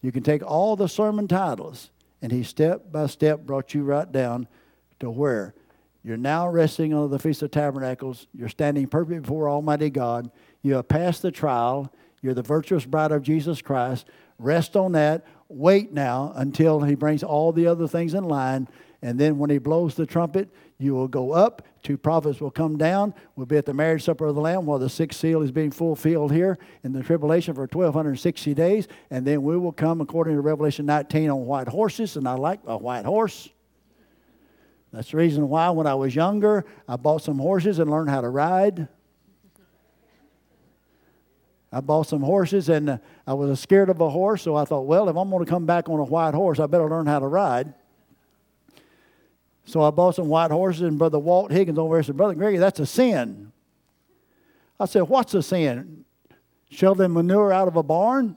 You 0.00 0.12
can 0.12 0.22
take 0.22 0.42
all 0.42 0.76
the 0.76 0.88
sermon 0.88 1.28
titles, 1.28 1.90
and 2.22 2.32
he 2.32 2.42
step 2.42 2.90
by 2.90 3.06
step 3.06 3.40
brought 3.40 3.74
you 3.74 3.84
right 3.84 4.10
down 4.10 4.48
to 5.00 5.10
where 5.10 5.54
you're 6.02 6.16
now 6.16 6.48
resting 6.48 6.94
on 6.94 7.10
the 7.10 7.18
Feast 7.18 7.42
of 7.42 7.50
Tabernacles. 7.50 8.28
You're 8.32 8.48
standing 8.48 8.86
perfect 8.86 9.22
before 9.22 9.50
Almighty 9.50 9.90
God. 9.90 10.30
You 10.62 10.74
have 10.76 10.88
passed 10.88 11.20
the 11.20 11.30
trial. 11.30 11.92
You're 12.22 12.32
the 12.32 12.40
virtuous 12.40 12.86
bride 12.86 13.12
of 13.12 13.22
Jesus 13.22 13.60
Christ. 13.60 14.06
Rest 14.38 14.76
on 14.76 14.92
that. 14.92 15.26
Wait 15.50 15.92
now 15.92 16.32
until 16.34 16.80
He 16.80 16.94
brings 16.94 17.22
all 17.22 17.52
the 17.52 17.66
other 17.66 17.86
things 17.86 18.14
in 18.14 18.24
line. 18.24 18.68
And 19.04 19.20
then 19.20 19.36
when 19.36 19.50
He 19.50 19.58
blows 19.58 19.94
the 19.94 20.06
trumpet, 20.06 20.48
you 20.78 20.94
will 20.94 21.08
go 21.08 21.32
up. 21.32 21.60
Two 21.82 21.98
prophets 21.98 22.40
will 22.40 22.50
come 22.50 22.78
down. 22.78 23.12
We'll 23.36 23.44
be 23.44 23.58
at 23.58 23.66
the 23.66 23.74
marriage 23.74 24.02
supper 24.02 24.24
of 24.24 24.34
the 24.34 24.40
Lamb 24.40 24.64
while 24.64 24.78
the 24.78 24.88
sixth 24.88 25.20
seal 25.20 25.42
is 25.42 25.52
being 25.52 25.70
fulfilled 25.70 26.32
here 26.32 26.56
in 26.82 26.94
the 26.94 27.02
tribulation 27.02 27.52
for 27.52 27.60
1,260 27.60 28.54
days. 28.54 28.88
And 29.10 29.26
then 29.26 29.42
we 29.42 29.58
will 29.58 29.72
come, 29.72 30.00
according 30.00 30.36
to 30.36 30.40
Revelation 30.40 30.86
19, 30.86 31.28
on 31.28 31.44
white 31.44 31.68
horses. 31.68 32.16
And 32.16 32.26
I 32.26 32.32
like 32.32 32.60
a 32.64 32.78
white 32.78 33.04
horse. 33.04 33.50
That's 34.90 35.10
the 35.10 35.18
reason 35.18 35.50
why, 35.50 35.68
when 35.68 35.86
I 35.86 35.94
was 35.96 36.14
younger, 36.14 36.64
I 36.88 36.96
bought 36.96 37.20
some 37.20 37.38
horses 37.38 37.80
and 37.80 37.90
learned 37.90 38.08
how 38.08 38.22
to 38.22 38.30
ride. 38.30 38.88
I 41.70 41.80
bought 41.80 42.06
some 42.06 42.22
horses 42.22 42.70
and 42.70 42.88
uh, 42.88 42.98
I 43.26 43.34
was 43.34 43.60
scared 43.60 43.90
of 43.90 44.00
a 44.00 44.08
horse, 44.08 44.40
so 44.40 44.56
I 44.56 44.64
thought, 44.64 44.86
well, 44.86 45.10
if 45.10 45.16
I'm 45.16 45.28
going 45.28 45.44
to 45.44 45.50
come 45.50 45.66
back 45.66 45.90
on 45.90 46.00
a 46.00 46.04
white 46.04 46.32
horse, 46.32 46.58
I 46.58 46.66
better 46.66 46.88
learn 46.88 47.04
how 47.04 47.18
to 47.18 47.26
ride. 47.26 47.74
So 49.64 49.82
I 49.82 49.90
bought 49.90 50.16
some 50.16 50.28
white 50.28 50.50
horses, 50.50 50.82
and 50.82 50.98
Brother 50.98 51.18
Walt 51.18 51.50
Higgins 51.50 51.78
over 51.78 51.96
there 51.96 52.02
said, 52.02 52.16
Brother 52.16 52.34
Grigory, 52.34 52.58
that's 52.58 52.80
a 52.80 52.86
sin. 52.86 53.52
I 54.78 54.86
said, 54.86 55.02
What's 55.02 55.34
a 55.34 55.42
sin? 55.42 56.04
Shoveling 56.70 57.12
manure 57.12 57.52
out 57.52 57.68
of 57.68 57.76
a 57.76 57.82
barn? 57.82 58.36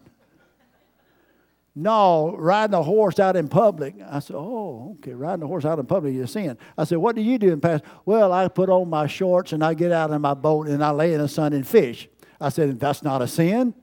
No, 1.80 2.36
riding 2.36 2.74
a 2.74 2.82
horse 2.82 3.20
out 3.20 3.36
in 3.36 3.50
public. 3.50 3.96
I 4.10 4.20
said, 4.20 4.36
Oh, 4.36 4.98
okay, 5.00 5.14
riding 5.14 5.44
a 5.44 5.48
horse 5.48 5.66
out 5.66 5.78
in 5.78 5.86
public 5.86 6.16
is 6.16 6.22
a 6.22 6.28
sin. 6.28 6.58
I 6.78 6.86
said, 6.86 6.98
What 6.98 7.16
do 7.16 7.22
you 7.22 7.38
do 7.38 7.52
in 7.52 7.62
past? 7.62 7.84
Well, 8.06 8.32
I 8.32 8.48
put 8.48 8.70
on 8.70 8.90
my 8.90 9.08
shorts 9.08 9.54
and 9.54 9.64
I 9.64 9.74
get 9.74 9.92
out 9.92 10.12
in 10.12 10.22
my 10.22 10.34
boat 10.34 10.68
and 10.68 10.84
I 10.84 10.92
lay 10.92 11.14
in 11.14 11.22
the 11.22 11.28
sun 11.28 11.54
and 11.54 11.68
fish. 11.68 12.08
I 12.40 12.50
said, 12.50 12.80
That's 12.80 13.04
not 13.04 13.22
a 13.22 13.28
sin. 13.28 13.74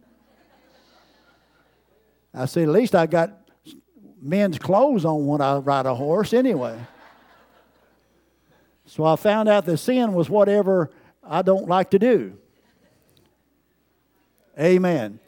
I 2.33 2.47
said, 2.47 2.65
At 2.65 2.71
least 2.71 2.95
I 2.95 3.07
got 3.07 3.39
men's 4.21 4.59
clothes 4.59 5.05
on 5.05 5.27
when 5.27 5.41
I 5.41 5.59
ride 5.59 5.87
a 5.87 5.95
horse 5.95 6.33
anyway. 6.33 6.79
So 8.95 9.05
I 9.05 9.17
found 9.17 9.49
out 9.49 9.65
that 9.65 9.79
sin 9.79 10.13
was 10.13 10.31
whatever 10.31 10.89
I 11.21 11.43
don't 11.43 11.67
like 11.67 11.91
to 11.91 11.99
do. 11.99 12.39
Amen. 14.57 15.19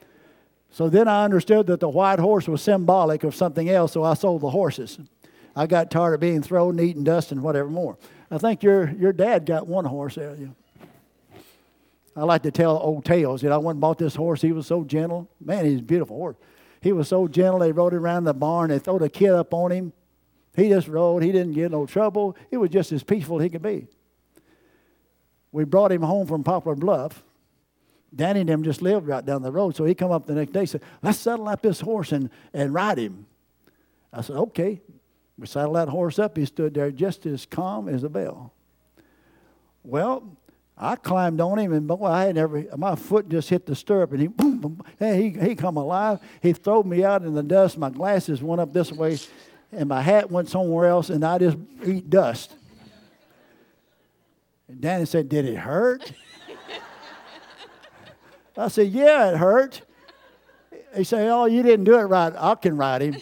So 0.71 0.87
then 0.87 1.09
I 1.09 1.25
understood 1.25 1.67
that 1.67 1.81
the 1.81 1.89
white 1.89 2.17
horse 2.17 2.47
was 2.47 2.61
symbolic 2.61 3.25
of 3.25 3.35
something 3.35 3.67
else, 3.67 3.91
so 3.91 4.05
I 4.05 4.13
sold 4.13 4.39
the 4.39 4.49
horses. 4.49 4.97
I 5.53 5.67
got 5.67 5.91
tired 5.91 6.13
of 6.13 6.21
being 6.21 6.41
thrown, 6.41 6.79
eating 6.79 7.03
dust, 7.03 7.33
and 7.33 7.43
whatever 7.43 7.69
more. 7.69 7.97
I 8.31 8.37
think 8.37 8.63
your, 8.63 8.89
your 8.91 9.11
dad 9.11 9.45
got 9.45 9.67
one 9.67 9.83
horse 9.83 10.15
there. 10.15 10.33
You. 10.35 10.55
I 12.15 12.23
like 12.23 12.43
to 12.43 12.51
tell 12.51 12.77
old 12.77 13.03
tales. 13.03 13.43
You 13.43 13.49
know, 13.49 13.55
I 13.55 13.57
went 13.57 13.75
and 13.75 13.81
bought 13.81 13.97
this 13.97 14.15
horse. 14.15 14.41
He 14.41 14.53
was 14.53 14.65
so 14.65 14.85
gentle. 14.85 15.27
Man, 15.41 15.65
he's 15.65 15.79
a 15.79 15.83
beautiful 15.83 16.15
horse. 16.15 16.37
He 16.79 16.93
was 16.93 17.09
so 17.09 17.27
gentle. 17.27 17.59
They 17.59 17.73
rode 17.73 17.91
him 17.91 17.99
around 17.99 18.23
the 18.23 18.33
barn. 18.33 18.69
They 18.69 18.79
threw 18.79 18.95
a 19.03 19.09
kid 19.09 19.31
up 19.31 19.53
on 19.53 19.71
him. 19.71 19.91
He 20.57 20.67
just 20.67 20.89
rode. 20.89 21.23
He 21.23 21.31
didn't 21.31 21.53
get 21.53 21.71
no 21.71 21.85
trouble. 21.85 22.35
It 22.51 22.57
was 22.57 22.71
just 22.71 22.91
as 22.91 23.03
peaceful 23.03 23.37
as 23.37 23.43
he 23.43 23.49
could 23.49 23.61
be. 23.61 23.87
We 25.53 25.63
brought 25.63 25.93
him 25.93 26.01
home 26.01 26.27
from 26.27 26.43
Poplar 26.43 26.75
Bluff. 26.75 27.23
Danny 28.13 28.41
and 28.41 28.49
them 28.49 28.63
just 28.63 28.81
lived 28.81 29.07
right 29.07 29.25
down 29.25 29.43
the 29.43 29.51
road. 29.51 29.75
So 29.75 29.85
he 29.85 29.93
come 29.93 30.11
up 30.11 30.25
the 30.25 30.33
next 30.33 30.51
day 30.51 30.61
and 30.61 30.69
said, 30.69 30.81
let's 31.01 31.19
saddle 31.19 31.47
up 31.47 31.61
this 31.61 31.79
horse 31.79 32.11
and, 32.11 32.29
and 32.53 32.73
ride 32.73 32.97
him. 32.97 33.27
I 34.11 34.21
said, 34.21 34.35
okay. 34.35 34.81
We 35.37 35.45
saddled 35.45 35.75
that 35.75 35.89
horse 35.89 36.17
up. 36.17 36.35
He 36.35 36.45
stood 36.45 36.73
there 36.73 36.89
just 36.89 37.25
as 37.25 37.45
calm 37.45 37.87
as 37.87 38.03
a 38.03 38.09
bell. 38.09 38.51
Well, 39.83 40.37
I 40.75 40.95
climbed 40.95 41.41
on 41.41 41.57
him, 41.59 41.73
and 41.73 41.87
boy, 41.87 42.05
I 42.05 42.25
had 42.25 42.35
never, 42.35 42.65
my 42.75 42.95
foot 42.95 43.29
just 43.29 43.49
hit 43.49 43.65
the 43.65 43.75
stirrup, 43.75 44.11
and 44.11 44.21
he, 44.21 44.27
boom, 44.27 44.59
boom, 44.59 44.83
he, 44.99 45.29
he 45.29 45.55
come 45.55 45.77
alive. 45.77 46.19
He 46.41 46.53
threw 46.53 46.83
me 46.83 47.03
out 47.03 47.23
in 47.23 47.33
the 47.33 47.43
dust. 47.43 47.77
My 47.77 47.89
glasses 47.89 48.43
went 48.43 48.61
up 48.61 48.73
this 48.73 48.91
way, 48.91 49.17
and 49.71 49.89
my 49.89 50.01
hat 50.01 50.31
went 50.31 50.49
somewhere 50.49 50.87
else, 50.87 51.09
and 51.09 51.23
I 51.23 51.37
just 51.37 51.57
eat 51.85 52.09
dust. 52.09 52.53
And 54.67 54.81
Danny 54.81 55.05
said, 55.05 55.29
did 55.29 55.45
it 55.45 55.55
hurt? 55.55 56.11
I 58.57 58.67
said, 58.69 58.87
Yeah, 58.87 59.31
it 59.31 59.37
hurt. 59.37 59.81
He 60.95 61.03
said, 61.03 61.29
Oh, 61.29 61.45
you 61.45 61.61
didn't 61.63 61.85
do 61.85 61.95
it 61.95 62.03
right. 62.03 62.33
I 62.35 62.55
can 62.55 62.75
ride 62.75 63.01
him. 63.01 63.17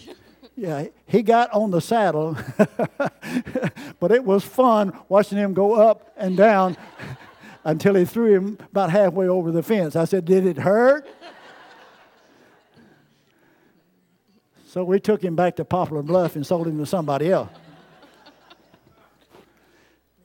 Yeah, 0.56 0.88
he 1.06 1.22
got 1.22 1.52
on 1.52 1.72
the 1.72 1.82
saddle, 1.82 2.38
but 4.00 4.12
it 4.12 4.24
was 4.24 4.46
fun 4.46 4.98
watching 5.10 5.38
him 5.38 5.54
go 5.54 5.74
up 5.74 6.14
and 6.16 6.38
down 6.38 6.78
until 7.66 7.96
he 7.96 8.06
threw 8.06 8.34
him 8.34 8.58
about 8.72 8.90
halfway 8.90 9.28
over 9.28 9.52
the 9.52 9.62
fence. 9.62 9.98
I 9.98 10.06
said, 10.06 10.24
Did 10.24 10.46
it 10.46 10.58
hurt? 10.58 11.06
So 14.76 14.84
we 14.84 15.00
took 15.00 15.24
him 15.24 15.38
back 15.38 15.56
to 15.56 15.64
Poplar 15.64 16.04
Bluff 16.04 16.36
and 16.36 16.46
sold 16.46 16.68
him 16.68 16.78
to 16.80 16.86
somebody 16.86 17.32
else. 17.32 17.50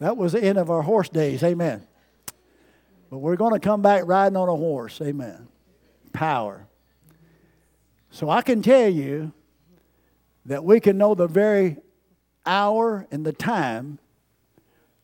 That 0.01 0.17
was 0.17 0.33
the 0.33 0.43
end 0.43 0.59
of 0.59 0.71
our 0.71 0.83
horse 0.83 1.09
days. 1.09 1.45
Amen. 1.45 1.87
But 3.11 3.19
we're 3.19 3.37
going 3.37 3.53
to 3.53 3.61
come 3.61 3.81
back 3.81 4.03
riding 4.07 4.37
on 4.37 4.49
a 4.49 4.57
horse. 4.57 5.01
Amen. 5.01 5.47
Power. 6.13 6.67
So 8.11 8.29
I 8.29 8.43
can 8.43 8.61
tell 8.61 8.89
you 8.89 9.31
that 10.47 10.65
we 10.65 10.81
can 10.81 10.99
know 10.99 11.15
the 11.15 11.29
very 11.29 11.77
hour 12.45 13.07
and 13.13 13.25
the 13.25 13.33
time 13.33 14.01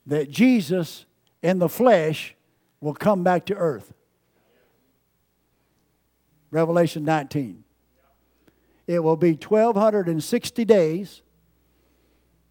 that 0.06 0.28
Jesus 0.28 1.06
in 1.40 1.60
the 1.60 1.68
flesh 1.68 2.34
will 2.80 2.94
come 2.94 3.22
back 3.22 3.46
to 3.46 3.54
earth. 3.54 3.94
Revelation 6.50 7.04
19. 7.04 7.62
It 8.86 9.02
will 9.02 9.16
be 9.16 9.32
1260 9.32 10.64
days 10.64 11.22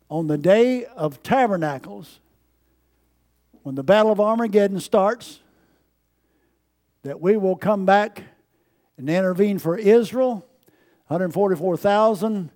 on 0.09 0.27
the 0.27 0.37
day 0.37 0.85
of 0.85 1.23
tabernacles 1.23 2.19
when 3.63 3.75
the 3.75 3.83
battle 3.83 4.11
of 4.11 4.19
Armageddon 4.19 4.79
starts 4.79 5.39
that 7.03 7.21
we 7.21 7.37
will 7.37 7.55
come 7.55 7.85
back 7.85 8.23
and 8.97 9.09
intervene 9.09 9.59
for 9.59 9.77
Israel, 9.77 10.45
144,000, 11.07 12.51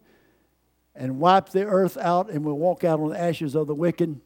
and 0.96 1.20
wipe 1.20 1.50
the 1.50 1.64
earth 1.64 1.98
out, 1.98 2.30
and 2.30 2.44
we'll 2.44 2.58
walk 2.58 2.84
out 2.84 3.00
on 3.00 3.10
the 3.10 3.20
ashes 3.20 3.56
of 3.56 3.68
the 3.68 3.76
wicked 3.76 4.20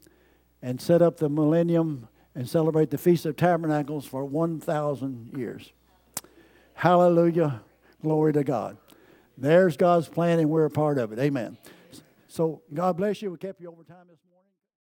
and 0.61 0.81
set 0.81 1.01
up 1.01 1.17
the 1.17 1.29
millennium 1.29 2.07
and 2.35 2.49
celebrate 2.49 2.89
the 2.89 2.97
Feast 2.97 3.25
of 3.25 3.35
Tabernacles 3.35 4.05
for 4.05 4.25
1,000 4.25 5.37
years. 5.37 5.71
Hallelujah. 6.73 7.61
Glory 8.01 8.33
to 8.33 8.43
God. 8.43 8.77
There's 9.37 9.77
God's 9.77 10.07
plan, 10.07 10.39
and 10.39 10.49
we're 10.49 10.65
a 10.65 10.69
part 10.69 10.97
of 10.97 11.11
it. 11.11 11.19
Amen. 11.19 11.57
So, 12.27 12.61
God 12.73 12.97
bless 12.97 13.21
you. 13.21 13.31
We 13.31 13.37
kept 13.37 13.61
you 13.61 13.69
over 13.69 13.83
time 13.83 14.07
this 14.09 14.19
morning. 14.27 14.32